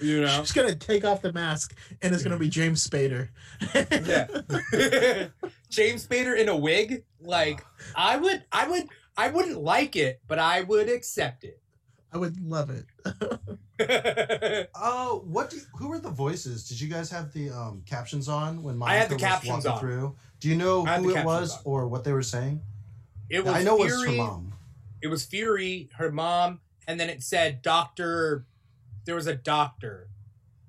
You 0.01 0.22
know? 0.22 0.41
She's 0.41 0.53
gonna 0.53 0.74
take 0.74 1.05
off 1.05 1.22
the 1.22 1.33
mask, 1.33 1.74
and 2.03 2.12
it's 2.12 2.22
gonna 2.22 2.39
be 2.39 2.49
James 2.49 2.87
Spader. 2.87 3.29
Yeah. 3.74 5.29
James 5.70 6.07
Spader 6.07 6.37
in 6.37 6.49
a 6.49 6.57
wig, 6.57 7.05
like 7.27 7.64
I 7.95 8.16
would, 8.16 8.45
I 8.53 8.68
would, 8.68 8.85
I 9.16 9.29
wouldn't 9.29 9.61
like 9.62 9.97
it, 9.97 10.20
but 10.29 10.39
I 10.39 10.62
would 10.62 10.89
accept 10.89 11.45
it. 11.45 11.61
I 12.12 12.18
would 12.18 12.41
love 12.41 12.70
it. 12.70 12.87
it. 13.79 14.70
Oh, 14.74 15.22
what? 15.27 15.51
Do, 15.51 15.59
who 15.74 15.89
were 15.89 15.99
the 15.99 16.09
voices? 16.11 16.66
Did 16.66 16.81
you 16.81 16.89
guys 16.89 17.11
have 17.11 17.33
the 17.33 17.51
um, 17.51 17.83
captions 17.85 18.27
on 18.27 18.62
when 18.62 18.77
Monica 18.79 18.95
I 18.95 18.99
had 19.01 19.11
the 19.11 19.14
was 19.16 19.22
captions 19.22 19.64
walking 19.64 19.70
on. 19.70 19.79
through? 19.81 20.16
Do 20.41 20.49
you 20.49 20.57
know 20.57 20.87
I 20.87 20.93
had 20.93 21.03
who 21.03 21.12
the 21.12 21.20
it 21.20 21.24
was 21.27 21.51
captions 21.51 21.66
or 21.66 21.87
what 21.87 22.03
they 22.05 22.12
were 22.12 22.22
saying? 22.22 22.62
it 23.29 23.45
was 23.45 23.55
I 23.55 23.62
know 23.62 23.77
it 23.77 23.85
was 23.85 23.93
her 23.93 24.05
Fury. 24.05 24.16
mom. 24.16 24.53
It 25.03 25.09
was 25.09 25.24
Fury, 25.24 25.91
her 25.97 26.11
mom, 26.11 26.61
and 26.89 26.99
then 26.99 27.11
it 27.11 27.22
said 27.22 27.61
Doctor. 27.62 28.47
There 29.05 29.14
was 29.14 29.27
a 29.27 29.35
doctor, 29.37 30.09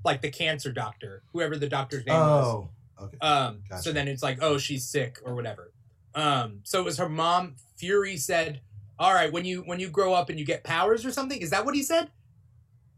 like 0.04 0.22
the 0.22 0.30
cancer 0.30 0.72
doctor, 0.72 1.24
whoever 1.34 1.58
the 1.58 1.70
doctor's 1.70 2.06
name 2.06 2.20
was. 2.20 2.46
Oh, 2.46 2.70
okay. 3.06 3.18
Um, 3.20 3.64
so 3.80 3.92
then 3.92 4.08
it's 4.08 4.22
like, 4.22 4.40
oh, 4.42 4.58
she's 4.58 4.84
sick 4.86 5.20
or 5.24 5.34
whatever. 5.34 5.72
Um, 6.18 6.62
so 6.64 6.80
it 6.80 6.86
was 6.86 6.98
her 6.98 7.08
mom. 7.08 7.56
Fury 7.78 8.18
said, 8.18 8.62
"All 8.98 9.14
right, 9.14 9.32
when 9.32 9.46
you 9.46 9.62
when 9.62 9.80
you 9.80 9.88
grow 9.88 10.14
up 10.14 10.30
and 10.30 10.40
you 10.40 10.46
get 10.46 10.64
powers 10.64 11.06
or 11.06 11.12
something, 11.12 11.40
is 11.40 11.52
that 11.52 11.64
what 11.64 11.76
he 11.76 11.84
said? 11.84 12.10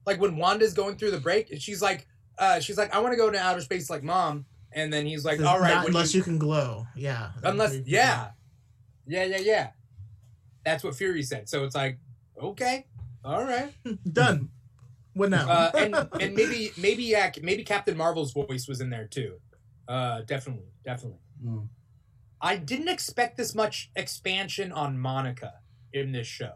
Like 0.06 0.22
when 0.22 0.38
Wanda's 0.38 0.74
going 0.74 0.96
through 0.96 1.12
the 1.12 1.20
break, 1.20 1.54
she's 1.60 1.82
like, 1.82 2.08
uh, 2.38 2.62
she's 2.62 2.78
like, 2.78 2.96
I 2.96 3.00
want 3.00 3.12
to 3.12 3.18
go 3.18 3.28
into 3.28 3.40
outer 3.40 3.60
space 3.60 3.90
like 3.90 4.04
mom, 4.04 4.46
and 4.72 4.92
then 4.92 5.06
he's 5.06 5.26
like, 5.26 5.42
all 5.42 5.60
right, 5.60 5.86
unless 5.86 6.14
you, 6.14 6.20
you, 6.20 6.24
can 6.24 6.38
glow. 6.38 6.88
Yeah. 6.96 7.32
unless 7.44 7.76
yeah, 7.86 8.30
yeah, 9.06 9.26
yeah, 9.26 9.40
yeah. 9.40 9.70
That's 10.64 10.84
what 10.84 10.96
Fury 10.96 11.24
said. 11.24 11.50
So 11.50 11.66
it's 11.66 11.76
like, 11.76 12.00
okay, 12.42 12.88
all 13.26 13.44
right, 13.44 13.74
Done. 14.14 14.50
What 15.12 15.30
now? 15.30 15.50
uh, 15.50 15.72
and 15.78 15.96
and 16.22 16.36
maybe 16.36 16.72
maybe 16.78 17.04
yeah, 17.04 17.32
maybe 17.42 17.66
Captain 17.66 17.98
Marvel's 17.98 18.32
voice 18.32 18.66
was 18.70 18.80
in 18.80 18.90
there 18.90 19.08
too. 19.08 19.42
Uh, 19.90 20.22
definitely, 20.22 20.72
definitely. 20.86 21.20
Mm. 21.46 21.68
I 22.42 22.56
didn't 22.56 22.88
expect 22.90 23.38
this 23.38 23.54
much 23.54 23.92
expansion 23.96 24.72
on 24.72 24.98
Monica 24.98 25.54
in 25.94 26.12
this 26.12 26.28
show. 26.28 26.54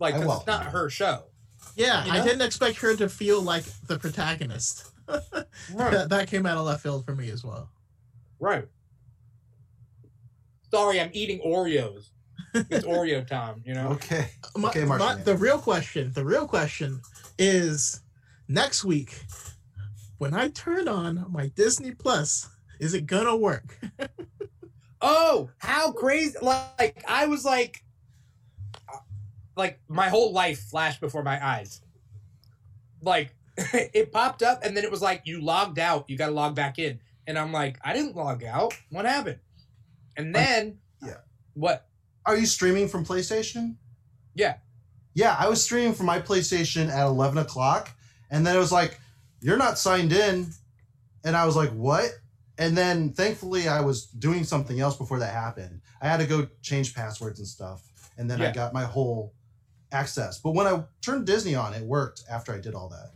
Like, 0.00 0.14
I 0.14 0.22
'cause 0.22 0.38
it's 0.38 0.46
not 0.46 0.66
it. 0.66 0.72
her 0.72 0.88
show. 0.90 1.24
yeah, 1.76 2.04
you 2.04 2.12
I 2.12 2.22
didn't 2.24 2.42
expect 2.42 2.78
her 2.78 2.96
to 2.96 3.08
feel 3.08 3.40
like 3.42 3.64
the 3.86 3.98
protagonist. 3.98 4.90
that, 5.06 6.06
that 6.08 6.28
came 6.28 6.46
out 6.46 6.56
of 6.56 6.64
left 6.66 6.82
field 6.82 7.04
for 7.04 7.14
me 7.14 7.30
as 7.30 7.44
well. 7.44 7.70
Right. 8.40 8.66
Sorry, 10.70 11.00
I'm 11.00 11.10
eating 11.12 11.40
Oreos. 11.40 12.08
It's 12.54 12.84
Oreo 12.86 13.26
time, 13.26 13.62
you 13.64 13.74
know? 13.74 13.88
Okay. 13.90 14.28
My, 14.56 14.68
Okay, 14.70 14.84
my- 14.84 14.96
Martian. 14.98 15.24
the 15.24 15.36
real 15.36 15.58
question, 15.58 16.12
the 16.14 16.24
real 16.24 16.46
question 16.48 17.00
is 17.38 18.00
next 18.48 18.84
week 18.84 19.22
when 20.18 20.34
I 20.34 20.48
turn 20.48 20.88
on 20.88 21.26
my 21.30 21.48
Disney 21.48 21.92
Plus, 21.92 22.48
is 22.84 22.94
it 22.94 23.06
gonna 23.06 23.36
work? 23.36 23.78
Oh, 25.06 25.50
how 25.58 25.92
crazy! 25.92 26.38
Like 26.40 27.04
I 27.06 27.26
was 27.26 27.44
like, 27.44 27.84
like 29.54 29.78
my 29.86 30.08
whole 30.08 30.32
life 30.32 30.60
flashed 30.60 30.98
before 30.98 31.22
my 31.22 31.44
eyes. 31.44 31.82
Like 33.02 33.34
it 33.58 34.12
popped 34.12 34.42
up, 34.42 34.64
and 34.64 34.74
then 34.74 34.82
it 34.82 34.90
was 34.90 35.02
like 35.02 35.20
you 35.26 35.42
logged 35.42 35.78
out. 35.78 36.08
You 36.08 36.16
got 36.16 36.28
to 36.28 36.32
log 36.32 36.54
back 36.54 36.78
in, 36.78 37.00
and 37.26 37.38
I'm 37.38 37.52
like, 37.52 37.78
I 37.84 37.92
didn't 37.92 38.16
log 38.16 38.44
out. 38.44 38.72
What 38.88 39.04
happened? 39.04 39.40
And 40.16 40.34
then, 40.34 40.78
Yeah. 41.02 41.18
what? 41.52 41.86
Are 42.24 42.38
you 42.38 42.46
streaming 42.46 42.88
from 42.88 43.04
PlayStation? 43.04 43.74
Yeah. 44.34 44.54
Yeah, 45.12 45.36
I 45.38 45.50
was 45.50 45.62
streaming 45.62 45.92
from 45.92 46.06
my 46.06 46.18
PlayStation 46.18 46.88
at 46.88 47.04
11 47.04 47.36
o'clock, 47.36 47.90
and 48.30 48.46
then 48.46 48.56
it 48.56 48.58
was 48.58 48.72
like, 48.72 48.98
you're 49.42 49.58
not 49.58 49.78
signed 49.78 50.14
in. 50.14 50.46
And 51.24 51.36
I 51.36 51.44
was 51.44 51.56
like, 51.56 51.70
what? 51.72 52.10
And 52.58 52.76
then 52.76 53.12
thankfully, 53.12 53.68
I 53.68 53.80
was 53.80 54.06
doing 54.06 54.44
something 54.44 54.78
else 54.80 54.96
before 54.96 55.18
that 55.18 55.32
happened. 55.32 55.80
I 56.00 56.08
had 56.08 56.20
to 56.20 56.26
go 56.26 56.48
change 56.62 56.94
passwords 56.94 57.38
and 57.40 57.48
stuff. 57.48 57.82
And 58.16 58.30
then 58.30 58.40
I 58.40 58.52
got 58.52 58.72
my 58.72 58.84
whole 58.84 59.34
access. 59.90 60.38
But 60.38 60.52
when 60.52 60.66
I 60.66 60.84
turned 61.02 61.26
Disney 61.26 61.54
on, 61.54 61.74
it 61.74 61.82
worked 61.82 62.22
after 62.30 62.52
I 62.52 62.58
did 62.58 62.74
all 62.74 62.88
that. 62.90 63.10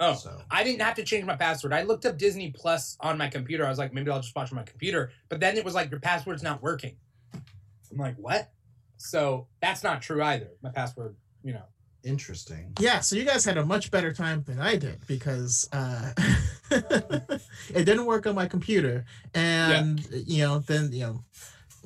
Oh, 0.00 0.14
So, 0.14 0.40
I 0.48 0.62
didn't 0.62 0.82
have 0.82 0.94
to 0.94 1.02
change 1.02 1.24
my 1.24 1.34
password. 1.34 1.72
I 1.72 1.82
looked 1.82 2.06
up 2.06 2.18
Disney 2.18 2.52
Plus 2.52 2.96
on 3.00 3.18
my 3.18 3.28
computer. 3.28 3.66
I 3.66 3.68
was 3.68 3.78
like, 3.78 3.92
maybe 3.92 4.10
I'll 4.12 4.20
just 4.20 4.34
watch 4.36 4.52
on 4.52 4.56
my 4.56 4.62
computer. 4.62 5.10
But 5.28 5.40
then 5.40 5.56
it 5.56 5.64
was 5.64 5.74
like, 5.74 5.90
your 5.90 5.98
password's 5.98 6.42
not 6.42 6.62
working. 6.62 6.96
I'm 7.34 7.96
like, 7.96 8.14
what? 8.16 8.52
So 8.96 9.48
that's 9.60 9.82
not 9.82 10.02
true 10.02 10.22
either. 10.22 10.50
My 10.62 10.70
password, 10.70 11.16
you 11.42 11.52
know. 11.52 11.64
Interesting. 12.04 12.72
Yeah, 12.78 13.00
so 13.00 13.16
you 13.16 13.24
guys 13.24 13.44
had 13.44 13.58
a 13.58 13.64
much 13.64 13.90
better 13.90 14.12
time 14.12 14.42
than 14.46 14.60
I 14.60 14.76
did 14.76 15.06
because 15.06 15.68
uh, 15.72 16.12
it 16.70 17.84
didn't 17.84 18.06
work 18.06 18.26
on 18.26 18.34
my 18.34 18.46
computer, 18.46 19.04
and 19.34 20.06
you 20.10 20.44
know, 20.44 20.60
then 20.60 20.90
you 20.92 21.00
know, 21.00 21.24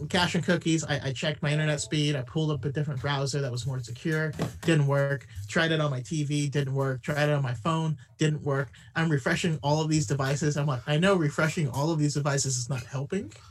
cash 0.08 0.34
and 0.34 0.44
cookies. 0.44 0.84
I, 0.84 1.00
I 1.04 1.12
checked 1.12 1.42
my 1.42 1.50
internet 1.50 1.80
speed. 1.80 2.16
I 2.16 2.22
pulled 2.22 2.50
up 2.50 2.64
a 2.64 2.70
different 2.70 3.00
browser 3.00 3.40
that 3.40 3.52
was 3.52 3.66
more 3.66 3.80
secure. 3.80 4.32
Didn't 4.62 4.86
work. 4.86 5.26
Tried 5.48 5.72
it 5.72 5.80
on 5.80 5.90
my 5.90 6.00
TV. 6.00 6.50
Didn't 6.50 6.74
work. 6.74 7.02
Tried 7.02 7.28
it 7.28 7.32
on 7.32 7.42
my 7.42 7.54
phone. 7.54 7.96
Didn't 8.18 8.42
work. 8.42 8.70
I'm 8.96 9.10
refreshing 9.10 9.58
all 9.62 9.80
of 9.80 9.88
these 9.88 10.06
devices. 10.06 10.56
I'm 10.56 10.66
like, 10.66 10.82
I 10.86 10.98
know 10.98 11.14
refreshing 11.14 11.68
all 11.68 11.90
of 11.90 11.98
these 11.98 12.14
devices 12.14 12.56
is 12.56 12.68
not 12.68 12.84
helping. 12.84 13.32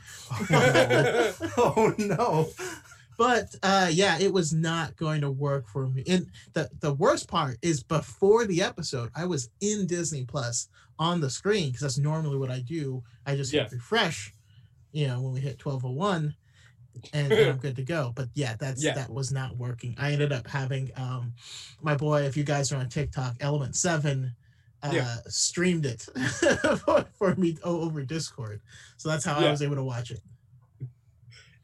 Oh 1.58 1.94
no. 1.98 2.48
but 3.18 3.54
uh 3.62 3.88
yeah 3.92 4.18
it 4.18 4.32
was 4.32 4.52
not 4.52 4.96
going 4.96 5.20
to 5.20 5.30
work 5.30 5.68
for 5.68 5.88
me. 5.88 6.02
And 6.08 6.26
the 6.54 6.68
the 6.80 6.94
worst 6.94 7.28
part 7.28 7.58
is 7.62 7.82
before 7.82 8.46
the 8.46 8.62
episode 8.62 9.10
i 9.14 9.24
was 9.24 9.50
in 9.60 9.86
disney 9.86 10.24
plus 10.24 10.68
on 10.98 11.20
the 11.20 11.30
screen 11.30 11.68
because 11.68 11.80
that's 11.82 11.98
normally 11.98 12.36
what 12.36 12.50
i 12.50 12.60
do. 12.60 13.02
I 13.26 13.36
just 13.36 13.52
hit 13.64 13.72
refresh 13.72 14.34
you 14.92 15.06
know 15.08 15.20
when 15.22 15.32
we 15.32 15.40
hit 15.40 15.64
1201 15.64 16.34
and 17.14 17.32
i'm 17.32 17.56
good 17.58 17.76
to 17.76 17.82
go. 17.82 18.12
But 18.14 18.28
yeah 18.34 18.54
that's 18.58 18.82
Yeah. 18.84 18.92
that 18.94 19.10
was 19.10 19.32
not 19.32 19.56
working. 19.56 19.94
I 19.98 20.12
ended 20.12 20.32
up 20.32 20.46
having 20.46 20.90
um 20.96 21.32
my 21.80 21.96
boy 21.96 22.22
if 22.22 22.36
you 22.36 22.44
guys 22.44 22.70
are 22.72 22.76
on 22.76 22.88
tiktok 22.88 23.36
element 23.40 23.76
7 23.76 24.34
uh, 24.84 24.90
Yeah. 24.92 25.16
streamed 25.28 25.86
it 25.86 26.02
for, 26.84 27.04
for 27.18 27.34
me 27.36 27.56
over 27.64 28.02
discord. 28.02 28.60
So 28.96 29.08
that's 29.08 29.24
how 29.24 29.36
i 29.38 29.50
was 29.50 29.62
able 29.62 29.76
to 29.76 29.84
watch 29.84 30.10
it. 30.10 30.20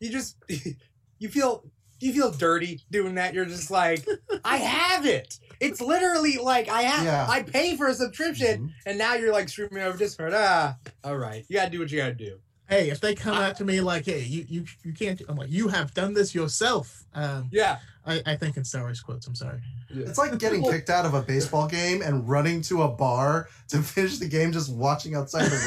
You 0.00 0.10
just 0.10 0.36
you 1.18 1.28
feel 1.28 1.64
you 2.00 2.12
feel 2.12 2.30
dirty 2.30 2.80
doing 2.92 3.16
that. 3.16 3.34
You're 3.34 3.44
just 3.44 3.70
like, 3.72 4.06
I 4.44 4.56
have 4.76 5.04
it. 5.04 5.38
It's 5.60 5.80
literally 5.80 6.36
like 6.36 6.68
I 6.68 6.82
have 6.82 7.04
Yeah. 7.04 7.26
I 7.28 7.42
pay 7.42 7.76
for 7.76 7.88
a 7.88 7.94
subscription 7.94 8.68
Mhm. 8.68 8.72
and 8.86 8.98
now 8.98 9.14
you're 9.14 9.32
like 9.32 9.48
streaming 9.48 9.82
over 9.82 9.98
Discord. 9.98 10.32
Ah, 10.34 10.76
all 11.02 11.16
right. 11.16 11.44
You 11.48 11.56
gotta 11.56 11.70
do 11.70 11.80
what 11.80 11.90
you 11.90 11.98
gotta 11.98 12.14
do. 12.14 12.38
Hey, 12.68 12.90
if 12.90 13.00
they 13.00 13.14
come 13.16 13.34
I- 13.36 13.48
out 13.48 13.56
to 13.56 13.64
me 13.64 13.80
like, 13.80 14.04
"Hey, 14.04 14.20
you 14.22 14.44
you 14.48 14.64
you 14.84 14.92
can't," 14.92 15.20
I'm 15.28 15.36
like, 15.36 15.50
"You 15.50 15.68
have 15.68 15.92
done 15.94 16.12
this 16.14 16.34
yourself." 16.34 17.04
Um, 17.14 17.48
Yeah. 17.50 17.78
I 18.06 18.22
I 18.26 18.36
think 18.36 18.56
in 18.56 18.64
Star 18.64 18.82
Wars 18.82 19.00
quotes. 19.00 19.26
I'm 19.26 19.34
sorry. 19.34 19.60
It's 19.90 20.18
like 20.18 20.38
getting 20.38 20.62
kicked 20.62 20.90
out 20.90 21.06
of 21.06 21.14
a 21.14 21.22
baseball 21.22 21.66
game 21.66 22.02
and 22.02 22.28
running 22.28 22.60
to 22.62 22.82
a 22.82 22.88
bar 22.88 23.48
to 23.68 23.82
finish 23.82 24.18
the 24.18 24.28
game 24.28 24.52
just 24.52 24.70
watching 24.70 25.14
outside 25.16 25.46
the 25.46 25.58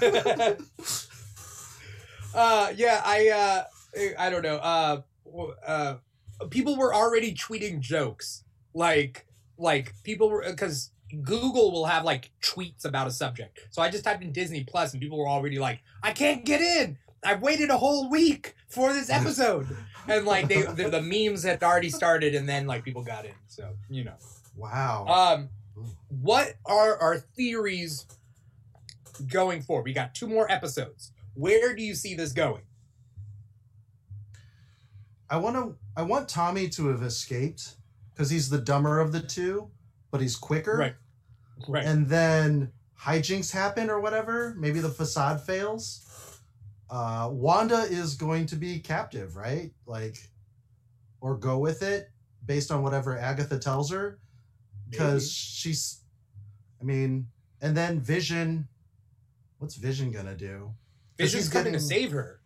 window. 0.00 0.56
uh 2.34 2.72
yeah, 2.76 3.02
I 3.04 3.28
uh 3.28 3.64
I 4.18 4.30
don't 4.30 4.42
know. 4.42 4.56
Uh 4.56 5.02
uh 5.66 5.94
people 6.50 6.76
were 6.76 6.94
already 6.94 7.34
tweeting 7.34 7.80
jokes. 7.80 8.44
Like 8.74 9.26
like 9.58 9.94
people 10.04 10.30
were 10.30 10.42
cuz 10.54 10.90
Google 11.22 11.72
will 11.72 11.86
have 11.86 12.04
like 12.04 12.30
tweets 12.40 12.84
about 12.84 13.06
a 13.08 13.10
subject. 13.10 13.58
So 13.70 13.82
I 13.82 13.90
just 13.90 14.04
typed 14.04 14.22
in 14.22 14.32
Disney 14.32 14.64
Plus 14.64 14.92
and 14.92 15.02
people 15.02 15.18
were 15.18 15.28
already 15.28 15.58
like, 15.58 15.80
"I 16.02 16.12
can't 16.12 16.44
get 16.44 16.60
in. 16.60 16.98
I've 17.24 17.42
waited 17.42 17.68
a 17.70 17.76
whole 17.78 18.08
week 18.08 18.54
for 18.68 18.92
this 18.92 19.10
episode." 19.20 19.66
and 20.08 20.26
like 20.26 20.48
they 20.48 20.62
the, 20.62 20.88
the 20.88 21.02
memes 21.02 21.42
had 21.42 21.62
already 21.62 21.90
started 21.90 22.34
and 22.34 22.48
then 22.48 22.66
like 22.66 22.84
people 22.84 23.02
got 23.02 23.24
in. 23.24 23.32
So, 23.46 23.70
you 23.88 24.04
know. 24.04 24.14
wow. 24.56 25.06
Um, 25.06 25.48
what 26.08 26.54
are 26.66 26.96
our 27.00 27.18
theories 27.18 28.06
going 29.26 29.62
for? 29.62 29.82
We 29.82 29.92
got 29.92 30.14
two 30.14 30.26
more 30.26 30.50
episodes. 30.50 31.12
Where 31.34 31.74
do 31.74 31.82
you 31.82 31.94
see 31.94 32.14
this 32.14 32.32
going? 32.32 32.62
I 35.28 35.36
want 35.36 35.56
to. 35.56 35.76
I 35.96 36.02
want 36.02 36.28
Tommy 36.28 36.68
to 36.70 36.88
have 36.88 37.02
escaped 37.02 37.76
because 38.12 38.30
he's 38.30 38.50
the 38.50 38.58
dumber 38.58 39.00
of 39.00 39.12
the 39.12 39.20
two, 39.20 39.70
but 40.10 40.20
he's 40.20 40.36
quicker. 40.36 40.76
Right. 40.76 40.94
Right. 41.68 41.84
And 41.84 42.08
then 42.08 42.72
hijinks 43.00 43.52
happen 43.52 43.90
or 43.90 44.00
whatever. 44.00 44.54
Maybe 44.58 44.80
the 44.80 44.88
facade 44.88 45.40
fails. 45.42 46.06
Uh, 46.90 47.28
Wanda 47.30 47.82
is 47.82 48.14
going 48.16 48.46
to 48.46 48.56
be 48.56 48.80
captive, 48.80 49.36
right? 49.36 49.70
Like, 49.86 50.16
or 51.20 51.36
go 51.36 51.58
with 51.58 51.82
it 51.82 52.10
based 52.44 52.72
on 52.72 52.82
whatever 52.82 53.16
Agatha 53.16 53.58
tells 53.58 53.90
her, 53.90 54.18
because 54.88 55.30
she's. 55.30 56.02
I 56.80 56.84
mean, 56.84 57.28
and 57.60 57.76
then 57.76 58.00
Vision. 58.00 58.66
What's 59.58 59.76
Vision 59.76 60.10
gonna 60.10 60.34
do? 60.34 60.72
Vision's 61.22 61.44
he's 61.44 61.52
coming 61.52 61.72
to 61.72 61.80
save 61.80 62.12
her. 62.12 62.40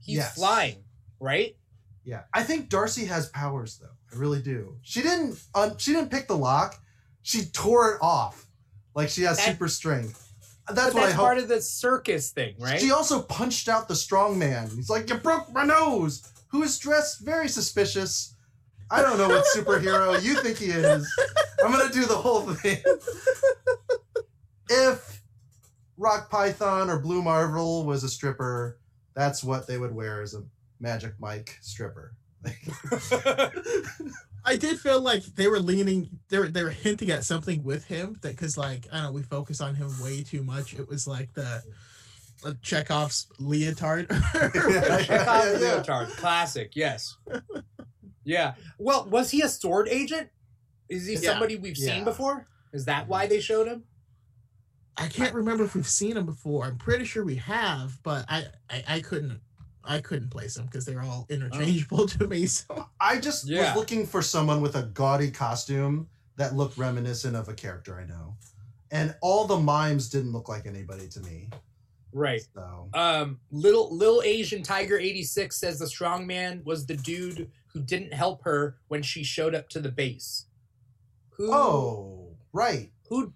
He's 0.00 0.18
Yes. 0.18 0.34
flying, 0.34 0.84
right? 1.20 1.56
Yeah, 2.04 2.22
I 2.32 2.42
think 2.44 2.68
Darcy 2.68 3.06
has 3.06 3.28
powers 3.30 3.78
though. 3.80 3.88
I 4.12 4.18
really 4.20 4.40
do. 4.42 4.76
She 4.82 5.02
didn't. 5.02 5.38
Um, 5.54 5.76
she 5.78 5.92
didn't 5.92 6.10
pick 6.10 6.28
the 6.28 6.36
lock. 6.36 6.80
She 7.22 7.44
tore 7.46 7.92
it 7.94 7.98
off. 8.02 8.46
Like 8.94 9.08
she 9.08 9.22
has 9.22 9.36
That- 9.38 9.46
super 9.46 9.68
strength. 9.68 10.22
That's 10.68 10.94
what 10.94 11.00
that's 11.02 11.12
I 11.12 11.16
hope. 11.16 11.24
part 11.26 11.38
of 11.38 11.48
the 11.48 11.60
circus 11.62 12.30
thing, 12.30 12.54
right? 12.58 12.80
She 12.80 12.90
also 12.90 13.22
punched 13.22 13.68
out 13.68 13.86
the 13.88 13.94
strong 13.96 14.36
man. 14.38 14.68
He's 14.70 14.90
like, 14.90 15.08
"You 15.08 15.16
broke 15.16 15.52
my 15.52 15.64
nose." 15.64 16.22
Who 16.48 16.62
is 16.62 16.78
dressed 16.78 17.20
very 17.20 17.48
suspicious. 17.48 18.34
I 18.90 19.02
don't 19.02 19.18
know 19.18 19.28
what 19.28 19.44
superhero 19.54 20.20
you 20.22 20.40
think 20.42 20.58
he 20.58 20.66
is. 20.66 21.06
I'm 21.64 21.70
gonna 21.72 21.92
do 21.92 22.04
the 22.06 22.16
whole 22.16 22.52
thing. 22.54 22.82
If 24.68 25.15
Rock 25.98 26.30
Python 26.30 26.90
or 26.90 26.98
Blue 26.98 27.22
Marvel 27.22 27.84
was 27.84 28.04
a 28.04 28.08
stripper, 28.08 28.78
that's 29.14 29.42
what 29.42 29.66
they 29.66 29.78
would 29.78 29.94
wear 29.94 30.20
as 30.22 30.34
a 30.34 30.42
Magic 30.80 31.14
Mike 31.18 31.56
stripper. 31.62 32.14
I 34.44 34.56
did 34.56 34.78
feel 34.78 35.00
like 35.00 35.24
they 35.24 35.48
were 35.48 35.58
leaning, 35.58 36.08
they 36.28 36.38
were 36.38 36.48
they 36.48 36.62
were 36.62 36.70
hinting 36.70 37.10
at 37.10 37.24
something 37.24 37.64
with 37.64 37.84
him 37.86 38.18
that 38.22 38.32
because 38.36 38.56
like 38.56 38.86
I 38.92 38.96
don't 38.96 39.04
know, 39.06 39.12
we 39.12 39.22
focus 39.22 39.60
on 39.60 39.74
him 39.74 39.90
way 40.02 40.22
too 40.22 40.42
much. 40.44 40.74
It 40.74 40.88
was 40.88 41.08
like 41.08 41.32
the 41.34 41.62
uh, 42.44 42.52
Chekhov's 42.62 43.26
leotard. 43.40 44.08
Chekhov 44.08 44.64
Yeah, 44.64 45.04
yeah. 45.08 45.58
leotard, 45.58 46.08
classic. 46.10 46.72
Yes. 46.76 47.16
yeah. 48.22 48.54
Well, 48.78 49.06
was 49.08 49.30
he 49.30 49.42
a 49.42 49.48
sword 49.48 49.88
agent? 49.88 50.28
Is 50.88 51.06
he 51.06 51.14
Yeah. 51.14 51.20
somebody 51.32 51.56
we've 51.56 51.76
Yeah. 51.76 51.94
seen 51.96 52.04
before? 52.04 52.46
Is 52.72 52.84
that 52.84 53.08
why 53.08 53.26
they 53.26 53.40
showed 53.40 53.66
him? 53.66 53.84
I 54.98 55.08
can't 55.08 55.34
remember 55.34 55.64
if 55.64 55.74
we've 55.74 55.86
seen 55.86 56.14
them 56.14 56.24
before. 56.26 56.64
I'm 56.64 56.78
pretty 56.78 57.04
sure 57.04 57.24
we 57.24 57.36
have, 57.36 58.02
but 58.02 58.24
I 58.28 58.44
I, 58.70 58.84
I 58.88 59.00
couldn't 59.00 59.40
I 59.84 60.00
couldn't 60.00 60.30
place 60.30 60.54
them 60.54 60.66
because 60.66 60.84
they're 60.84 61.02
all 61.02 61.26
interchangeable 61.28 62.06
to 62.18 62.26
me. 62.26 62.46
So 62.46 62.86
I 63.00 63.18
just 63.18 63.46
Yeah. 63.48 63.68
was 63.68 63.76
looking 63.76 64.06
for 64.06 64.22
someone 64.22 64.60
with 64.60 64.74
a 64.76 64.84
gaudy 64.84 65.30
costume 65.30 66.08
that 66.36 66.54
looked 66.56 66.76
reminiscent 66.76 67.36
of 67.36 67.48
a 67.48 67.54
character 67.54 67.98
I 68.00 68.04
know. 68.06 68.36
And 68.90 69.14
all 69.20 69.46
the 69.46 69.58
mimes 69.58 70.08
didn't 70.08 70.32
look 70.32 70.48
like 70.48 70.66
anybody 70.66 71.08
to 71.08 71.20
me. 71.20 71.50
Right. 72.12 72.42
So 72.54 72.88
Um, 72.94 73.40
little 73.50 73.94
little 73.94 74.22
Asian 74.22 74.62
Tiger 74.62 74.98
eighty 74.98 75.22
six 75.24 75.56
says 75.58 75.78
the 75.78 75.86
strong 75.88 76.26
man 76.26 76.62
was 76.64 76.86
the 76.86 76.96
dude 76.96 77.50
who 77.72 77.80
didn't 77.82 78.14
help 78.14 78.42
her 78.44 78.78
when 78.88 79.02
she 79.02 79.22
showed 79.22 79.54
up 79.54 79.68
to 79.70 79.80
the 79.80 79.90
base. 79.90 80.46
Who? 81.36 81.52
Oh, 81.52 82.36
right. 82.54 82.90
who? 83.10 83.34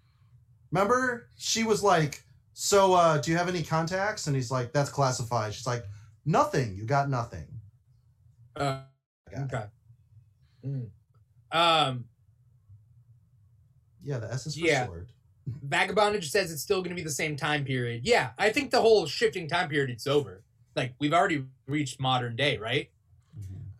Remember? 0.73 1.29
She 1.37 1.65
was 1.65 1.83
like, 1.83 2.23
So 2.53 2.95
uh 2.95 3.19
do 3.19 3.31
you 3.31 3.37
have 3.37 3.49
any 3.49 3.63
contacts? 3.63 4.27
And 4.27 4.37
he's 4.37 4.51
like, 4.51 4.73
That's 4.73 4.91
classified. 4.91 5.55
She's 5.55 5.67
like, 5.67 5.85
Nothing. 6.25 6.77
You 6.77 6.85
got 6.85 7.09
nothing. 7.09 7.47
Uh, 8.57 8.83
okay. 9.33 9.65
Mm. 10.67 10.89
Um, 11.53 12.05
Yeah, 14.05 14.19
the 14.19 14.33
S 14.33 14.47
is 14.47 14.55
for 14.59 14.67
Yeah. 14.67 14.87
sword. 14.87 15.09
Vagabondage 15.67 16.25
says 16.31 16.53
it's 16.53 16.63
still 16.63 16.81
going 16.81 16.91
to 16.91 16.95
be 17.01 17.03
the 17.03 17.11
same 17.11 17.37
time 17.37 17.65
period. 17.65 18.03
Yeah, 18.05 18.31
I 18.39 18.51
think 18.51 18.71
the 18.71 18.81
whole 18.81 19.07
shifting 19.07 19.49
time 19.49 19.69
period 19.69 19.91
it's 19.91 20.07
over. 20.07 20.45
Like 20.77 20.95
we've 21.01 21.13
already 21.13 21.45
reached 21.67 21.99
modern 21.99 22.37
day, 22.37 22.59
right? 22.59 22.91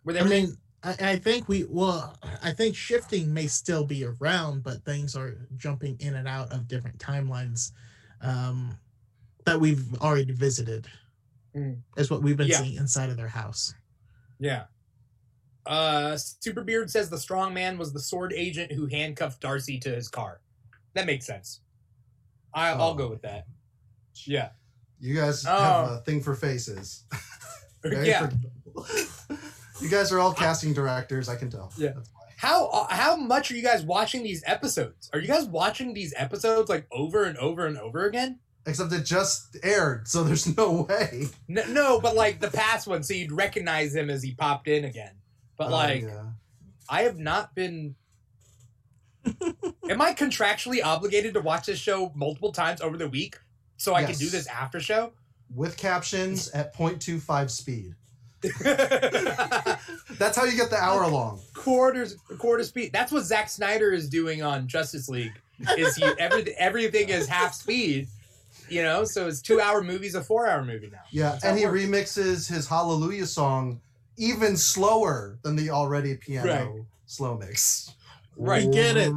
With 0.03 0.17
I 0.17 0.21
everything. 0.21 0.45
mean, 0.47 0.57
I, 0.83 0.95
I 1.11 1.15
think 1.17 1.47
we 1.47 1.65
well, 1.69 2.17
I 2.43 2.51
think 2.51 2.75
shifting 2.75 3.33
may 3.33 3.47
still 3.47 3.85
be 3.85 4.03
around, 4.05 4.63
but 4.63 4.83
things 4.83 5.15
are 5.15 5.47
jumping 5.57 5.97
in 5.99 6.15
and 6.15 6.27
out 6.27 6.51
of 6.51 6.67
different 6.67 6.97
timelines 6.97 7.71
um, 8.21 8.77
that 9.45 9.59
we've 9.59 9.93
already 10.01 10.31
visited. 10.33 10.87
Mm. 11.55 11.81
Is 11.97 12.09
what 12.09 12.21
we've 12.23 12.37
been 12.37 12.47
Yeah. 12.47 12.59
seeing 12.61 12.75
inside 12.77 13.09
of 13.09 13.17
their 13.17 13.27
house. 13.27 13.73
yeah. 14.39 14.63
Uh, 15.63 16.13
Superbeard 16.15 16.89
says 16.89 17.07
the 17.11 17.19
strong 17.19 17.53
man 17.53 17.77
was 17.77 17.93
the 17.93 17.99
sword 17.99 18.33
agent 18.33 18.71
who 18.71 18.87
handcuffed 18.87 19.39
Darcy 19.41 19.77
to 19.79 19.93
his 19.93 20.07
car. 20.07 20.41
That 20.95 21.05
makes 21.05 21.27
sense. 21.27 21.59
I, 22.55 22.69
I'll 22.71 22.81
Oh. 22.91 22.95
go 22.95 23.09
with 23.09 23.21
that. 23.21 23.45
Yeah. 24.25 24.49
You 24.99 25.13
guys 25.13 25.45
Oh. 25.45 25.49
have 25.61 25.91
a 25.91 25.97
thing 25.99 26.23
for 26.23 26.33
faces. 26.33 27.03
Very 27.83 28.07
yeah. 28.07 28.31
forgettable. 29.81 29.97
you 29.97 30.03
guys 30.03 30.11
are 30.11 30.19
all 30.19 30.33
casting 30.33 30.73
directors, 30.73 31.29
I 31.29 31.35
can 31.35 31.49
tell. 31.49 31.71
Yeah. 31.77 31.91
That's. 31.95 32.09
How 32.37 32.67
uh, 32.69 32.87
how 32.89 33.15
much 33.15 33.51
are 33.51 33.55
you 33.55 33.61
guys 33.61 33.83
watching 33.83 34.23
these 34.23 34.43
episodes? 34.47 35.11
Are 35.13 35.19
you 35.19 35.27
guys 35.27 35.45
watching 35.45 35.93
these 35.93 36.11
episodes 36.17 36.69
like 36.69 36.87
over 36.91 37.25
and 37.25 37.37
over 37.37 37.67
and 37.67 37.77
over 37.77 38.05
again? 38.05 38.39
Except 38.65 38.91
it 38.93 39.05
just 39.05 39.57
aired, 39.61 40.07
so 40.07 40.23
there's 40.23 40.57
no 40.57 40.87
way. 40.89 41.25
No, 41.47 41.63
no, 41.67 42.01
but 42.01 42.15
like 42.15 42.39
the 42.39 42.49
past 42.49 42.87
one, 42.87 43.03
so 43.03 43.13
you'd 43.13 43.31
recognize 43.31 43.93
him 43.93 44.09
as 44.09 44.23
he 44.23 44.33
popped 44.33 44.67
in 44.67 44.85
again. 44.85 45.13
But 45.55 45.67
Uh, 45.67 45.71
like, 45.71 46.01
yeah. 46.01 46.23
I 46.89 47.03
have 47.03 47.19
not 47.19 47.53
been. 47.53 47.95
Am 49.89 50.01
I 50.01 50.13
contractually 50.15 50.83
obligated 50.83 51.35
to 51.35 51.41
watch 51.41 51.67
this 51.67 51.77
show 51.77 52.11
multiple 52.15 52.51
times 52.51 52.81
over 52.81 52.97
the 52.97 53.07
week 53.07 53.37
so 53.77 53.93
I 53.93 54.03
can 54.03 54.15
do 54.15 54.29
this 54.29 54.47
after 54.47 54.79
show? 54.79 55.13
with 55.53 55.75
captions 55.75 56.49
at 56.51 56.73
0.25 56.73 57.49
speed. 57.49 57.93
That's 60.17 60.37
how 60.37 60.45
you 60.45 60.55
get 60.55 60.69
the 60.69 60.77
hour 60.79 61.07
long. 61.07 61.39
Quarters, 61.53 62.17
quarter 62.37 62.63
speed. 62.63 62.91
That's 62.93 63.11
what 63.11 63.23
Zack 63.23 63.49
Snyder 63.49 63.91
is 63.91 64.09
doing 64.09 64.43
on 64.43 64.67
Justice 64.67 65.09
League. 65.09 65.33
Is 65.77 65.95
he 65.95 66.03
everything? 66.19 66.53
Everything 66.57 67.09
is 67.09 67.27
half 67.27 67.53
speed. 67.53 68.07
You 68.69 68.83
know, 68.83 69.03
so 69.03 69.27
it's 69.27 69.41
two 69.41 69.59
hour 69.59 69.83
movies, 69.83 70.15
a 70.15 70.23
four 70.23 70.47
hour 70.47 70.63
movie 70.63 70.89
now. 70.91 70.99
Yeah, 71.11 71.31
That's 71.31 71.43
and 71.43 71.57
he 71.59 71.65
works. 71.65 71.79
remixes 72.17 72.47
his 72.49 72.67
Hallelujah 72.67 73.25
song 73.25 73.81
even 74.17 74.55
slower 74.55 75.37
than 75.43 75.55
the 75.55 75.69
already 75.71 76.15
piano 76.15 76.47
Right. 76.47 76.81
slow 77.05 77.37
mix. 77.37 77.91
Right. 78.37 78.65
We 78.65 78.71
get 78.73 78.95
it. 78.97 79.13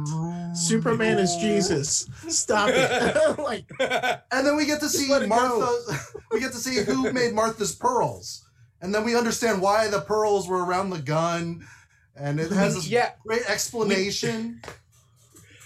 Superman 0.55 1.19
is 1.19 1.35
Jesus. 1.37 2.07
Stop 2.27 2.69
it. 2.71 3.37
like 3.39 3.65
And 4.31 4.45
then 4.45 4.55
we 4.57 4.65
get 4.65 4.81
to 4.81 4.89
see 4.89 5.09
let 5.09 5.21
go. 5.21 5.27
Martha. 5.27 5.99
we 6.31 6.39
get 6.41 6.51
to 6.51 6.57
see 6.57 6.83
who 6.83 7.11
made 7.13 7.33
Martha's 7.33 7.73
pearls, 7.73 8.44
and 8.85 8.93
then 8.93 9.03
we 9.03 9.15
understand 9.17 9.61
why 9.61 9.87
the 9.87 9.99
pearls 10.01 10.47
were 10.47 10.63
around 10.63 10.91
the 10.91 10.99
gun, 10.99 11.65
and 12.15 12.39
it 12.39 12.51
has 12.51 12.75
this 12.75 12.87
yeah, 12.87 13.13
great 13.25 13.41
explanation. 13.49 14.61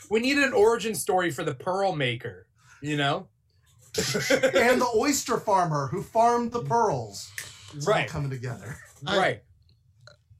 we 0.09 0.21
need 0.21 0.37
an 0.37 0.53
origin 0.53 0.95
story 0.95 1.29
for 1.29 1.43
the 1.43 1.53
Pearl 1.53 1.93
Maker. 1.95 2.47
You 2.81 2.95
know, 2.95 3.27
and 3.97 4.79
the 4.81 4.89
oyster 4.95 5.37
farmer 5.37 5.87
who 5.87 6.01
farmed 6.01 6.53
the 6.53 6.61
pearls. 6.63 7.29
It's 7.75 7.85
all 7.87 7.93
right, 7.93 8.07
coming 8.07 8.29
together. 8.29 8.77
I- 9.05 9.17
right. 9.17 9.43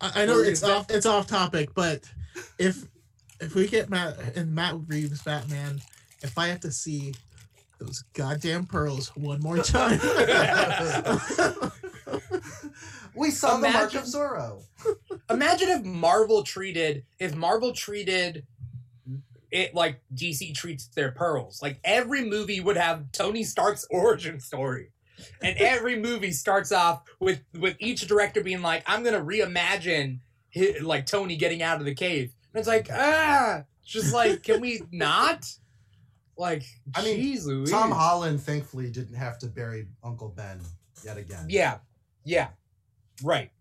I, 0.01 0.23
I 0.23 0.25
know 0.25 0.39
it's 0.39 0.49
is 0.49 0.61
that- 0.61 0.71
off 0.71 0.89
it's 0.89 1.05
off 1.05 1.27
topic, 1.27 1.69
but 1.75 2.09
if 2.57 2.86
if 3.41 3.55
we 3.55 3.67
get 3.67 3.89
Matt 3.89 4.17
and 4.38 4.55
Matt 4.55 4.75
Reeves 4.88 5.21
Batman, 5.21 5.82
if 6.23 6.38
I 6.38 6.47
have 6.47 6.61
to 6.61 6.71
see 6.71 7.13
those 7.80 8.03
goddamn 8.13 8.65
pearls 8.65 9.09
one 9.17 9.41
more 9.41 9.57
time. 9.63 9.99
we 13.16 13.32
saw 13.32 13.57
the 13.57 13.70
mark 13.70 13.93
of 13.95 14.03
Zorro. 14.03 14.64
Imagine 15.30 15.70
if 15.70 15.84
Marvel 15.84 16.43
treated 16.43 17.03
if 17.20 17.36
Marvel 17.36 17.74
treated 17.74 18.45
it 19.51 19.74
like 19.74 20.01
DC 20.14 20.53
treats 20.53 20.88
their 20.88 21.12
pearls. 21.12 21.62
Like 21.62 21.80
every 21.84 22.24
movie 22.24 22.60
would 22.60 22.78
have 22.78 23.12
Tony 23.12 23.43
Stark's 23.43 23.86
origin 23.89 24.39
story. 24.39 24.91
And 25.41 25.57
every 25.57 25.99
movie 25.99 26.32
starts 26.32 26.72
off 26.72 27.03
with 27.20 27.41
with 27.53 27.76
each 27.80 28.07
director 28.07 28.41
being 28.41 28.62
like, 28.62 28.84
"I'm 28.88 29.03
gonna 29.03 29.20
reimagine 29.20 30.20
hi 30.55 30.76
like 30.82 31.05
Tony 31.05 31.36
getting 31.36 31.62
out 31.62 31.80
of 31.80 31.86
the 31.86 31.93
cave." 31.93 32.34
And 32.53 32.60
it's 32.60 32.68
like, 32.68 32.88
ah, 32.91 33.64
just 33.84 34.14
like, 34.14 34.43
can 34.43 34.62
we 34.62 34.82
not? 34.91 35.45
Like, 36.38 36.64
I 36.95 37.03
mean, 37.03 37.18
Louise. 37.45 37.70
Tom 37.70 37.91
Holland 37.91 38.41
thankfully 38.41 38.89
didn't 38.89 39.16
have 39.16 39.38
to 39.39 39.47
bury 39.47 39.88
Uncle 40.03 40.30
Ben 40.30 40.62
yet 41.03 41.18
again. 41.18 41.45
Yeah, 41.49 41.80
yeah, 42.24 42.49
right. 43.24 43.51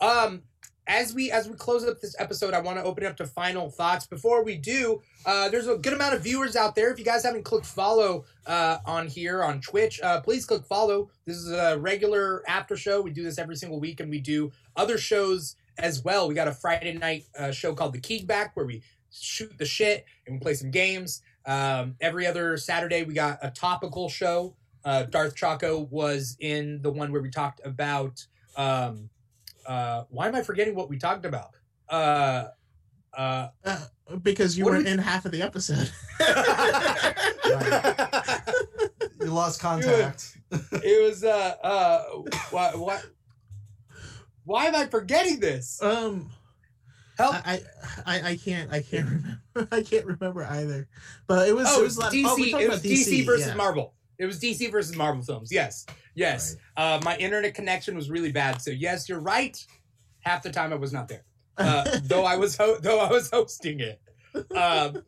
Um, 0.00 0.42
as 0.86 1.12
we 1.12 1.30
as 1.30 1.48
we 1.48 1.54
close 1.54 1.86
up 1.86 2.00
this 2.00 2.16
episode, 2.18 2.54
I 2.54 2.60
want 2.60 2.78
to 2.78 2.84
open 2.84 3.04
it 3.04 3.08
up 3.08 3.16
to 3.18 3.26
final 3.26 3.70
thoughts. 3.70 4.06
Before 4.06 4.42
we 4.42 4.56
do, 4.56 5.02
uh, 5.26 5.50
there's 5.50 5.68
a 5.68 5.76
good 5.76 5.92
amount 5.92 6.14
of 6.14 6.22
viewers 6.22 6.56
out 6.56 6.74
there. 6.74 6.90
If 6.90 6.98
you 6.98 7.04
guys 7.04 7.22
haven't 7.24 7.44
clicked 7.44 7.66
follow 7.66 8.24
uh, 8.46 8.78
on 8.86 9.06
here 9.06 9.44
on 9.44 9.60
Twitch, 9.60 10.00
uh, 10.00 10.22
please 10.22 10.46
click 10.46 10.64
follow. 10.64 11.10
This 11.26 11.36
is 11.36 11.52
a 11.52 11.78
regular 11.78 12.42
after 12.48 12.76
show. 12.76 13.02
We 13.02 13.10
do 13.10 13.22
this 13.22 13.38
every 13.38 13.56
single 13.56 13.78
week, 13.78 14.00
and 14.00 14.08
we 14.08 14.20
do 14.20 14.50
other 14.76 14.96
shows 14.96 15.56
as 15.76 16.02
well. 16.02 16.26
We 16.26 16.34
got 16.34 16.48
a 16.48 16.52
Friday 16.52 16.94
night 16.94 17.24
uh, 17.38 17.52
show 17.52 17.74
called 17.74 17.92
The 17.92 18.00
Kickback 18.00 18.50
where 18.54 18.66
we 18.66 18.82
shoot 19.10 19.56
the 19.58 19.64
shit 19.64 20.04
and 20.26 20.36
we 20.36 20.40
play 20.40 20.54
some 20.54 20.70
games. 20.70 21.22
Um, 21.46 21.96
every 22.00 22.26
other 22.26 22.56
Saturday, 22.56 23.04
we 23.04 23.14
got 23.14 23.38
a 23.42 23.50
topical 23.50 24.08
show. 24.08 24.54
Uh, 24.88 25.02
Darth 25.02 25.36
Choco 25.36 25.80
was 25.90 26.38
in 26.40 26.80
the 26.80 26.90
one 26.90 27.12
where 27.12 27.20
we 27.20 27.28
talked 27.28 27.60
about. 27.62 28.26
Um, 28.56 29.10
uh, 29.66 30.04
why 30.08 30.28
am 30.28 30.34
I 30.34 30.40
forgetting 30.42 30.74
what 30.74 30.88
we 30.88 30.96
talked 30.96 31.26
about? 31.26 31.50
Uh, 31.90 32.46
uh, 33.12 33.48
Uh, 33.66 33.80
because 34.22 34.56
you 34.56 34.64
weren't 34.64 34.86
we- 34.86 34.90
in 34.90 34.98
half 34.98 35.26
of 35.26 35.32
the 35.32 35.42
episode. 35.42 35.90
You 39.20 39.26
lost 39.34 39.60
contact. 39.60 40.38
it 40.50 41.04
was 41.06 41.22
uh, 41.22 41.54
uh, 41.62 42.02
what 42.50 42.78
what 42.78 43.04
Why 44.44 44.66
am 44.66 44.74
I 44.74 44.86
forgetting 44.86 45.38
this? 45.38 45.82
Um, 45.82 46.30
Help! 47.18 47.34
I, 47.34 47.60
I, 48.06 48.22
I 48.30 48.36
can't, 48.36 48.72
I 48.72 48.80
can't 48.80 49.04
remember. 49.06 49.42
I 49.72 49.82
can't 49.82 50.06
remember 50.06 50.44
either. 50.44 50.88
But 51.26 51.48
it 51.48 51.54
was, 51.54 51.66
oh, 51.68 51.78
it 51.78 51.80
it 51.80 51.82
was 51.82 51.96
was 51.96 51.98
like, 51.98 52.12
DC. 52.12 52.24
oh, 52.24 52.36
we're 52.38 52.60
it 52.60 52.70
was 52.70 52.78
about 52.78 52.90
DC, 52.90 53.26
versus 53.26 53.46
yeah. 53.48 53.54
Marvel. 53.54 53.94
It 54.18 54.26
was 54.26 54.40
DC 54.40 54.70
versus 54.70 54.96
Marvel 54.96 55.22
films. 55.22 55.52
Yes, 55.52 55.86
yes. 56.14 56.56
Uh, 56.76 57.00
my 57.04 57.16
internet 57.18 57.54
connection 57.54 57.94
was 57.94 58.10
really 58.10 58.32
bad, 58.32 58.60
so 58.60 58.70
yes, 58.70 59.08
you're 59.08 59.20
right. 59.20 59.64
Half 60.20 60.42
the 60.42 60.50
time 60.50 60.72
I 60.72 60.76
was 60.76 60.92
not 60.92 61.08
there, 61.08 61.24
uh, 61.56 61.98
though 62.04 62.24
I 62.24 62.36
was 62.36 62.56
ho- 62.56 62.78
though 62.80 63.00
I 63.00 63.10
was 63.10 63.30
hosting 63.30 63.80
it. 63.80 64.00
Um, 64.56 65.02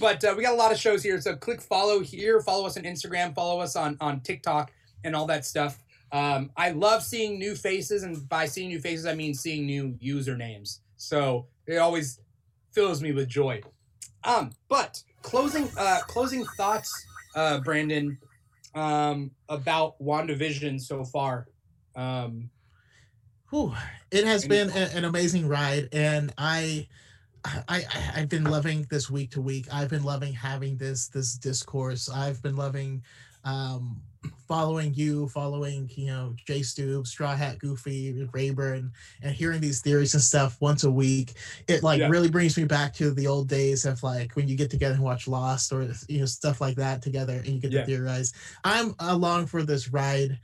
but 0.00 0.24
uh, 0.24 0.34
we 0.36 0.42
got 0.42 0.54
a 0.54 0.56
lot 0.56 0.72
of 0.72 0.78
shows 0.78 1.02
here, 1.02 1.20
so 1.20 1.36
click 1.36 1.60
follow 1.60 2.00
here. 2.00 2.40
Follow 2.40 2.66
us 2.66 2.76
on 2.76 2.84
Instagram. 2.84 3.34
Follow 3.34 3.60
us 3.60 3.76
on 3.76 3.96
on 4.00 4.20
TikTok 4.20 4.72
and 5.04 5.14
all 5.14 5.26
that 5.26 5.44
stuff. 5.44 5.82
Um, 6.12 6.50
I 6.56 6.70
love 6.70 7.02
seeing 7.02 7.38
new 7.38 7.54
faces, 7.54 8.02
and 8.02 8.28
by 8.28 8.46
seeing 8.46 8.68
new 8.68 8.80
faces, 8.80 9.06
I 9.06 9.14
mean 9.14 9.34
seeing 9.34 9.66
new 9.66 9.96
usernames. 10.02 10.80
So 10.96 11.46
it 11.66 11.76
always 11.76 12.20
fills 12.72 13.02
me 13.02 13.12
with 13.12 13.28
joy. 13.28 13.60
Um, 14.24 14.50
but 14.68 15.02
closing 15.22 15.68
uh 15.76 16.00
closing 16.06 16.44
thoughts, 16.56 16.92
uh, 17.34 17.60
Brandon, 17.60 18.18
um, 18.76 19.30
about 19.48 19.98
WandaVision 20.00 20.80
so 20.80 21.02
far. 21.04 21.48
Um, 21.96 22.50
Whew, 23.50 23.72
it 24.10 24.24
has 24.24 24.46
been 24.46 24.70
a, 24.70 24.90
an 24.94 25.04
amazing 25.04 25.48
ride, 25.48 25.88
and 25.92 26.32
I, 26.36 26.88
I, 27.44 27.62
I, 27.68 27.84
I've 28.16 28.28
been 28.28 28.44
loving 28.44 28.86
this 28.90 29.08
week 29.08 29.30
to 29.32 29.40
week. 29.40 29.66
I've 29.72 29.88
been 29.88 30.02
loving 30.02 30.32
having 30.32 30.76
this 30.76 31.08
this 31.08 31.36
discourse. 31.38 32.08
I've 32.08 32.42
been 32.42 32.56
loving, 32.56 33.02
um, 33.44 34.02
following 34.46 34.94
you, 34.94 35.28
following 35.28 35.90
you 35.94 36.06
know 36.06 36.34
Jay 36.46 36.60
Stoob, 36.60 37.06
Straw 37.06 37.34
Hat 37.34 37.58
Goofy, 37.58 38.26
Rayburn, 38.32 38.92
and 39.22 39.34
hearing 39.34 39.60
these 39.60 39.80
theories 39.80 40.14
and 40.14 40.22
stuff 40.22 40.56
once 40.60 40.84
a 40.84 40.90
week. 40.90 41.34
It 41.68 41.82
like 41.82 42.00
Yeah. 42.00 42.08
really 42.08 42.30
brings 42.30 42.56
me 42.56 42.64
back 42.64 42.94
to 42.94 43.10
the 43.10 43.26
old 43.26 43.48
days 43.48 43.84
of 43.84 44.02
like 44.02 44.34
when 44.36 44.48
you 44.48 44.56
get 44.56 44.70
together 44.70 44.94
and 44.94 45.02
watch 45.02 45.26
Lost 45.28 45.72
or 45.72 45.88
you 46.08 46.20
know 46.20 46.26
stuff 46.26 46.60
like 46.60 46.76
that 46.76 47.02
together, 47.02 47.34
and 47.38 47.48
you 47.48 47.60
get 47.60 47.72
Yeah. 47.72 47.80
to 47.80 47.86
theorize. 47.86 48.32
I'm 48.64 48.94
along 48.98 49.46
for 49.46 49.62
this 49.62 49.88
ride 49.88 50.38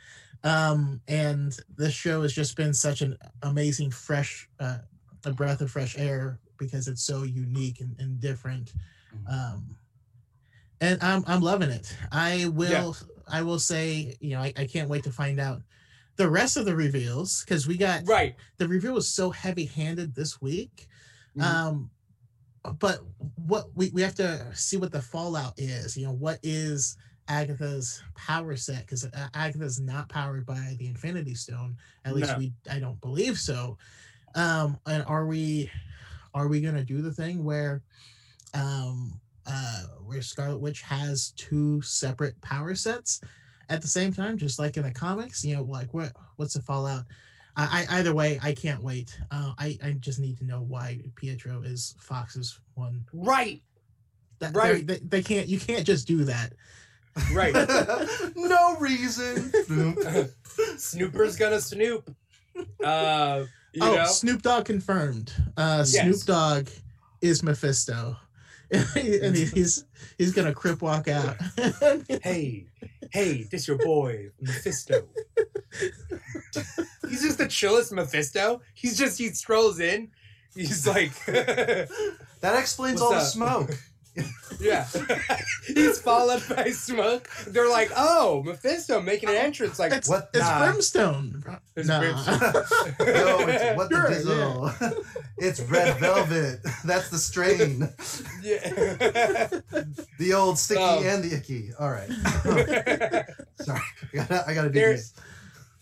um 0.44 1.00
and 1.07 1.57
this 1.76 1.92
show 1.94 2.22
has 2.22 2.32
just 2.32 2.57
been 2.57 2.74
such 2.74 3.00
an 3.00 3.16
amazing 3.42 3.92
fresh 3.92 4.48
uh 4.59 4.78
a 5.24 5.32
breath 5.32 5.61
of 5.61 5.70
fresh 5.70 5.96
air 5.96 6.40
because 6.59 6.88
it's 6.88 7.05
so 7.05 7.22
unique 7.22 7.80
and, 7.80 7.94
and 8.00 8.18
different 8.18 8.72
um 9.30 9.76
and 10.80 11.00
i'm 11.03 11.22
i'm 11.28 11.40
loving 11.40 11.70
it 11.70 11.96
i 12.11 12.46
will 12.55 12.96
i 13.28 13.42
will 13.42 13.58
say 13.58 14.16
you 14.20 14.30
know 14.30 14.40
I, 14.40 14.52
I 14.56 14.66
can't 14.66 14.88
wait 14.88 15.04
to 15.04 15.12
find 15.12 15.38
out 15.40 15.62
the 16.16 16.28
rest 16.28 16.56
of 16.56 16.64
the 16.66 16.76
reveals 16.76 17.42
because 17.44 17.66
we 17.66 17.76
got 17.76 18.02
right. 18.06 18.34
the 18.58 18.68
reveal 18.68 18.94
was 18.94 19.08
so 19.08 19.30
heavy 19.30 19.64
handed 19.66 20.14
this 20.14 20.40
week 20.40 20.88
Mhm. 21.36 21.42
um 21.42 21.90
but 22.78 23.00
what 23.46 23.74
we, 23.74 23.90
we 23.90 24.02
have 24.02 24.14
to 24.16 24.46
see 24.54 24.76
what 24.76 24.92
the 24.92 25.02
fallout 25.02 25.54
is 25.56 25.96
you 25.96 26.06
know 26.06 26.12
what 26.12 26.38
is 26.42 26.96
agatha's 27.28 28.02
power 28.14 28.56
set 28.56 28.80
because 28.80 29.06
agatha's 29.34 29.80
not 29.80 30.08
powered 30.08 30.44
by 30.44 30.76
the 30.78 30.86
infinity 30.86 31.34
stone 31.34 31.76
at 32.04 32.14
least 32.14 32.32
No. 32.32 32.38
we 32.38 32.52
i 32.70 32.78
don't 32.78 33.00
believe 33.00 33.38
so 33.38 33.78
um 34.34 34.78
and 34.86 35.04
are 35.06 35.26
we 35.26 35.70
are 36.34 36.46
we 36.48 36.60
gonna 36.60 36.84
do 36.84 37.00
the 37.00 37.12
thing 37.12 37.42
where 37.44 37.82
um 38.54 39.20
uh 39.47 39.84
where 40.05 40.22
scarlet 40.22 40.59
witch 40.59 40.82
has 40.82 41.32
two 41.36 41.80
separate 41.82 42.40
power 42.40 42.74
sets 42.74 43.20
at 43.68 43.80
the 43.80 43.88
same 43.88 44.12
time 44.12 44.36
just 44.36 44.59
like 44.59 44.76
in 44.76 44.82
the 44.82 44.90
comics 44.90 45.45
you 45.45 45.57
know 45.57 45.62
like 45.62 45.93
what 45.95 46.12
what's 46.36 46.55
the 46.55 46.62
fallout 46.62 47.05
I, 47.57 47.86
I 47.88 47.99
either 47.99 48.14
way, 48.14 48.38
I 48.43 48.55
can't 48.55 48.82
wait. 48.82 49.18
Uh, 49.30 49.53
I 49.59 49.78
I 49.82 49.93
just 50.01 50.18
need 50.18 50.38
to 50.38 50.45
know 50.45 50.62
why 50.62 51.01
Pietro 51.16 51.62
is 51.62 51.95
Fox's 51.99 52.59
one. 52.74 53.05
Right. 53.12 53.62
That, 54.38 54.55
Right. 54.55 54.86
They, 54.86 54.99
they 54.99 55.22
can't. 55.22 55.49
You 55.49 55.61
can't 55.61 55.86
just 55.86 56.07
do 56.07 56.24
that. 56.24 56.55
Right. 57.32 57.55
no 58.36 58.76
reason. 58.78 59.53
Snooper's 60.78 61.36
gonna 61.36 61.61
snoop. 61.61 62.14
Uh, 62.82 63.45
you 63.72 63.82
oh, 63.82 63.95
know. 63.97 64.07
Snoop 64.07 64.43
Dogg 64.43 64.64
confirmed. 64.64 65.32
Uh, 65.57 65.84
Yes. 65.86 66.22
Snoop 66.22 66.22
Dogg 66.22 66.68
is 67.20 67.43
Mephisto, 67.43 68.16
and 68.96 69.36
he's 69.36 69.84
he's 70.16 70.32
gonna 70.32 70.54
crip 70.54 70.82
walk 70.82 71.08
out. 71.08 71.36
Hey, 72.22 72.66
hey, 73.10 73.46
this 73.50 73.68
your 73.68 73.78
boy 73.78 74.30
Mephisto. 74.40 75.04
He's 77.08 77.22
just 77.22 77.38
the 77.38 77.46
chillest 77.46 77.92
Mephisto. 77.92 78.62
He's 78.74 78.96
just 78.96 79.18
he 79.18 79.28
strolls 79.30 79.80
in. 79.80 80.10
He's 80.54 80.86
like, 80.86 81.12
that 81.26 81.88
explains 82.42 83.00
What's 83.00 83.12
all 83.12 83.12
the 83.12 83.20
smoke. 83.20 83.78
Yeah. 84.60 84.86
He's 85.66 86.00
followed 86.00 86.42
by 86.54 86.70
smoke. 86.70 87.28
They're 87.46 87.68
like, 87.70 87.90
oh, 87.96 88.42
Mephisto 88.44 89.00
making 89.00 89.28
an 89.30 89.36
entrance. 89.36 89.78
Like, 89.78 89.92
it's 89.92 90.08
what- 90.08 90.30
it's 90.34 90.42
Nah. 90.42 90.58
brimstone. 90.66 91.44
It's 91.76 91.88
nah. 91.88 92.00
Brimstone. 92.00 92.40
no, 93.00 93.38
it's 93.48 93.76
what 93.78 93.88
the 93.90 93.96
Sure, 93.96 94.08
dizzle. 94.10 95.04
it's 95.38 95.60
red 95.62 95.96
velvet. 95.98 96.60
That's 96.84 97.08
the 97.08 97.18
strain. 97.18 97.88
yeah. 98.42 99.48
The 100.18 100.34
old 100.34 100.58
sticky 100.58 100.80
Um. 100.82 101.04
and 101.06 101.24
the 101.24 101.36
icky. 101.36 101.70
All 101.78 101.90
right. 101.90 102.08
Sorry, 103.60 103.80
I 104.12 104.16
gotta, 104.16 104.44
I 104.48 104.54
gotta 104.54 104.68
do 104.68 104.74
There- 104.78 104.92
these. 104.94 105.14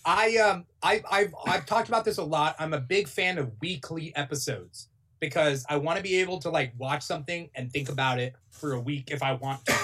I 0.05 0.37
um 0.39 0.65
I 0.83 1.03
I've 1.11 1.35
I've 1.47 1.67
talked 1.67 1.89
about 1.89 2.07
this 2.07 2.17
a 2.17 2.25
lot. 2.25 2.57
I'm 2.59 2.73
a 2.73 2.81
big 2.81 3.07
fan 3.07 3.37
of 3.37 3.53
weekly 3.61 4.15
episodes 4.17 4.89
because 5.21 5.65
I 5.69 5.77
want 5.77 5.99
to 5.99 6.03
be 6.03 6.17
able 6.21 6.39
to 6.41 6.51
like 6.51 6.73
watch 6.79 7.03
something 7.03 7.51
and 7.55 7.71
think 7.71 7.89
about 7.89 8.19
it 8.19 8.35
for 8.51 8.73
a 8.73 8.81
week 8.81 9.11
if 9.11 9.23
I 9.23 9.35
want 9.35 9.65
to. 9.67 9.75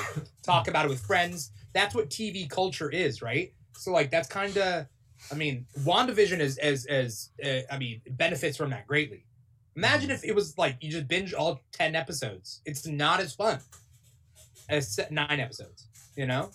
Talk 0.43 0.69
about 0.69 0.87
it 0.87 0.89
with 0.89 1.01
friends. 1.01 1.51
That's 1.73 1.95
what 1.95 2.09
TV 2.11 2.49
culture 2.49 2.91
is, 2.91 3.21
right? 3.23 3.53
So 3.77 3.93
like 3.93 4.11
that's 4.11 4.29
kind 4.29 4.57
of 4.57 4.87
I 5.31 5.35
mean, 5.35 5.67
WandaVision 5.81 6.41
is 6.41 6.59
as 6.59 6.87
as 6.87 7.31
uh, 7.45 7.61
I 7.71 7.79
mean, 7.79 8.01
benefits 8.11 8.57
from 8.57 8.71
that 8.71 8.87
greatly. 8.87 9.25
Imagine 9.77 10.11
if 10.11 10.25
it 10.25 10.35
was 10.35 10.57
like 10.57 10.77
you 10.81 10.91
just 10.91 11.07
binge 11.07 11.35
all 11.35 11.61
10 11.73 11.95
episodes. 11.95 12.63
It's 12.65 12.87
not 12.87 13.21
as 13.21 13.35
fun 13.35 13.61
as 14.71 14.89
se- 14.95 15.09
9 15.11 15.39
episodes, 15.39 15.89
you 16.17 16.27
know? 16.27 16.51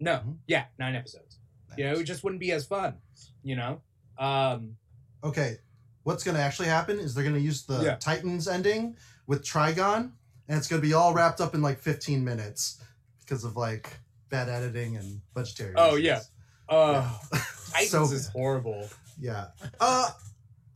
No. 0.00 0.16
Mhm. 0.16 0.36
Yeah, 0.48 0.64
9 0.78 0.96
episodes. 0.96 1.38
You 1.76 1.84
know, 1.84 1.92
it 1.94 2.04
just 2.04 2.22
wouldn't 2.24 2.40
be 2.40 2.52
as 2.52 2.66
fun. 2.66 2.94
You 3.42 3.56
know, 3.56 3.80
um, 4.18 4.76
Okay, 5.22 5.56
what's 6.04 6.22
gonna 6.24 6.38
actually 6.38 6.68
happen 6.68 6.98
is 6.98 7.14
they're 7.14 7.24
gonna 7.24 7.38
use 7.38 7.64
the 7.64 7.80
Yeah. 7.82 7.96
Titans 7.96 8.46
ending 8.48 8.96
with 9.26 9.42
Trigon, 9.44 10.12
and 10.48 10.58
it's 10.58 10.68
gonna 10.68 10.80
be 10.82 10.94
all 10.94 11.12
wrapped 11.12 11.40
up 11.40 11.54
in 11.54 11.60
like 11.62 11.78
15 11.80 12.24
minutes 12.24 12.80
because 13.20 13.44
of 13.44 13.56
like 13.56 13.98
bad 14.30 14.48
editing 14.48 14.96
and 14.96 15.20
budgetary. 15.34 15.74
Oh, 15.76 15.96
reasons. 15.96 16.30
uh, 16.68 17.10
Yeah. 17.32 17.40
Titans 17.72 17.90
So- 17.90 18.04
is 18.04 18.28
horrible. 18.28 18.88
yeah. 19.18 19.48
Uh. 19.80 20.10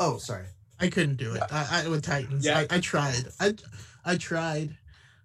Oh, 0.01 0.19
sorry. 0.19 0.47
I 0.81 0.89
couldn't 0.89 1.17
do 1.17 1.35
it. 1.35 1.43
I, 1.51 1.83
I 1.85 1.89
with 1.89 2.05
Titans. 2.05 2.45
Yeah. 2.47 2.59
I, 2.71 2.77
I 2.77 2.81
tried. 2.81 3.25
I 3.41 3.55
I 4.05 4.17
tried. 4.17 4.77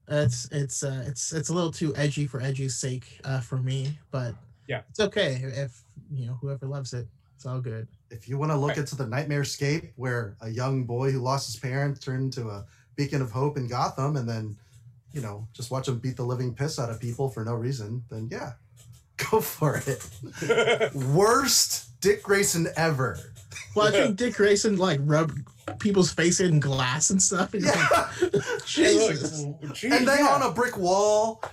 It's 0.08 0.47
it's 0.51 0.84
uh 0.84 1.04
it's 1.08 1.32
it's 1.32 1.49
a 1.49 1.54
little 1.54 1.72
too 1.72 1.95
edgy 1.95 2.26
for 2.28 2.41
edgy's 2.41 2.76
sake 2.76 3.20
uh 3.24 3.39
for 3.39 3.58
me, 3.58 3.97
but 4.12 4.34
Yeah. 4.68 4.82
it's 4.89 4.99
okay 4.99 5.36
if 5.56 5.84
you 6.12 6.26
know 6.26 6.34
whoever 6.41 6.66
loves 6.66 6.93
it. 6.93 7.08
It's 7.44 7.50
all 7.50 7.60
good. 7.60 7.89
If 8.10 8.30
you 8.30 8.38
want 8.38 8.54
to 8.54 8.56
look 8.58 8.70
Right. 8.70 8.78
into 8.78 8.96
the 8.96 9.06
Nightmare 9.06 9.44
Scape, 9.44 9.91
where 9.98 10.38
a 10.39 10.48
young 10.48 10.86
boy 10.86 11.12
who 11.12 11.20
lost 11.20 11.48
his 11.48 11.58
parents 11.58 12.00
turned 12.00 12.24
into 12.24 12.48
a 12.50 12.66
beacon 12.96 13.22
of 13.22 13.32
hope 13.32 13.58
in 13.58 13.68
Gotham, 13.68 14.16
and 14.16 14.30
then, 14.30 14.56
you 15.12 15.20
know, 15.20 15.46
just 15.52 15.70
watch 15.70 15.89
him 15.89 16.00
beat 16.00 16.16
the 16.16 16.24
living 16.24 16.54
piss 16.56 16.80
out 16.80 16.89
of 16.89 17.02
people 17.02 17.30
for 17.30 17.44
no 17.44 17.54
reason, 17.54 18.02
then 18.10 18.30
yeah, 18.32 18.54
go 19.30 19.41
for 19.41 19.84
it. 19.86 20.94
Worst 20.96 22.00
Dick 22.00 22.24
Grayson 22.24 22.70
ever. 22.78 23.20
Well, 23.76 23.89
I 23.89 23.91
think 23.91 24.16
Dick 24.16 24.36
Grayson 24.36 24.78
like 24.78 25.02
rubbed 25.04 25.46
people's 25.80 26.14
face 26.14 26.39
in 26.39 26.62
glass 26.62 27.10
and 27.10 27.22
stuff. 27.22 27.54
And 27.54 27.64
you're 27.66 27.76
Yeah. 27.76 28.08
like, 28.22 28.66
Jesus. 28.66 29.41
and 29.84 30.08
then 30.08 30.26
on 30.28 30.44
a 30.44 30.52
brick 30.54 30.78
wall, 30.78 31.44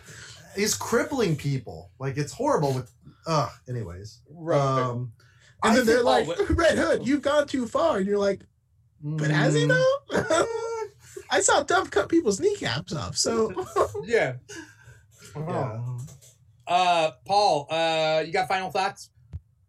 he's 0.55 0.77
crippling 0.77 1.35
people. 1.35 1.91
Like 1.99 2.17
it's 2.17 2.33
horrible. 2.33 2.75
With, 2.75 2.93
ugh. 3.27 3.51
Anyways, 3.69 4.21
um, 4.53 5.11
And 5.63 5.73
I 5.73 5.77
then 5.77 5.87
they're 5.87 6.03
like, 6.03 6.29
Red 6.51 6.79
Hood, 6.79 7.07
you've 7.07 7.23
gone 7.23 7.47
too 7.47 7.67
far. 7.67 7.99
And 7.99 8.07
you're 8.07 8.19
like, 8.19 8.41
but 9.03 9.31
has 9.31 9.55
he 9.55 9.65
mm, 9.65 9.69
though? 9.69 10.47
I 11.31 11.41
saw 11.41 11.63
Duff 11.63 11.91
cut 11.91 12.09
people's 12.09 12.41
kneecaps 12.41 12.95
off. 12.95 13.17
So 13.17 13.53
yeah. 14.05 14.35
Yeah. 15.37 15.81
Uh, 16.67 17.13
Paul, 17.25 17.69
uh, 17.71 18.25
you 18.27 18.33
got 18.33 18.49
final 18.49 18.69
thoughts? 18.69 19.11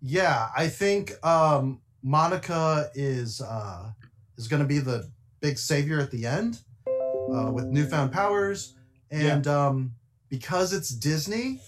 Yeah, 0.02 0.50
I 0.58 0.68
think 0.68 1.14
um, 1.24 1.82
Monica 2.02 2.90
is 2.96 3.42
uh, 3.42 3.92
is 4.38 4.48
going 4.48 4.64
to 4.64 4.68
be 4.68 4.80
the 4.80 5.08
big 5.40 5.60
savior 5.60 6.00
at 6.00 6.10
the 6.10 6.26
end 6.26 6.62
uh, 6.88 7.52
with 7.52 7.66
newfound 7.66 8.12
powers, 8.12 8.76
and 9.12 9.46
um, 9.46 9.92
because 10.30 10.74
it's 10.74 10.90
Disney, 10.90 11.62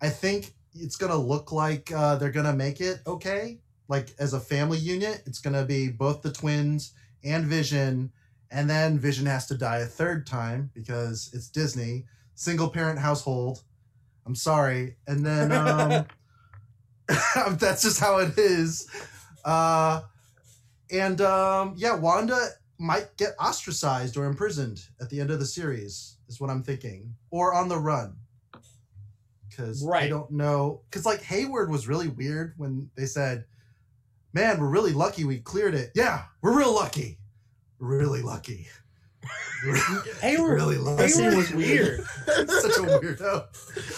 I 0.00 0.08
think 0.08 0.54
it's 0.74 0.96
going 0.96 1.12
to 1.12 1.18
look 1.18 1.52
like 1.52 1.92
uh, 1.92 2.16
they're 2.16 2.30
going 2.30 2.46
to 2.46 2.54
make 2.54 2.80
it 2.80 3.00
okay. 3.06 3.58
Like 3.88 4.14
as 4.18 4.32
a 4.32 4.40
family 4.40 4.78
unit. 4.78 5.22
It's 5.26 5.40
gonna 5.40 5.64
be 5.64 5.88
both 5.88 6.22
the 6.22 6.32
twins 6.32 6.92
and 7.22 7.44
Vision, 7.46 8.12
and 8.50 8.68
then 8.68 8.98
Vision 8.98 9.26
has 9.26 9.46
to 9.46 9.56
die 9.56 9.78
a 9.78 9.86
third 9.86 10.26
time 10.26 10.70
because 10.74 11.30
it's 11.32 11.48
Disney, 11.48 12.06
single 12.34 12.68
parent 12.68 12.98
household. 12.98 13.62
I'm 14.26 14.34
sorry, 14.34 14.96
and 15.06 15.24
then 15.24 15.52
um, 15.52 16.06
that's 17.58 17.82
just 17.82 18.00
how 18.00 18.18
it 18.18 18.38
is. 18.38 18.88
Uh, 19.44 20.02
and 20.90 21.20
um, 21.20 21.74
yeah, 21.76 21.94
Wanda 21.94 22.38
might 22.78 23.16
get 23.16 23.34
ostracized 23.38 24.16
or 24.16 24.24
imprisoned 24.24 24.82
at 25.00 25.10
the 25.10 25.20
end 25.20 25.30
of 25.30 25.38
the 25.38 25.46
series, 25.46 26.16
is 26.28 26.40
what 26.40 26.50
I'm 26.50 26.62
thinking, 26.62 27.14
or 27.30 27.54
on 27.54 27.68
the 27.68 27.78
run. 27.78 28.16
Because 29.48 29.86
I 29.88 30.08
don't 30.08 30.30
know. 30.32 30.82
Because 30.90 31.06
like 31.06 31.22
Hayward 31.22 31.70
was 31.70 31.86
really 31.86 32.08
weird 32.08 32.54
when 32.56 32.90
they 32.96 33.06
said, 33.06 33.44
"Man, 34.34 34.60
we're 34.60 34.68
really 34.68 34.92
lucky 34.92 35.24
we 35.24 35.38
cleared 35.40 35.74
it." 35.74 35.92
Yeah, 35.94 36.24
we're 36.42 36.56
real 36.58 36.74
lucky. 36.74 37.18
Really 37.78 38.20
lucky. 38.22 38.66
Hayward, 40.20 40.52
really 40.60 40.76
lucky. 40.76 41.10
Hayward 41.12 41.36
was 41.36 41.50
weird. 41.52 42.04
Such 42.26 42.76
a 42.76 42.82
weirdo. 42.82 43.46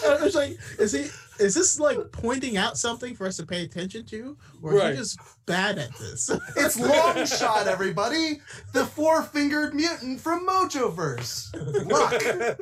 I 0.06 0.22
was 0.22 0.34
like, 0.36 0.56
is 0.78 0.92
he? 0.92 1.08
Is 1.42 1.54
this 1.54 1.78
like 1.80 1.98
pointing 2.12 2.56
out 2.56 2.78
something 2.78 3.14
for 3.14 3.26
us 3.26 3.36
to 3.38 3.44
pay 3.46 3.64
attention 3.64 4.06
to, 4.06 4.36
or 4.62 4.74
is 4.74 4.80
Right. 4.80 4.90
he 4.92 4.96
just 4.98 5.18
bad 5.46 5.78
at 5.78 5.90
this? 5.98 6.30
It's 6.56 6.78
long 6.78 7.26
shot, 7.26 7.66
everybody. 7.66 8.40
The 8.72 8.86
four 8.86 9.22
fingered 9.22 9.74
mutant 9.74 10.20
from 10.20 10.46
Mojoverse. 10.46 11.52
Look. 11.86 12.60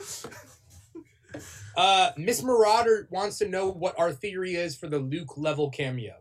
Uh, 1.77 2.11
Miss 2.16 2.43
Marauder 2.43 3.09
wants 3.11 3.39
to 3.39 3.49
know 3.49 3.68
what 3.68 3.99
our 3.99 4.12
theory 4.12 4.55
is 4.55 4.77
for 4.77 4.89
the 4.89 4.99
Luke 4.99 5.37
level 5.37 5.70
cameo. 5.70 6.14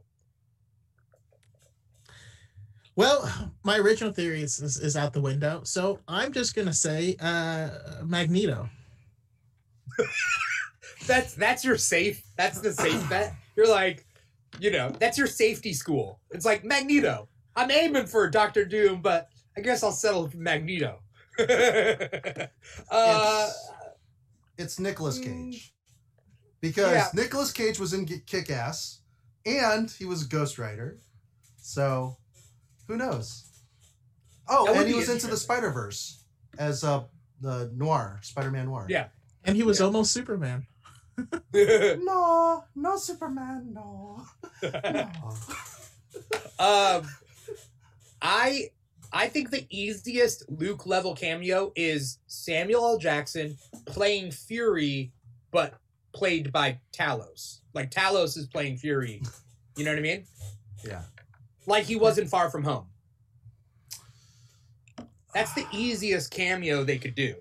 Well, 2.95 3.51
my 3.63 3.77
original 3.77 4.13
theory 4.13 4.43
is, 4.43 4.59
is, 4.59 4.77
is 4.77 4.95
out 4.95 5.13
the 5.13 5.21
window, 5.21 5.61
so 5.63 5.99
I'm 6.07 6.31
just 6.31 6.55
gonna 6.55 6.73
say 6.73 7.15
uh, 7.19 7.69
Magneto. 8.05 8.69
That's 11.07 11.33
that's 11.33 11.65
your 11.65 11.77
safe. 11.77 12.23
That's 12.37 12.61
the 12.61 12.71
safe 12.71 13.09
bet. 13.09 13.33
You're 13.57 13.67
like, 13.69 14.05
you 14.59 14.71
know, 14.71 14.89
that's 14.99 15.17
your 15.17 15.27
safety 15.27 15.73
school. 15.73 16.19
It's 16.31 16.45
like 16.45 16.63
Magneto. 16.63 17.27
I'm 17.57 17.69
aiming 17.71 18.05
for 18.05 18.29
Doctor 18.29 18.63
Doom, 18.63 19.01
but 19.01 19.27
I 19.57 19.61
guess 19.61 19.83
I'll 19.83 19.91
settle 19.91 20.29
for 20.29 20.37
Magneto. 20.37 20.99
uh, 21.39 21.49
It's 24.57 24.79
Nicolas 24.79 25.19
Mm. 25.19 25.23
Cage. 25.51 25.73
Because 26.61 26.93
Yeah. 26.93 27.07
Nicolas 27.13 27.51
Cage 27.51 27.79
was 27.79 27.91
in 27.93 28.05
Kick 28.05 28.49
Ass 28.49 29.01
and 29.45 29.91
he 29.91 30.05
was 30.05 30.23
a 30.23 30.27
Ghost 30.27 30.57
Rider. 30.57 30.99
So 31.57 32.15
who 32.87 32.97
knows? 32.97 33.45
Oh, 34.47 34.73
and 34.73 34.87
he 34.87 34.93
was 34.93 35.09
into 35.09 35.27
the. 35.27 35.37
Spider 35.37 35.71
Verse 35.71 36.23
as 36.57 36.83
uh, 36.83 37.03
the 37.41 37.71
Noir, 37.75 38.19
Spider 38.23 38.51
Man 38.51 38.65
Noir. 38.65 38.85
Yeah. 38.89 39.07
And 39.45 39.55
he 39.55 39.63
was 39.63 39.79
Yeah. 39.79 39.85
almost 39.87 40.11
Superman. 40.11 40.65
No, 41.53 42.63
no 42.75 42.97
Superman, 42.97 43.71
no. 43.73 44.23
no. 44.63 45.09
um, 46.59 47.07
I 48.21 48.69
I 49.11 49.27
think 49.27 49.51
the 49.51 49.65
easiest 49.69 50.49
Luke 50.49 50.85
level 50.87 51.13
cameo 51.15 51.71
is 51.75 52.17
Samuel 52.27 52.83
L. 52.85 52.97
Jackson 52.97 53.57
playing 53.85 54.31
Fury, 54.31 55.11
but 55.51 55.75
played 56.13 56.51
by 56.51 56.79
Talos. 56.91 57.59
Like 57.75 57.91
Talos 57.91 58.35
is 58.37 58.47
playing 58.47 58.77
Fury. 58.77 59.21
You 59.77 59.85
know 59.85 59.91
what 59.91 59.99
I 59.99 60.01
mean? 60.01 60.25
Yeah. 60.83 61.03
Like 61.65 61.85
he 61.85 61.95
wasn't 61.95 62.29
far 62.29 62.49
from 62.49 62.63
home. 62.63 62.87
That's 65.33 65.53
the 65.53 65.65
easiest 65.71 66.31
cameo 66.31 66.83
they 66.83 66.97
could 66.97 67.15
do. 67.15 67.35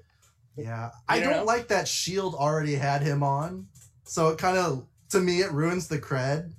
Yeah. 0.57 0.91
I 1.09 1.21
don't 1.21 1.31
know? 1.31 1.45
like 1.45 1.69
that 1.69 1.87
Shield 1.89 2.35
already 2.35 2.75
had 2.75 3.03
him 3.03 3.23
on. 3.23 3.67
So 4.05 4.29
it 4.29 4.39
kind 4.39 4.57
of, 4.57 4.87
to 5.11 5.21
me, 5.21 5.41
it 5.41 5.53
ruins 5.53 5.89
the 5.89 5.99
cred 5.99 6.53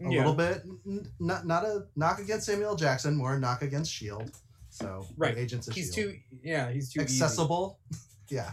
a 0.00 0.10
Yeah. 0.10 0.18
little 0.18 0.34
bit. 0.34 0.62
N- 0.86 1.10
Not 1.18 1.46
not 1.46 1.64
a 1.64 1.86
knock 1.96 2.18
against 2.20 2.46
Samuel 2.46 2.76
Jackson, 2.76 3.14
more 3.14 3.34
a 3.34 3.38
knock 3.38 3.62
against 3.62 3.92
Shield. 3.92 4.30
So 4.70 5.06
Right. 5.16 5.36
Agents 5.36 5.68
of 5.68 5.74
He's 5.74 5.94
Shield. 5.94 6.12
too 6.14 6.18
yeah, 6.42 6.70
he's 6.70 6.90
too 6.92 7.02
easy. 7.02 7.22
accessible. 7.22 7.78
yeah. 8.28 8.52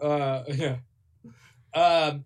Uh, 0.00 0.44
yeah. 0.48 0.76
Um, 1.74 2.24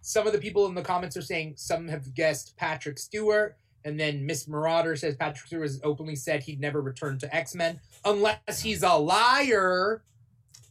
some 0.00 0.26
of 0.26 0.32
the 0.32 0.38
people 0.40 0.66
in 0.66 0.74
the 0.74 0.82
comments 0.82 1.16
are 1.16 1.22
saying 1.22 1.54
some 1.56 1.86
have 1.88 2.12
guessed 2.14 2.56
Patrick 2.56 2.98
Stewart, 2.98 3.56
and 3.84 3.98
then 3.98 4.24
Miss 4.26 4.46
Marauder 4.48 4.96
says 4.96 5.16
Patrick 5.16 5.46
Stewart 5.46 5.62
has 5.62 5.80
openly 5.84 6.16
said 6.16 6.42
he'd 6.42 6.60
never 6.60 6.80
return 6.80 7.18
to 7.18 7.34
X 7.34 7.54
Men 7.54 7.80
unless 8.04 8.60
he's 8.60 8.82
a 8.82 8.94
liar. 8.94 10.02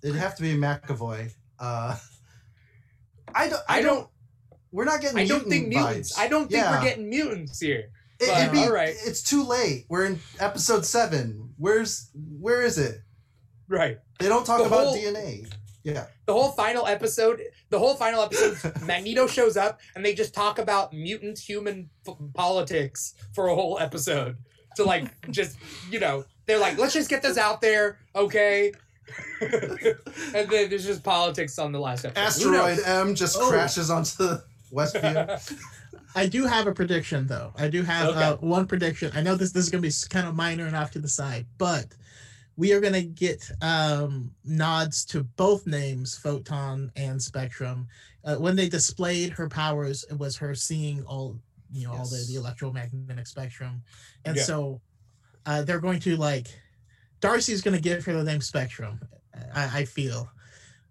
It'd 0.03 0.16
have 0.16 0.36
to 0.38 0.41
be 0.41 0.55
McAvoy. 0.55 1.32
Uh, 1.59 1.95
I 3.34 3.49
don't. 3.49 3.62
I, 3.70 3.78
I 3.78 3.82
don't. 3.82 3.95
don't- 3.95 4.07
We're 4.72 4.86
not 4.86 5.01
getting. 5.01 5.18
I 5.20 5.26
don't 5.26 5.47
think 5.47 5.68
mutants. 5.68 6.14
vibes. 6.18 6.20
I 6.20 6.28
don't 6.28 6.49
think 6.49 6.64
Yeah. 6.64 6.80
we're 6.80 6.84
getting 6.88 7.09
mutants 7.09 7.59
here. 7.59 7.89
It, 8.20 8.28
but, 8.28 8.38
it'd 8.39 8.51
be, 8.51 8.59
all 8.64 8.72
right. 8.72 8.95
It's 9.05 9.24
too 9.24 9.43
late. 9.43 9.86
We're 9.89 10.05
in 10.05 10.20
episode 10.39 10.86
seven. 10.86 11.53
Where's 11.57 12.09
where 12.39 12.62
is 12.62 12.78
it? 12.78 13.01
Right. 13.68 13.97
They 14.20 14.28
don't 14.28 14.45
talk 14.45 14.59
The 14.59 14.66
about 14.66 14.86
whole- 14.88 14.95
DNA. 14.95 15.51
Yeah. 15.84 16.05
The 16.32 16.38
whole 16.39 16.51
final 16.53 16.88
episode, 16.88 17.41
the 17.71 17.77
whole 17.77 17.95
final 17.95 18.21
episode, 18.23 18.82
Magneto 18.86 19.27
shows 19.27 19.57
up 19.57 19.82
and 19.95 20.05
they 20.05 20.13
just 20.13 20.34
talk 20.34 20.59
about 20.59 20.93
mutant 20.93 21.38
human 21.38 21.89
f- 22.07 22.15
politics 22.34 23.15
for 23.34 23.49
a 23.49 23.53
whole 23.55 23.77
episode. 23.79 24.38
To 24.77 24.86
like, 24.86 25.09
just 25.29 25.57
you 25.89 25.99
know, 25.99 26.23
they're 26.45 26.57
like, 26.57 26.77
let's 26.77 26.93
just 26.93 27.09
get 27.09 27.21
this 27.21 27.38
out 27.38 27.59
there, 27.59 27.97
okay? 28.15 28.71
and 29.41 30.49
then 30.49 30.69
there's 30.69 30.86
just 30.86 31.03
politics 31.03 31.59
on 31.59 31.73
the 31.73 31.79
last 31.82 32.05
episode. 32.05 32.21
Asteroid? 32.55 32.79
M 32.86 33.13
just 33.13 33.36
Oh. 33.38 33.49
crashes 33.49 33.89
onto 33.89 34.15
the 34.15 34.43
Westview. 34.73 35.53
I 36.15 36.27
do 36.27 36.45
have 36.45 36.65
a 36.65 36.71
prediction 36.73 37.27
though. 37.27 37.51
I 37.57 37.67
do 37.67 37.84
have 37.84 38.07
Okay. 38.11 38.23
uh, 38.23 38.36
one 38.38 38.67
prediction. 38.67 39.11
I 39.13 39.21
know 39.21 39.36
this 39.36 39.51
this 39.51 39.65
is 39.65 39.69
gonna 39.69 39.82
be 39.82 39.91
kind 40.09 40.25
of 40.29 40.34
minor 40.36 40.65
and 40.65 40.77
off 40.77 40.91
to 40.91 40.99
the 40.99 41.09
side, 41.09 41.45
but 41.57 41.88
we 42.58 42.74
are 42.74 42.80
gonna 42.82 43.02
get 43.02 43.49
um, 43.62 44.32
nods 44.43 45.06
to 45.06 45.24
both 45.24 45.66
names, 45.66 46.18
Photon 46.18 46.91
and 46.95 47.22
Spectrum. 47.22 47.88
Uh, 48.24 48.36
when 48.36 48.56
they 48.56 48.70
displayed 48.70 49.32
her 49.34 49.49
powers, 49.49 50.06
it 50.10 50.18
was 50.18 50.38
her 50.38 50.54
seeing 50.54 51.04
all 51.06 51.39
you 51.72 51.88
know 51.88 51.93
all 51.93 52.06
the, 52.06 52.26
the 52.28 52.36
electromagnetic 52.36 53.26
spectrum, 53.28 53.82
and 54.26 54.36
Yeah. 54.36 54.43
so 54.43 54.82
uh, 55.45 55.64
they're 55.64 55.80
going 55.80 55.99
to 56.02 56.16
like 56.18 56.47
Darcy's 57.22 57.62
gonna 57.62 57.80
give 57.80 58.04
her 58.06 58.14
the 58.14 58.24
name 58.24 58.41
Spectrum. 58.41 58.99
I, 59.56 59.80
I 59.80 59.86
feel, 59.86 60.30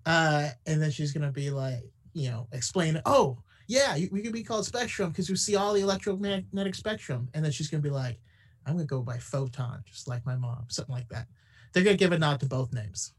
uh, 0.07 0.49
and 0.67 0.81
then 0.83 0.91
she's 0.91 1.13
gonna 1.13 1.31
be 1.31 1.51
like, 1.51 1.83
you 2.15 2.31
know, 2.31 2.49
explain. 2.53 3.01
Oh, 3.05 3.39
yeah, 3.69 3.97
we 4.11 4.23
could 4.23 4.33
be 4.33 4.43
called 4.43 4.67
Spectrum 4.67 5.11
because 5.11 5.29
you 5.29 5.37
see 5.37 5.55
all 5.57 5.75
the 5.75 5.83
electromagnetic 5.83 6.75
spectrum. 6.75 7.29
And 7.35 7.45
then 7.45 7.53
she's 7.53 7.69
gonna 7.69 7.83
be 7.83 7.91
like, 7.91 8.19
I'm 8.67 8.75
gonna 8.75 8.87
go 8.87 9.03
by 9.03 9.19
Photon, 9.19 9.83
just 9.87 10.09
like 10.09 10.25
my 10.27 10.37
mom, 10.37 10.65
something 10.69 10.95
like 10.95 11.09
that. 11.11 11.27
They're 11.73 11.85
gonna 11.85 11.97
give 11.97 12.13
a 12.13 12.19
nod 12.19 12.41
to 12.41 12.47
both 12.47 12.73
names. 12.73 13.13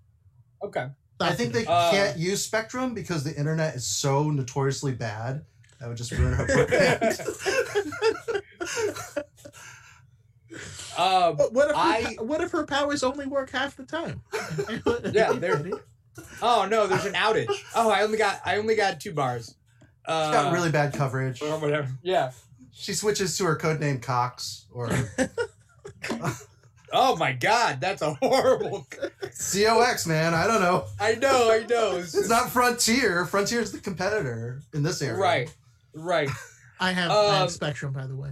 Okay. 0.64 0.88
I 1.20 1.34
think 1.34 1.54
they 1.54 1.66
Uh, 1.68 1.91
can't 1.91 2.18
use 2.18 2.43
Spectrum 2.43 2.93
because 2.93 3.24
the 3.24 3.36
internet 3.36 3.76
is 3.76 3.86
so 3.86 4.32
notoriously 4.32 4.93
bad. 4.93 5.45
That 5.80 5.88
would 5.88 5.97
just 5.97 6.12
ruin 6.12 6.34
her 6.34 6.45
brand. 6.45 7.20
Um, 10.97 11.38
what 11.38 11.70
if 11.70 11.76
her, 11.76 11.82
I- 11.82 12.16
po- 12.18 12.24
what 12.26 12.41
if 12.41 12.52
her 12.52 12.66
powers 12.66 13.04
only 13.04 13.26
work 13.26 13.52
half 13.52 13.78
the 13.78 13.86
time? 13.86 14.22
Yeah, 15.14 15.32
they're- 15.32 15.72
oh 16.41 16.68
no, 16.70 16.88
there's 16.88 17.06
an 17.06 17.14
outage. 17.14 17.47
Oh, 17.74 17.89
I 17.89 18.04
only 18.04 18.18
got 18.18 18.41
I 18.45 18.58
only 18.58 18.76
got 18.76 18.99
two 18.99 19.14
bars. 19.14 19.56
Uh, 20.06 20.26
She's 20.26 20.34
got 20.41 20.54
really 20.54 20.72
bad 20.72 20.93
coverage. 20.93 21.41
or 21.41 21.58
whatever. 21.60 21.88
Yeah. 22.04 22.32
She 22.74 22.93
switches 22.93 23.38
to 23.38 23.45
her 23.45 23.56
codename 23.56 24.02
Cox 24.02 24.66
or 24.72 24.89
Oh 26.94 27.16
my 27.16 27.32
god, 27.34 27.80
that's 27.82 28.02
a 28.02 28.14
horrible. 28.22 28.86
COX, 29.22 30.06
man. 30.08 30.34
I 30.34 30.48
don't 30.48 30.62
know. 30.62 30.86
I 31.00 31.16
know, 31.16 31.52
I 31.52 31.66
know. 31.68 31.96
It's 31.98 32.06
It's 32.08 32.14
just- 32.14 32.30
not 32.30 32.50
Frontier. 32.50 33.26
Frontier's 33.26 33.72
the 33.72 33.80
competitor 33.80 34.62
in 34.74 34.84
this 34.84 35.02
area. 35.02 35.18
right, 35.20 35.56
right. 35.94 36.30
I 36.80 36.92
have, 36.92 37.12
I 37.12 37.34
have 37.36 37.42
Um, 37.44 37.50
Spectrum, 37.50 37.94
by 37.94 38.08
the 38.08 38.16
way. 38.16 38.32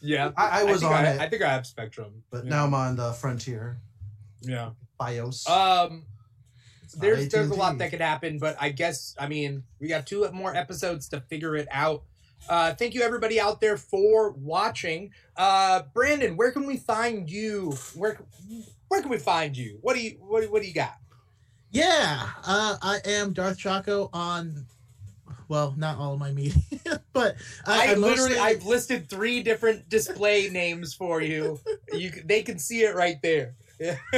Yeah, 0.00 0.30
I, 0.36 0.60
I 0.60 0.64
was 0.64 0.80
think 0.80 0.92
on 0.92 1.04
I, 1.04 1.10
it, 1.14 1.20
I 1.20 1.28
think 1.28 1.42
I 1.42 1.48
have 1.50 1.66
Spectrum, 1.66 2.22
but 2.30 2.44
yeah. 2.44 2.50
now 2.50 2.64
I'm 2.66 2.74
on 2.74 2.96
the 2.96 3.12
Frontier 3.14 3.78
yeah. 4.42 4.70
FiOS. 5.00 5.48
Um, 5.48 6.04
not 6.94 7.00
there's 7.00 7.28
there's 7.28 7.46
a 7.48 7.50
AT&T. 7.50 7.58
lot 7.60 7.78
that 7.78 7.90
could 7.90 8.00
happen, 8.00 8.38
but 8.38 8.56
I 8.60 8.70
guess 8.70 9.14
I 9.18 9.26
mean 9.28 9.64
we 9.80 9.88
got 9.88 10.06
two 10.06 10.28
more 10.32 10.54
episodes 10.54 11.08
to 11.10 11.20
figure 11.22 11.56
it 11.56 11.66
out. 11.70 12.02
Uh, 12.48 12.74
thank 12.74 12.94
you 12.94 13.02
everybody 13.02 13.40
out 13.40 13.60
there 13.60 13.76
for 13.76 14.30
watching. 14.32 15.12
Uh, 15.36 15.82
Brandon, 15.94 16.36
where 16.36 16.50
can 16.50 16.66
we 16.66 16.76
find 16.76 17.30
you? 17.30 17.72
Where 17.94 18.18
where 18.88 19.00
can 19.02 19.10
we 19.10 19.18
find 19.18 19.56
you? 19.56 19.78
What 19.82 19.94
do 19.94 20.02
you 20.02 20.12
what, 20.20 20.50
what 20.50 20.62
do 20.62 20.68
you 20.68 20.74
got? 20.74 20.96
Yeah, 21.70 22.26
uh, 22.44 22.76
I 22.80 23.00
am 23.04 23.34
Darth 23.34 23.58
Choco 23.58 24.08
on, 24.14 24.64
well, 25.48 25.74
not 25.76 25.98
all 25.98 26.14
of 26.14 26.18
my 26.18 26.32
media, 26.32 26.54
but 27.12 27.36
I, 27.66 27.88
I, 27.88 27.92
I 27.92 27.94
literally 27.94 28.30
mostly- 28.30 28.38
I've 28.38 28.64
listed 28.64 29.10
three 29.10 29.42
different 29.42 29.88
display 29.90 30.48
names 30.48 30.94
for 30.94 31.20
you. 31.20 31.60
You 31.92 32.10
they 32.24 32.42
can 32.42 32.58
see 32.58 32.84
it 32.84 32.94
right 32.94 33.20
there. 33.22 33.54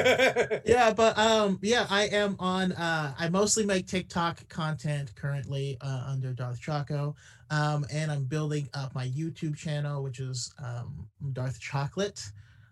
yeah 0.64 0.92
but 0.92 1.16
um 1.18 1.58
yeah 1.62 1.86
i 1.90 2.04
am 2.04 2.36
on 2.38 2.72
uh 2.72 3.14
i 3.18 3.28
mostly 3.28 3.64
make 3.64 3.86
tiktok 3.86 4.46
content 4.48 5.14
currently 5.14 5.76
uh 5.82 6.04
under 6.06 6.32
darth 6.32 6.60
choco 6.60 7.14
um 7.50 7.84
and 7.92 8.10
i'm 8.10 8.24
building 8.24 8.68
up 8.74 8.94
my 8.94 9.08
youtube 9.08 9.56
channel 9.56 10.02
which 10.02 10.18
is 10.18 10.52
um 10.64 11.06
darth 11.32 11.60
chocolate 11.60 12.22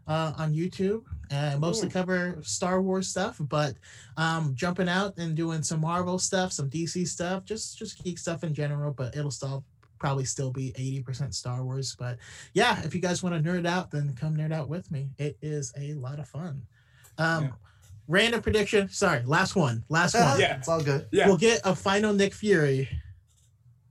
uh 0.06 0.32
on 0.38 0.54
youtube. 0.54 1.02
And 1.30 1.54
i 1.54 1.58
mostly 1.58 1.90
cover 1.90 2.38
star 2.42 2.80
wars 2.80 3.08
stuff 3.08 3.36
but 3.38 3.74
um 4.16 4.54
jumping 4.54 4.88
out 4.88 5.18
and 5.18 5.36
doing 5.36 5.62
some 5.62 5.80
marvel 5.80 6.18
stuff 6.18 6.52
some 6.52 6.70
dc 6.70 7.06
stuff 7.06 7.44
just 7.44 7.78
just 7.78 8.02
geek 8.02 8.18
stuff 8.18 8.44
in 8.44 8.54
general 8.54 8.92
but 8.92 9.14
it'll 9.14 9.30
still 9.30 9.64
probably 9.98 10.24
still 10.24 10.52
be 10.52 10.72
80% 11.06 11.34
star 11.34 11.64
wars. 11.64 11.96
But 11.98 12.18
yeah 12.54 12.80
if 12.84 12.94
you 12.94 13.00
guys 13.00 13.22
want 13.22 13.34
to 13.34 13.50
nerd 13.50 13.66
out 13.66 13.90
then 13.90 14.14
come 14.14 14.36
nerd 14.36 14.52
out 14.52 14.68
with 14.68 14.90
me. 14.90 15.10
It 15.18 15.36
is 15.42 15.72
a 15.76 15.94
lot 15.94 16.18
of 16.18 16.28
fun 16.28 16.62
um 17.18 17.44
Yeah. 17.44 17.50
random 18.06 18.42
prediction 18.42 18.88
sorry 18.88 19.22
last 19.24 19.56
one 19.56 19.84
last 19.88 20.14
one 20.14 20.40
Yeah. 20.40 20.56
it's 20.56 20.68
all 20.68 20.82
good. 20.82 21.06
Yeah. 21.12 21.26
we'll 21.26 21.36
get 21.36 21.60
a 21.64 21.74
final 21.74 22.12
nick 22.12 22.34
fury 22.34 22.88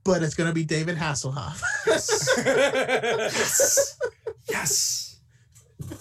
but 0.04 0.22
it's 0.22 0.34
going 0.34 0.48
to 0.48 0.54
be 0.54 0.64
david 0.64 0.96
hasselhoff 0.96 1.62
Yes. 1.86 3.98
yes. 4.50 5.04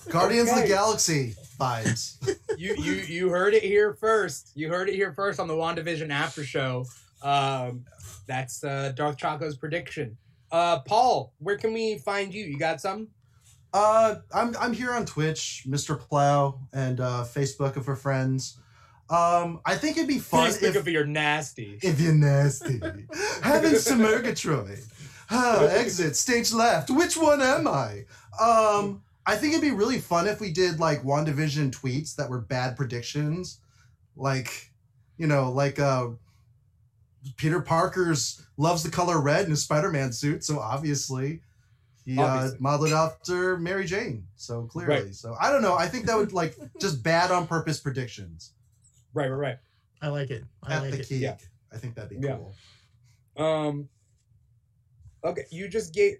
Guardians 0.09 0.49
of 0.49 0.57
the 0.57 0.67
Galaxy 0.67 1.35
vibes. 1.59 2.17
you 2.57 2.75
you 2.77 2.93
you 2.93 3.29
heard 3.29 3.53
it 3.53 3.63
here 3.63 3.93
first. 3.93 4.51
You 4.55 4.69
heard 4.69 4.89
it 4.89 4.95
here 4.95 5.13
first 5.13 5.39
on 5.39 5.47
the 5.47 5.53
WandaVision 5.53 6.09
after 6.09 6.43
show. 6.43 6.85
Um, 7.21 7.85
that's 8.25 8.63
uh, 8.63 8.91
Darth 8.95 9.17
Choco's 9.17 9.55
prediction. 9.57 10.17
Uh, 10.51 10.79
Paul, 10.79 11.33
where 11.39 11.57
can 11.57 11.73
we 11.73 11.97
find 11.99 12.33
you? 12.33 12.43
You 12.45 12.57
got 12.57 12.81
some? 12.81 13.07
Uh, 13.77 14.15
I'm 14.33 14.55
I'm 14.59 14.73
here 14.73 14.91
on 14.91 15.05
Twitch, 15.05 15.63
Mr. 15.67 15.99
Plow, 15.99 16.61
and 16.73 16.99
uh, 16.99 17.23
Facebook 17.27 17.77
if 17.77 17.85
for 17.85 17.95
friends. 17.95 18.57
Um, 19.07 19.61
I 19.67 19.75
think 19.75 19.97
it'd 19.97 20.07
be 20.07 20.17
fun 20.17 20.51
think 20.51 20.75
if, 20.75 20.81
of 20.81 20.87
you're 20.87 21.05
nasty. 21.05 21.77
if 21.83 22.01
you're 22.01 22.15
nasty. 22.15 22.81
having 23.43 23.75
some 23.75 23.99
Murgatroyd. 23.99 24.79
Ah, 25.29 25.67
exit, 25.69 26.15
stage 26.15 26.51
left. 26.51 26.89
Which 26.89 27.17
one 27.17 27.39
am 27.39 27.67
I? 27.67 28.05
Um, 28.41 29.03
I 29.27 29.35
think 29.35 29.53
it'd 29.53 29.61
be 29.61 29.69
really 29.69 29.99
fun 29.99 30.25
if 30.25 30.41
we 30.41 30.51
did 30.51 30.79
like 30.79 31.03
WandaVision 31.03 31.69
tweets 31.69 32.15
that 32.15 32.31
were 32.31 32.41
bad 32.41 32.77
predictions. 32.77 33.59
Like, 34.15 34.71
you 35.19 35.27
know, 35.27 35.51
like 35.51 35.77
uh 35.77 36.07
Peter 37.35 37.61
Parker's 37.61 38.43
loves 38.57 38.81
the 38.81 38.89
color 38.89 39.21
red 39.21 39.45
in 39.45 39.51
his 39.51 39.61
Spider-Man 39.61 40.13
suit, 40.13 40.43
so 40.43 40.57
obviously 40.57 41.41
he 42.07 42.17
uh, 42.17 42.51
modeled 42.59 42.93
after 42.93 43.57
Mary 43.57 43.85
Jane. 43.85 44.25
So 44.37 44.63
clearly. 44.63 45.03
Right. 45.03 45.13
So 45.13 45.35
I 45.41 45.51
don't 45.51 45.61
know. 45.61 45.75
I 45.75 45.87
think 45.89 46.05
that 46.05 46.15
would 46.15 46.31
like 46.31 46.55
just 46.79 47.03
bad 47.03 47.31
on 47.31 47.47
purpose 47.47 47.81
predictions. 47.81 48.53
Right, 49.13 49.27
right, 49.27 49.35
right. 49.37 49.57
i 50.01 50.07
like 50.07 50.29
it 50.29 50.43
i 50.63 50.75
At 50.75 50.83
like 50.83 50.91
the 50.91 50.99
it 51.01 51.09
key. 51.09 51.17
Yeah. 51.17 51.35
I 51.73 51.77
think 51.77 51.95
that'd 51.95 52.09
be 52.09 52.25
Yeah. 52.25 52.37
cool. 53.35 53.45
Um. 53.45 53.89
Okay, 55.25 55.43
you 55.51 55.67
just 55.67 55.93
gave. 55.93 56.19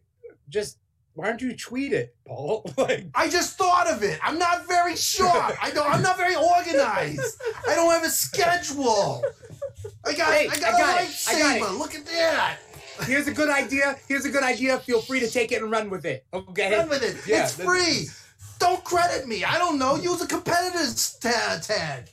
Just 0.50 0.80
why 1.14 1.28
don't 1.28 1.42
you 1.42 1.56
tweet 1.56 1.94
it, 1.94 2.16
Paul? 2.28 2.70
like, 2.78 3.06
I 3.16 3.30
just 3.30 3.58
thought 3.58 3.88
of 3.88 4.04
it. 4.04 4.20
I'm 4.22 4.38
not 4.38 4.68
very 4.68 4.98
sharp. 4.98 5.56
I 5.64 5.72
don't. 5.72 5.90
I'm 5.90 6.02
not 6.02 6.18
very 6.18 6.36
organized. 6.36 7.42
I 7.66 7.76
don't 7.76 7.90
have 7.92 8.04
a 8.04 8.10
schedule. 8.10 9.24
I 10.06 10.14
got. 10.14 10.34
Hey, 10.34 10.50
I 10.52 10.60
got 10.60 10.64
I 10.64 10.68
a 10.68 10.78
got 10.78 11.02
it. 11.02 11.26
I 11.30 11.40
got 11.40 11.62
lightsaber. 11.62 11.80
Look 11.80 11.96
at 11.96 12.06
that. 12.08 12.58
Here's 13.06 13.28
a 13.28 13.34
good 13.34 13.50
idea. 13.50 13.96
Here's 14.08 14.26
a 14.26 14.30
good 14.30 14.44
idea. 14.44 14.80
Feel 14.80 15.02
free 15.02 15.20
to 15.20 15.30
take 15.30 15.52
it 15.52 15.62
and 15.62 15.72
run 15.72 15.90
with 15.90 16.06
it. 16.06 16.26
Okay. 16.34 16.76
Run 16.78 16.90
with 16.90 17.04
it. 17.04 17.18
Yeah, 17.28 17.44
it's 17.44 17.54
free. 17.56 18.08
Don't 18.60 18.84
credit 18.84 19.28
me. 19.28 19.44
I 19.44 19.58
don't 19.58 19.78
know. 19.78 19.96
Use 19.96 20.22
a 20.22 20.28
competitor's 20.28 21.14
ta- 21.20 21.60
tag. 21.62 22.10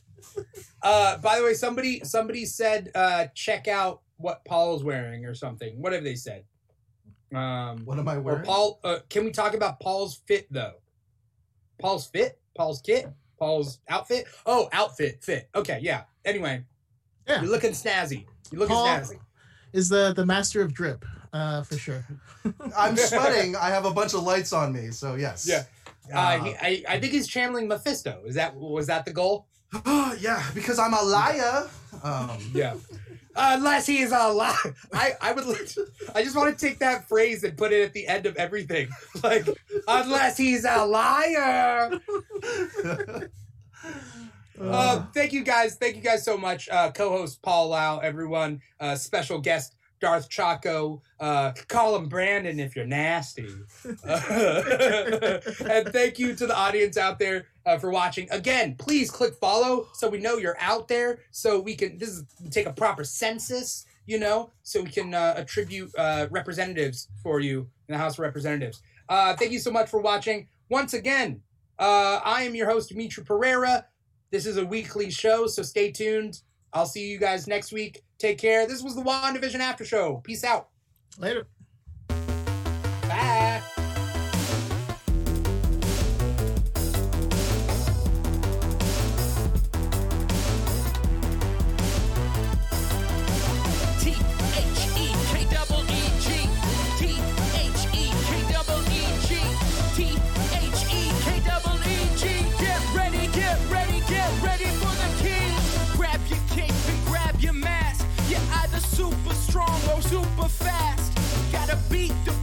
Uh, 0.83 1.17
by 1.19 1.39
the 1.39 1.45
way, 1.45 1.55
somebody 1.55 2.01
somebody 2.05 2.45
said 2.45 2.91
uh, 2.95 3.27
check 3.35 3.69
out 3.69 4.03
what 4.17 4.45
Paul's 4.45 4.85
wearing 4.85 5.25
or 5.25 5.35
something. 5.35 5.81
What 5.81 5.93
have 5.93 6.05
they 6.05 6.15
said? 6.17 6.45
Um, 7.35 7.85
What 7.85 7.99
am 7.99 8.09
I 8.09 8.19
wearing? 8.19 8.45
Paul? 8.45 8.79
Uh, 8.85 8.99
can 9.09 9.25
we 9.25 9.31
talk 9.31 9.55
about 9.55 9.81
Paul's 9.81 10.21
fit 10.27 10.47
though? 10.51 10.75
Paul's 11.81 12.07
fit, 12.07 12.39
Paul's 12.57 12.81
kit, 12.81 13.09
Paul's 13.39 13.81
outfit. 13.89 14.27
Oh, 14.47 14.69
outfit, 14.73 15.23
fit. 15.25 15.49
Okay, 15.55 15.79
yeah. 15.83 16.03
Anyway, 16.25 16.65
Yeah. 17.27 17.41
you're 17.43 17.51
looking 17.51 17.73
snazzy. 17.73 18.27
You're 18.53 18.61
looking 18.61 18.77
Paul- 18.77 18.87
snazzy. 18.87 19.19
Is 19.75 19.89
the 19.91 20.13
the 20.15 20.25
master 20.25 20.63
of 20.63 20.73
drip 20.73 21.05
uh 21.35 21.63
for 21.63 21.77
sure 21.77 22.07
I'm 22.77 22.97
sweating. 22.97 23.57
I 23.57 23.69
have 23.71 23.85
a 23.87 23.91
bunch 23.91 24.13
of 24.15 24.23
lights 24.23 24.53
on 24.53 24.73
me. 24.73 24.91
So 24.91 25.15
yes. 25.17 25.47
Yeah. 25.49 25.65
Uh, 26.15 26.19
Uh, 26.19 26.45
he, 26.45 26.51
I, 26.69 26.95
I 26.95 27.01
think 27.01 27.13
he's 27.13 27.27
channeling 27.27 27.67
Mephisto. 27.69 28.23
Is 28.27 28.35
that 28.35 28.55
was 28.55 28.87
that 28.89 29.05
the 29.07 29.13
goal? 29.13 29.47
yeah, 30.21 30.43
because 30.55 30.79
I'm 30.79 30.93
a 30.95 31.03
liar. 31.03 31.69
Um, 32.03 32.39
Yeah. 32.53 32.75
Unless 33.37 33.87
he 33.87 33.99
is 34.03 34.13
a 34.13 34.29
liar. 34.29 34.55
I, 34.93 35.13
I 35.21 35.33
would 35.33 35.45
I 36.15 36.23
just 36.23 36.37
want 36.37 36.57
to 36.57 36.67
take 36.67 36.79
that 36.81 37.09
phrase 37.09 37.43
and 37.45 37.57
put 37.57 37.73
it 37.73 37.83
at 37.83 37.93
the 37.95 38.07
end 38.07 38.27
of 38.27 38.37
everything. 38.37 38.89
Like, 39.25 39.49
unless 39.89 40.37
he's 40.37 40.65
a 40.67 40.85
liar. 40.85 41.99
Uh, 44.61 45.05
thank 45.13 45.33
you 45.33 45.43
guys. 45.43 45.77
Thank 45.77 45.97
you 45.97 46.03
guys 46.03 46.25
so 46.25 46.37
much. 46.37 46.69
Uh, 46.69 46.91
co-host 46.91 47.43
Paul 47.43 47.69
Lao, 47.69 47.99
everyone. 47.99 48.61
Uh, 48.81 48.95
special 48.95 49.39
guest 49.39 49.75
Darth 50.01 50.29
Choco. 50.29 51.03
Uh, 51.19 51.53
call 51.69 51.97
him 51.97 52.09
Brandon 52.09 52.61
if 52.61 52.77
you're 52.77 52.87
nasty. 52.87 53.49
and 53.85 54.03
thank 55.89 56.19
you 56.19 56.35
to 56.35 56.47
the 56.47 56.55
audience 56.55 56.97
out 56.97 57.19
there 57.19 57.47
uh, 57.67 57.79
for 57.79 57.91
watching. 57.91 58.29
Again, 58.31 58.75
please 58.77 59.11
click 59.11 59.35
follow 59.37 59.89
so 59.95 60.09
we 60.09 60.19
know 60.19 60.37
you're 60.37 60.59
out 60.61 60.89
there. 60.89 61.21
So 61.31 61.59
we 61.61 61.75
can 61.75 61.99
this 61.99 62.11
is 62.11 62.25
take 62.51 62.67
a 62.67 62.73
proper 62.73 63.05
census. 63.05 63.87
You 64.07 64.19
know, 64.19 64.51
so 64.63 64.83
we 64.83 64.91
can 64.91 65.15
uh, 65.15 65.33
attribute 65.35 65.91
uh, 65.97 66.27
representatives 66.31 67.09
for 67.23 67.41
you 67.41 67.61
in 67.89 67.95
the 67.95 67.97
House 67.97 68.15
of 68.15 68.19
Representatives. 68.19 68.83
Uh, 69.09 69.35
thank 69.35 69.51
you 69.51 69.59
so 69.59 69.71
much 69.71 69.89
for 69.89 69.99
watching. 69.99 70.47
Once 70.69 70.93
again, 70.93 71.41
uh, 71.79 72.21
I 72.23 72.43
am 72.43 72.55
your 72.55 72.69
host, 72.69 72.91
Dimithri 72.91 73.25
Perera. 73.25 73.85
This 74.35 74.47
is 74.47 74.57
a 74.57 74.67
weekly 74.67 75.13
show, 75.13 75.47
so 75.47 75.63
stay 75.63 75.93
tuned. 75.93 76.41
I'll 76.73 76.87
see 76.87 77.09
you 77.09 77.21
guys 77.21 77.47
next 77.47 77.71
week. 77.71 78.03
Take 78.19 78.37
care. 78.37 78.67
This 78.67 78.83
was 78.83 78.97
the 78.97 79.01
WandaVision 79.01 79.61
After 79.61 79.85
Show. 79.85 80.17
Peace 80.25 80.43
out. 80.43 80.71
later 81.19 81.47
strong, 109.55 109.81
go 109.87 110.01
super 110.01 110.49
fast. 110.49 111.13
Gotta 111.53 111.79
beat 111.89 112.13
the 112.25 112.34